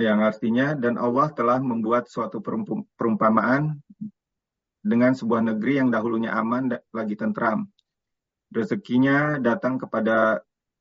yang 0.00 0.24
artinya 0.24 0.72
dan 0.72 0.96
Allah 0.96 1.28
telah 1.36 1.60
membuat 1.60 2.08
suatu 2.08 2.40
perumpamaan 2.96 3.76
dengan 4.80 5.12
sebuah 5.12 5.44
negeri 5.44 5.84
yang 5.84 5.92
dahulunya 5.92 6.32
aman 6.32 6.72
lagi 6.96 7.14
tentram. 7.20 7.68
Rezekinya 8.48 9.36
datang 9.36 9.76
kepada 9.76 10.40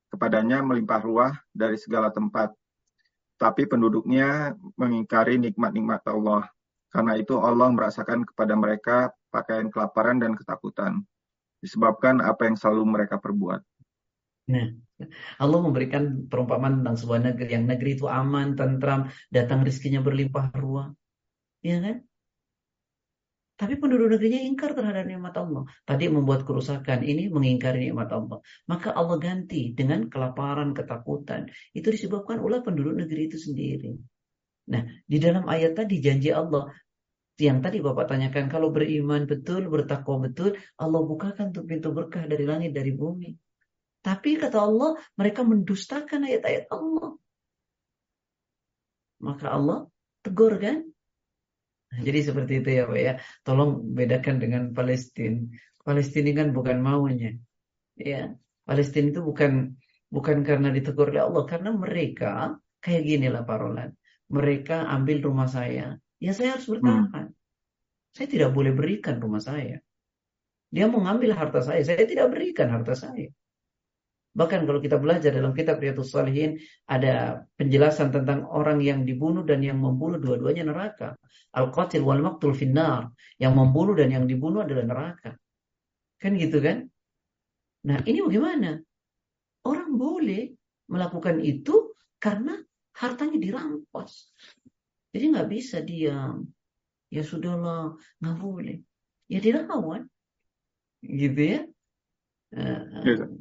kepadanya 0.09 0.63
melimpah 0.63 1.01
ruah 1.03 1.33
dari 1.51 1.75
segala 1.75 2.09
tempat. 2.09 2.55
Tapi 3.35 3.67
penduduknya 3.67 4.55
mengingkari 4.79 5.35
nikmat-nikmat 5.37 6.01
Allah. 6.07 6.47
Karena 6.89 7.13
itu 7.19 7.37
Allah 7.37 7.69
merasakan 7.69 8.25
kepada 8.25 8.57
mereka 8.57 8.97
pakaian 9.29 9.69
kelaparan 9.69 10.17
dan 10.17 10.35
ketakutan. 10.35 11.05
Disebabkan 11.63 12.21
apa 12.21 12.49
yang 12.49 12.55
selalu 12.57 12.83
mereka 12.85 13.21
perbuat. 13.21 13.61
Nah, 14.49 14.65
Allah 15.37 15.59
memberikan 15.61 16.25
perumpamaan 16.25 16.81
tentang 16.81 16.97
sebuah 16.97 17.21
negeri 17.31 17.49
yang 17.53 17.65
negeri 17.69 17.95
itu 17.95 18.09
aman, 18.09 18.57
tentram, 18.57 19.13
datang 19.29 19.61
rizkinya 19.61 20.01
berlimpah 20.01 20.49
ruah. 20.57 20.89
Ya 21.61 21.77
kan? 21.79 22.09
Tapi 23.59 23.75
penduduk 23.75 24.15
negerinya 24.15 24.39
ingkar 24.39 24.71
terhadap 24.71 25.03
nikmat 25.03 25.35
Allah. 25.35 25.67
Tadi 25.83 26.07
membuat 26.07 26.47
kerusakan, 26.47 27.03
ini 27.03 27.27
mengingkari 27.27 27.91
nikmat 27.91 28.07
Allah. 28.15 28.39
Maka 28.71 28.95
Allah 28.95 29.19
ganti 29.19 29.75
dengan 29.75 30.07
kelaparan, 30.07 30.71
ketakutan. 30.71 31.51
Itu 31.75 31.91
disebabkan 31.91 32.39
oleh 32.39 32.63
penduduk 32.63 33.03
negeri 33.03 33.27
itu 33.27 33.35
sendiri. 33.35 33.99
Nah, 34.71 34.87
di 35.03 35.17
dalam 35.19 35.43
ayat 35.51 35.75
tadi 35.75 35.99
janji 35.99 36.31
Allah 36.31 36.71
yang 37.39 37.63
tadi 37.63 37.79
Bapak 37.79 38.11
tanyakan, 38.11 38.51
kalau 38.51 38.69
beriman 38.75 39.23
betul, 39.23 39.71
bertakwa 39.71 40.27
betul, 40.27 40.59
Allah 40.75 41.01
bukakan 41.07 41.55
tuh 41.55 41.63
pintu 41.63 41.95
berkah 41.95 42.27
dari 42.27 42.43
langit, 42.43 42.75
dari 42.75 42.91
bumi. 42.91 43.31
Tapi 44.03 44.35
kata 44.35 44.59
Allah, 44.59 44.99
mereka 45.15 45.47
mendustakan 45.47 46.27
ayat-ayat 46.27 46.67
Allah. 46.67 47.15
Maka 49.23 49.45
Allah 49.51 49.79
tegur 50.23 50.55
kan? 50.59 50.83
Jadi 51.89 52.19
seperti 52.21 52.63
itu 52.63 52.69
ya 52.69 52.83
Pak 52.85 52.99
ya. 52.99 53.13
Tolong 53.43 53.95
bedakan 53.97 54.37
dengan 54.39 54.63
Palestina. 54.71 55.47
Palestina 55.83 56.31
kan 56.35 56.51
bukan 56.53 56.77
maunya. 56.79 57.35
Ya, 57.97 58.35
Palestina 58.63 59.11
itu 59.11 59.23
bukan 59.25 59.79
bukan 60.07 60.43
karena 60.47 60.69
ditegur 60.71 61.11
oleh 61.11 61.23
Allah, 61.23 61.43
karena 61.49 61.71
mereka 61.75 62.55
kayak 62.79 63.03
gini 63.03 63.27
lah 63.27 63.43
parolan. 63.43 63.95
Mereka 64.29 64.85
ambil 64.85 65.25
rumah 65.25 65.49
saya, 65.49 65.97
ya 66.19 66.31
saya 66.35 66.55
harus 66.55 66.67
bertahan. 66.67 67.31
Hmm. 67.31 67.35
Saya 68.13 68.27
tidak 68.27 68.51
boleh 68.51 68.75
berikan 68.75 69.17
rumah 69.17 69.41
saya. 69.41 69.79
Dia 70.69 70.85
mau 70.85 71.01
ngambil 71.01 71.33
harta 71.33 71.65
saya, 71.65 71.81
saya 71.81 72.05
tidak 72.05 72.29
berikan 72.29 72.69
harta 72.69 72.93
saya. 72.93 73.31
Bahkan 74.29 74.69
kalau 74.69 74.77
kita 74.77 75.01
belajar 75.01 75.33
dalam 75.33 75.57
kitab 75.57 75.81
Riyadhus 75.81 76.13
Salihin 76.13 76.61
ada 76.85 77.43
penjelasan 77.57 78.13
tentang 78.13 78.45
orang 78.45 78.77
yang 78.77 79.01
dibunuh 79.01 79.41
dan 79.41 79.65
yang 79.65 79.81
membunuh 79.81 80.21
dua-duanya 80.21 80.69
neraka. 80.69 81.17
Al-qatil 81.57 82.05
wal 82.05 82.21
maqtul 82.21 82.53
finnar. 82.53 83.09
Yang 83.41 83.53
membunuh 83.57 83.97
dan 83.97 84.13
yang 84.13 84.29
dibunuh 84.29 84.61
adalah 84.61 84.85
neraka. 84.85 85.33
Kan 86.21 86.37
gitu 86.37 86.61
kan? 86.61 86.85
Nah, 87.89 88.05
ini 88.05 88.21
bagaimana? 88.21 88.77
Orang 89.65 89.97
boleh 89.97 90.53
melakukan 90.87 91.41
itu 91.41 91.97
karena 92.21 92.61
hartanya 92.93 93.41
dirampas. 93.41 94.29
Jadi 95.09 95.25
nggak 95.33 95.49
bisa 95.49 95.81
diam. 95.81 96.45
Ya 97.09 97.25
sudahlah, 97.25 97.97
nggak 98.21 98.37
boleh. 98.37 98.77
Ya 99.25 99.41
dilawan. 99.41 100.05
Gitu 101.01 101.41
ya. 101.41 101.61
Uh, 102.53 103.39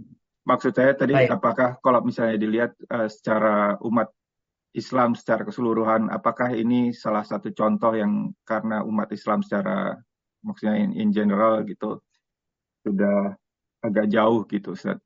Maksud 0.49 0.73
saya 0.73 0.97
tadi 0.97 1.13
Baik. 1.13 1.29
apakah 1.29 1.77
kalau 1.85 2.01
misalnya 2.01 2.41
dilihat 2.41 2.73
uh, 2.89 3.05
secara 3.05 3.77
umat 3.85 4.09
Islam 4.73 5.13
secara 5.13 5.45
keseluruhan, 5.45 6.09
apakah 6.09 6.57
ini 6.57 6.97
salah 6.97 7.21
satu 7.21 7.53
contoh 7.53 7.93
yang 7.93 8.33
karena 8.49 8.81
umat 8.85 9.13
Islam 9.13 9.45
secara 9.45 9.93
maksudnya 10.41 10.81
in, 10.81 10.97
in 10.97 11.09
general 11.13 11.61
gitu 11.69 12.01
sudah 12.81 13.37
agak 13.85 14.09
jauh 14.09 14.49
gitu, 14.49 14.73
Ustaz? 14.73 14.97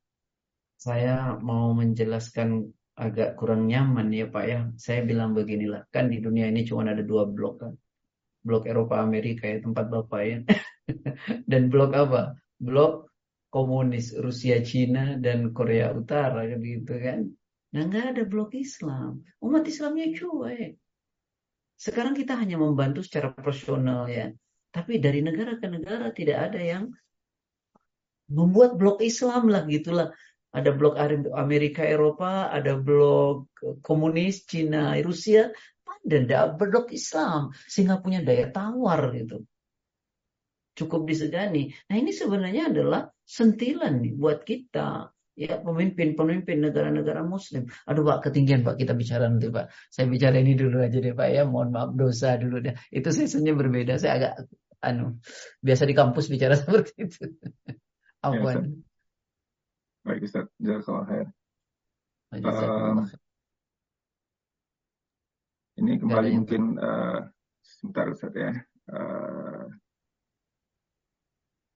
Saya 0.79 1.35
mau 1.39 1.75
menjelaskan 1.75 2.71
agak 2.93 3.35
kurang 3.39 3.65
nyaman 3.69 4.13
ya 4.13 4.29
Pak 4.29 4.45
ya. 4.45 4.59
Saya 4.77 5.01
bilang 5.05 5.33
beginilah, 5.33 5.89
kan 5.89 6.09
di 6.09 6.21
dunia 6.21 6.49
ini 6.49 6.65
cuma 6.65 6.85
ada 6.85 7.01
dua 7.01 7.25
blok 7.25 7.65
kan. 7.65 7.73
Blok 8.43 8.67
Eropa 8.67 8.99
Amerika 8.99 9.47
ya 9.47 9.63
tempat 9.63 9.87
Bapak 9.87 10.21
ya. 10.21 10.37
Dan 11.49 11.71
blok 11.71 11.95
apa? 11.95 12.35
Blok 12.59 13.13
komunis 13.53 14.17
Rusia 14.17 14.65
Cina 14.65 15.13
dan 15.21 15.53
Korea 15.53 15.93
Utara 15.93 16.49
gitu 16.49 16.97
kan 16.97 17.29
nah 17.69 17.85
nggak 17.85 18.17
ada 18.17 18.23
blok 18.25 18.57
Islam 18.57 19.21
umat 19.45 19.69
Islamnya 19.69 20.09
cuek 20.09 20.73
sekarang 21.77 22.17
kita 22.17 22.33
hanya 22.33 22.57
membantu 22.57 23.05
secara 23.05 23.29
personal 23.29 24.09
ya 24.09 24.33
tapi 24.73 24.97
dari 24.97 25.21
negara 25.21 25.61
ke 25.61 25.69
negara 25.69 26.09
tidak 26.09 26.49
ada 26.49 26.57
yang 26.57 26.89
membuat 28.33 28.73
blok 28.73 29.05
Islam 29.05 29.53
lah 29.53 29.69
gitulah 29.69 30.09
ada 30.53 30.69
blok 30.71 30.95
Amerika 31.33 31.81
Eropa 31.81 32.53
ada 32.53 32.77
blok 32.77 33.49
komunis 33.81 34.45
Cina 34.45 34.93
Rusia 35.01 35.49
ada 36.05 36.53
blok 36.53 36.93
Islam 36.93 37.51
sehingga 37.65 37.99
punya 37.99 38.21
daya 38.21 38.53
tawar 38.53 39.11
gitu 39.17 39.43
cukup 40.73 41.05
disegani. 41.05 41.69
Nah 41.89 41.95
ini 41.97 42.11
sebenarnya 42.11 42.73
adalah 42.73 43.05
sentilan 43.23 44.01
nih 44.01 44.13
buat 44.17 44.41
kita 44.41 45.13
ya 45.33 45.57
pemimpin-pemimpin 45.61 46.61
negara-negara 46.61 47.25
muslim. 47.25 47.65
Aduh 47.89 48.05
Pak, 48.05 48.29
ketinggian 48.29 48.61
Pak 48.65 48.77
kita 48.77 48.93
bicara 48.93 49.29
nanti 49.29 49.49
Pak. 49.49 49.69
Saya 49.89 50.05
bicara 50.09 50.37
ini 50.41 50.53
dulu 50.57 50.81
aja 50.81 50.97
deh 50.97 51.13
Pak 51.13 51.29
ya. 51.29 51.41
Mohon 51.45 51.69
maaf 51.73 51.91
dosa 51.93 52.37
dulu 52.37 52.61
deh. 52.61 52.75
Itu 52.89 53.09
sesinya 53.13 53.53
berbeda. 53.53 53.97
Saya 53.97 54.13
agak 54.17 54.33
anu 54.83 55.21
biasa 55.63 55.83
di 55.87 55.95
kampus 55.95 56.25
bicara 56.29 56.57
seperti 56.61 56.93
itu. 57.05 57.21
Afwan. 58.21 58.81
Baik 60.03 60.27
Ustaz, 60.27 60.51
jazakallah 60.59 61.07
khair. 61.07 61.27
Um, 62.35 63.07
ini 65.79 65.95
kembali 65.95 66.29
mungkin 66.43 66.75
uh, 66.75 67.23
sebentar 67.63 68.11
Ustaz 68.11 68.35
ya. 68.35 68.51
Uh, 68.91 69.71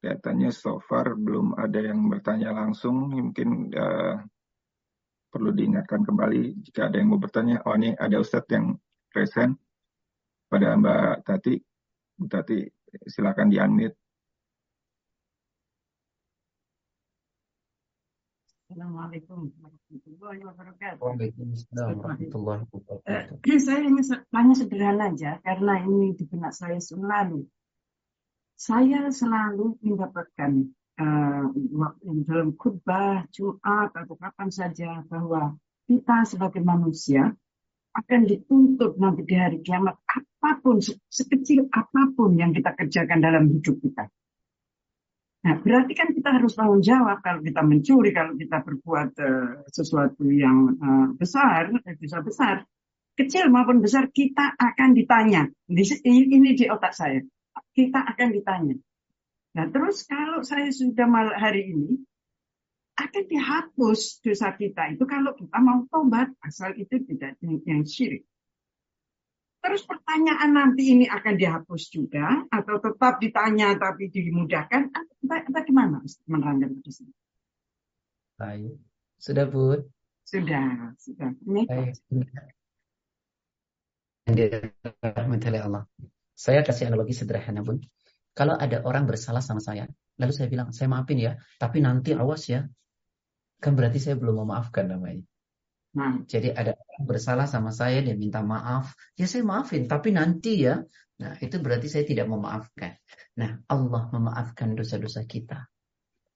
kelihatannya 0.03 0.51
so 0.51 0.83
far 0.83 1.15
belum 1.15 1.55
ada 1.55 1.79
yang 1.79 2.11
bertanya 2.11 2.51
langsung. 2.51 3.15
Mungkin 3.15 3.71
uh, 3.71 4.19
perlu 5.31 5.55
diingatkan 5.55 6.03
kembali 6.03 6.67
jika 6.67 6.91
ada 6.91 6.99
yang 6.99 7.15
mau 7.15 7.23
bertanya. 7.23 7.63
Oh 7.63 7.79
ini 7.79 7.95
ada 7.95 8.19
Ustadz 8.19 8.51
yang 8.51 8.75
present 9.07 9.55
pada 10.51 10.75
Mbak 10.75 11.23
Tati. 11.23 11.55
Bu 12.19 12.27
Tati 12.27 12.59
silakan 13.07 13.47
di 13.47 13.55
Assalamualaikum 18.67 19.47
warahmatullahi 19.63 20.43
wabarakatuh. 20.43 20.99
Waalaikumsalam 20.99 22.03
warahmatullahi 22.03 22.63
wabarakatuh. 22.67 23.39
Saya 23.63 23.79
ingin 23.87 24.03
tanya 24.27 24.53
sederhana 24.59 25.07
aja 25.07 25.39
karena 25.39 25.87
ini 25.87 26.11
di 26.11 26.27
benak 26.27 26.51
saya 26.51 26.75
selalu. 26.83 27.47
Saya 28.59 29.07
selalu 29.07 29.79
mendapatkan 29.79 30.67
uh, 30.99 31.47
dalam 32.27 32.59
khutbah 32.59 33.23
Jumat 33.31 33.95
atau 33.95 34.19
kapan 34.19 34.51
saja 34.51 34.99
bahwa 35.07 35.55
kita 35.87 36.27
sebagai 36.27 36.59
manusia 36.59 37.31
akan 37.95 38.21
dituntut 38.27 38.99
nanti 38.99 39.23
di 39.23 39.35
hari 39.39 39.63
kiamat 39.63 39.95
apa 40.11 40.59
pun 40.59 40.83
sekecil 41.07 41.71
apa 41.71 42.11
pun 42.11 42.35
yang 42.35 42.51
kita 42.51 42.75
kerjakan 42.75 43.23
dalam 43.23 43.47
hidup 43.47 43.79
kita. 43.79 44.11
Nah, 45.47 45.55
berarti 45.63 45.95
kan 45.95 46.11
kita 46.11 46.35
harus 46.35 46.59
tanggung 46.59 46.83
jawab 46.83 47.23
kalau 47.23 47.39
kita 47.39 47.63
mencuri, 47.63 48.11
kalau 48.11 48.35
kita 48.35 48.67
berbuat 48.67 49.09
uh, 49.15 49.63
sesuatu 49.71 50.27
yang 50.27 50.75
uh, 50.75 51.07
besar, 51.15 51.71
bisa 51.95 52.19
besar, 52.19 52.67
kecil 53.15 53.47
maupun 53.47 53.79
besar, 53.79 54.11
kita 54.11 54.59
akan 54.59 54.91
ditanya. 54.91 55.47
Ini, 55.71 56.03
ini 56.03 56.51
di 56.51 56.67
otak 56.67 56.91
saya. 56.91 57.23
Kita 57.71 58.03
akan 58.11 58.27
ditanya. 58.35 58.75
Nah 59.55 59.71
terus 59.71 60.03
kalau 60.03 60.43
saya 60.43 60.67
sudah 60.67 61.07
malam 61.07 61.39
hari 61.39 61.71
ini, 61.71 61.95
akan 62.97 63.23
dihapus 63.29 64.25
dosa 64.25 64.51
kita 64.57 64.97
itu 64.97 65.05
kalau 65.05 65.37
kita 65.37 65.57
mau 65.61 65.85
tobat 65.85 66.33
asal 66.43 66.73
itu 66.75 66.97
tidak 67.07 67.37
yang 67.41 67.85
syirik. 67.85 68.25
Terus 69.67 69.83
pertanyaan 69.83 70.55
nanti 70.55 70.95
ini 70.95 71.11
akan 71.11 71.35
dihapus 71.35 71.91
juga 71.91 72.47
atau 72.47 72.79
tetap 72.79 73.19
ditanya 73.19 73.75
tapi 73.75 74.07
dimudahkan 74.07 74.95
bagaimana 75.27 75.99
menerangkan 76.23 76.79
di 76.79 76.87
sini? 76.87 77.11
Baik, 78.39 78.79
sudah 79.19 79.43
bu? 79.43 79.83
Sudah, 80.23 80.95
sudah. 80.95 81.35
Ini. 81.43 81.67
Baik. 81.67 81.99
Allah. 85.59 85.83
Saya 86.31 86.63
kasih 86.63 86.87
analogi 86.87 87.11
sederhana 87.11 87.59
bun. 87.59 87.83
Kalau 88.31 88.55
ada 88.55 88.87
orang 88.87 89.03
bersalah 89.03 89.43
sama 89.43 89.59
saya, 89.59 89.83
lalu 90.15 90.31
saya 90.31 90.47
bilang, 90.47 90.71
saya 90.71 90.87
maafin 90.87 91.19
ya, 91.19 91.35
tapi 91.59 91.83
nanti 91.83 92.15
awas 92.15 92.47
ya. 92.47 92.63
Kan 93.59 93.75
berarti 93.75 93.99
saya 93.99 94.15
belum 94.15 94.47
memaafkan 94.47 94.87
namanya. 94.87 95.27
Nah. 95.97 96.21
Jadi 96.29 96.53
ada 96.53 96.77
orang 96.77 97.05
bersalah 97.09 97.49
sama 97.49 97.73
saya, 97.73 98.05
dia 98.05 98.13
minta 98.13 98.45
maaf. 98.45 98.93
Ya 99.17 99.25
saya 99.25 99.41
maafin, 99.41 99.89
tapi 99.89 100.13
nanti 100.13 100.69
ya. 100.69 100.77
Nah 101.17 101.33
itu 101.41 101.57
berarti 101.57 101.89
saya 101.89 102.05
tidak 102.05 102.29
memaafkan. 102.29 103.01
Nah 103.41 103.57
Allah 103.65 104.03
memaafkan 104.13 104.77
dosa-dosa 104.77 105.25
kita. 105.25 105.65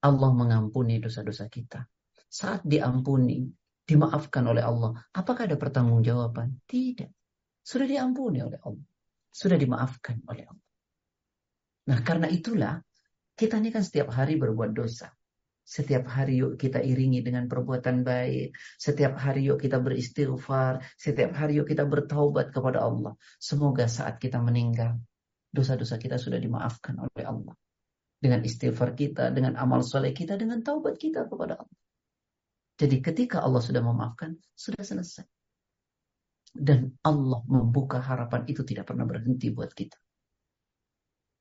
Allah 0.02 0.30
mengampuni 0.34 0.98
dosa-dosa 0.98 1.46
kita. 1.46 1.86
Saat 2.26 2.66
diampuni, 2.66 3.46
dimaafkan 3.86 4.50
oleh 4.50 4.66
Allah. 4.66 4.98
Apakah 5.14 5.46
ada 5.46 5.62
pertanggungjawaban? 5.62 6.66
Tidak. 6.66 7.12
Sudah 7.62 7.86
diampuni 7.86 8.42
oleh 8.42 8.58
Allah. 8.66 8.88
Sudah 9.30 9.62
dimaafkan 9.62 10.26
oleh 10.26 10.50
Allah. 10.50 10.70
Nah 11.86 12.00
karena 12.02 12.26
itulah 12.34 12.82
kita 13.38 13.62
ini 13.62 13.70
kan 13.70 13.86
setiap 13.86 14.10
hari 14.10 14.42
berbuat 14.42 14.74
dosa. 14.74 15.14
Setiap 15.62 16.10
hari 16.10 16.42
yuk 16.42 16.60
kita 16.60 16.84
iringi 16.84 17.24
dengan 17.24 17.48
perbuatan 17.48 18.04
baik. 18.04 18.58
Setiap 18.76 19.16
hari 19.16 19.48
yuk 19.48 19.62
kita 19.62 19.80
beristighfar. 19.80 20.84
Setiap 21.00 21.32
hari 21.38 21.62
yuk 21.62 21.70
kita 21.70 21.88
bertaubat 21.88 22.52
kepada 22.52 22.84
Allah. 22.84 23.16
Semoga 23.38 23.88
saat 23.88 24.20
kita 24.20 24.42
meninggal, 24.42 25.00
dosa-dosa 25.54 25.96
kita 26.02 26.20
sudah 26.20 26.42
dimaafkan 26.42 27.00
oleh 27.00 27.24
Allah. 27.24 27.56
Dengan 28.22 28.46
istighfar 28.46 28.94
kita, 28.94 29.34
dengan 29.34 29.58
amal 29.58 29.82
soleh 29.82 30.14
kita, 30.14 30.38
dengan 30.38 30.62
taubat 30.62 31.00
kita 31.00 31.26
kepada 31.26 31.58
Allah. 31.58 31.80
Jadi 32.78 32.98
ketika 33.02 33.46
Allah 33.46 33.62
sudah 33.62 33.82
memaafkan, 33.82 34.38
sudah 34.58 34.82
selesai. 34.82 35.26
Dan 36.52 37.00
Allah 37.06 37.40
membuka 37.48 38.04
harapan 38.04 38.44
itu 38.50 38.66
tidak 38.68 38.92
pernah 38.92 39.08
berhenti 39.08 39.54
buat 39.56 39.72
kita. 39.72 39.96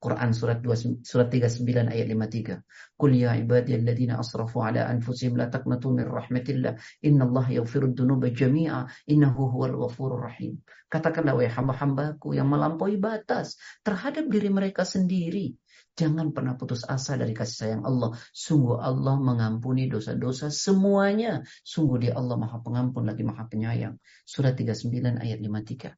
Quran 0.01 0.33
surat 0.33 0.65
2, 0.65 1.05
surat 1.05 1.29
39 1.29 1.93
ayat 1.93 2.09
53. 2.09 2.97
Qul 2.97 3.21
ya 3.21 3.37
ibadiyalladzina 3.37 4.17
asrafu 4.17 4.65
ala 4.65 4.89
anfusihim 4.89 5.37
la 5.37 5.53
taqnatu 5.53 5.93
min 5.93 6.09
rahmatillah. 6.09 6.81
Innallaha 7.05 7.53
yaghfirud 7.53 7.93
dzunuba 7.93 8.33
jami'a 8.33 8.89
innahu 9.13 9.53
huwal 9.53 9.77
ghafurur 9.77 10.25
rahim. 10.25 10.65
Katakanlah 10.89 11.37
wahai 11.37 11.53
hamba-hambaku 11.53 12.33
yang 12.33 12.49
melampaui 12.49 12.97
batas 12.97 13.61
terhadap 13.85 14.25
diri 14.33 14.49
mereka 14.49 14.89
sendiri. 14.89 15.61
Jangan 16.01 16.33
pernah 16.33 16.57
putus 16.57 16.81
asa 16.89 17.21
dari 17.21 17.37
kasih 17.37 17.57
sayang 17.69 17.83
Allah. 17.85 18.17
Sungguh 18.33 18.81
Allah 18.81 19.21
mengampuni 19.21 19.85
dosa-dosa 19.85 20.49
semuanya. 20.49 21.45
Sungguh 21.61 22.09
dia 22.09 22.17
Allah 22.17 22.41
maha 22.41 22.57
pengampun 22.65 23.05
lagi 23.05 23.21
maha 23.21 23.45
penyayang. 23.45 24.01
Surat 24.25 24.57
39 24.57 25.21
ayat 25.21 25.39
53. 25.45 25.93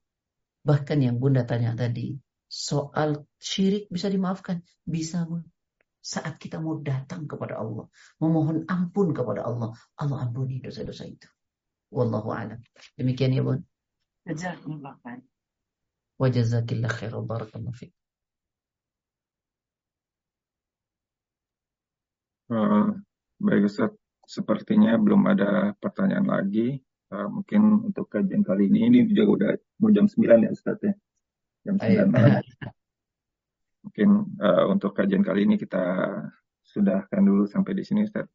Bahkan 0.66 0.98
yang 0.98 1.22
bunda 1.22 1.46
tanya 1.46 1.78
tadi, 1.78 2.18
soal 2.52 3.24
syirik 3.40 3.88
bisa 3.88 4.12
dimaafkan? 4.12 4.60
Bisa. 4.84 5.24
Saat 6.02 6.36
kita 6.36 6.60
mau 6.60 6.76
datang 6.82 7.24
kepada 7.24 7.56
Allah, 7.56 7.88
memohon 8.20 8.68
ampun 8.68 9.16
kepada 9.16 9.48
Allah, 9.48 9.72
Allah 9.96 10.18
ampuni 10.28 10.60
dosa-dosa 10.60 11.08
itu. 11.08 11.30
Wallahu 11.88 12.28
a'lam. 12.34 12.60
Demikian 12.98 13.32
ya, 13.32 13.40
Bun. 13.40 13.64
Jazakumullah 14.28 14.98
khair. 15.00 15.24
Wa 16.20 16.28
jazakillah 16.28 16.92
khair. 16.92 17.14
Barakallahu 17.14 17.72
fiik. 17.72 17.94
Uh, 22.52 22.98
baik 23.40 23.70
Ustaz, 23.70 23.94
sepertinya 24.28 24.98
belum 25.00 25.22
ada 25.30 25.72
pertanyaan 25.80 26.28
lagi. 26.28 26.82
Uh, 27.08 27.30
mungkin 27.30 27.88
untuk 27.88 28.10
kajian 28.12 28.42
kali 28.44 28.68
ini, 28.68 28.90
ini 28.90 28.98
juga 29.08 29.24
udah 29.24 29.50
mau 29.80 29.88
jam 29.94 30.04
9 30.10 30.44
ya 30.44 30.50
Ustaz 30.52 30.76
ya 30.82 30.92
jam 31.62 31.78
9 31.78 32.10
malam. 32.10 32.42
Mungkin 33.82 34.08
uh, 34.38 34.64
untuk 34.70 34.94
kajian 34.94 35.26
kali 35.26 35.42
ini 35.42 35.58
kita 35.58 35.82
sudahkan 36.62 37.22
dulu 37.22 37.50
sampai 37.50 37.74
di 37.74 37.82
sini 37.82 38.06
Ustaz. 38.06 38.30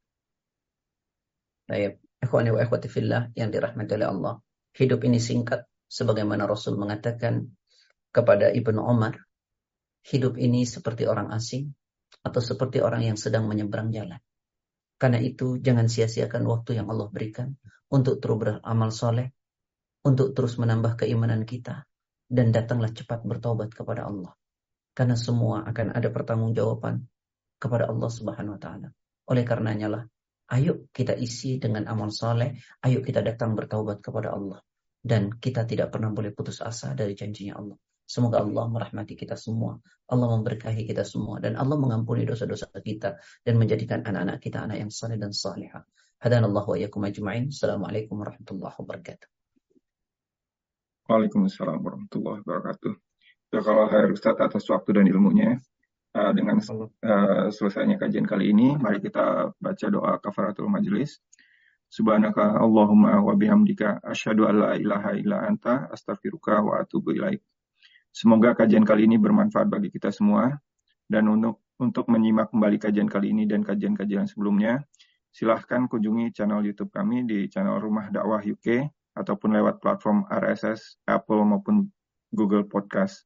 Baik, 1.68 2.04
ikhwani 2.20 2.52
wa 2.52 2.60
ikhwati 2.64 2.88
fillah 2.92 3.32
yang 3.36 3.52
dirahmati 3.52 3.92
oleh 3.96 4.08
Allah. 4.12 4.34
Hidup 4.76 5.08
ini 5.08 5.24
singkat 5.24 5.68
sebagaimana 5.88 6.44
Rasul 6.44 6.76
mengatakan 6.76 7.48
kepada 8.12 8.52
Ibnu 8.52 8.84
Umar, 8.84 9.16
hidup 10.04 10.36
ini 10.36 10.68
seperti 10.68 11.08
orang 11.08 11.32
asing 11.32 11.72
atau 12.24 12.44
seperti 12.44 12.84
orang 12.84 13.08
yang 13.08 13.18
sedang 13.20 13.48
menyeberang 13.48 13.92
jalan. 13.96 14.20
Karena 15.00 15.24
itu 15.24 15.60
jangan 15.64 15.88
sia-siakan 15.88 16.44
waktu 16.44 16.84
yang 16.84 16.92
Allah 16.92 17.08
berikan 17.08 17.56
untuk 17.88 18.20
terus 18.20 18.36
beramal 18.36 18.92
soleh, 18.92 19.32
untuk 20.04 20.36
terus 20.36 20.60
menambah 20.60 21.00
keimanan 21.00 21.48
kita, 21.48 21.87
dan 22.28 22.52
datanglah 22.52 22.92
cepat 22.92 23.24
bertobat 23.24 23.72
kepada 23.72 24.06
Allah. 24.06 24.36
Karena 24.92 25.16
semua 25.16 25.64
akan 25.64 25.96
ada 25.96 26.10
pertanggungjawaban 26.12 27.08
kepada 27.58 27.88
Allah 27.88 28.10
Subhanahu 28.12 28.56
wa 28.56 28.62
taala. 28.62 28.90
Oleh 29.28 29.44
karenanya 29.44 29.88
lah, 29.88 30.04
ayo 30.54 30.88
kita 30.92 31.16
isi 31.16 31.60
dengan 31.60 31.88
amal 31.88 32.12
soleh, 32.12 32.60
ayo 32.84 33.00
kita 33.04 33.24
datang 33.24 33.56
bertaubat 33.56 34.04
kepada 34.04 34.34
Allah. 34.36 34.60
Dan 34.98 35.40
kita 35.40 35.64
tidak 35.64 35.94
pernah 35.94 36.12
boleh 36.12 36.36
putus 36.36 36.60
asa 36.60 36.92
dari 36.92 37.16
janjinya 37.16 37.56
Allah. 37.56 37.78
Semoga 38.08 38.40
Allah 38.40 38.66
merahmati 38.72 39.20
kita 39.20 39.36
semua. 39.36 39.80
Allah 40.08 40.28
memberkahi 40.36 40.88
kita 40.88 41.04
semua. 41.04 41.44
Dan 41.44 41.56
Allah 41.60 41.76
mengampuni 41.76 42.24
dosa-dosa 42.24 42.72
kita. 42.80 43.20
Dan 43.44 43.60
menjadikan 43.60 44.04
anak-anak 44.04 44.40
kita 44.40 44.64
anak 44.64 44.80
yang 44.84 44.92
saleh 44.92 45.20
dan 45.20 45.32
salihah. 45.36 45.84
Hadanallahu 46.20 46.76
wa 46.76 46.78
yakum 46.80 47.04
ajma'in. 47.04 47.52
Assalamualaikum 47.52 48.20
warahmatullahi 48.20 48.76
wabarakatuh. 48.80 49.37
Waalaikumsalam 51.08 51.80
warahmatullahi 51.80 52.44
wabarakatuh. 52.44 52.92
Ya, 53.56 53.64
kalau 53.64 53.88
Herr 53.88 54.12
Ustadz 54.12 54.44
atas 54.44 54.68
waktu 54.68 54.92
dan 54.92 55.08
ilmunya, 55.08 55.56
uh, 56.12 56.36
dengan 56.36 56.60
uh, 56.60 57.48
selesainya 57.48 57.96
kajian 57.96 58.28
kali 58.28 58.52
ini, 58.52 58.76
mari 58.76 59.00
kita 59.00 59.56
baca 59.56 59.88
doa 59.88 60.20
kafaratul 60.20 60.68
majelis. 60.68 61.24
Subhanaka 61.88 62.60
Allahumma 62.60 63.24
wa 63.24 63.32
bihamdika 63.40 64.04
asyhadu 64.04 64.52
an 64.52 64.56
la 64.60 64.72
ilaha 64.76 65.16
illa 65.16 65.48
anta 65.48 65.88
astaghfiruka 65.88 66.60
wa 66.60 66.84
atubu 66.84 67.16
ilaik. 67.16 67.40
Semoga 68.12 68.60
kajian 68.60 68.84
kali 68.84 69.08
ini 69.08 69.16
bermanfaat 69.16 69.72
bagi 69.72 69.88
kita 69.88 70.12
semua. 70.12 70.60
Dan 71.08 71.32
untuk 71.32 71.64
untuk 71.80 72.12
menyimak 72.12 72.52
kembali 72.52 72.84
kajian 72.84 73.08
kali 73.08 73.32
ini 73.32 73.48
dan 73.48 73.64
kajian-kajian 73.64 74.28
sebelumnya, 74.28 74.84
silahkan 75.32 75.88
kunjungi 75.88 76.36
channel 76.36 76.68
YouTube 76.68 76.92
kami 76.92 77.24
di 77.24 77.48
channel 77.48 77.80
Rumah 77.80 78.12
Dakwah 78.12 78.44
UK 78.44 78.97
ataupun 79.18 79.58
lewat 79.58 79.82
platform 79.82 80.24
RSS, 80.30 81.02
Apple 81.10 81.42
maupun 81.42 81.90
Google 82.32 82.64
Podcast. 82.70 83.26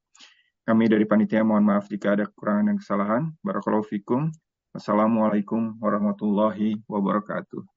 Kami 0.63 0.87
dari 0.87 1.03
panitia 1.03 1.43
mohon 1.43 1.65
maaf 1.65 1.89
jika 1.91 2.15
ada 2.15 2.23
kekurangan 2.29 2.71
dan 2.71 2.77
kesalahan. 2.79 3.23
Barakallahu 3.43 3.83
fikum. 3.83 4.31
Wassalamualaikum 4.71 5.75
warahmatullahi 5.83 6.79
wabarakatuh. 6.87 7.65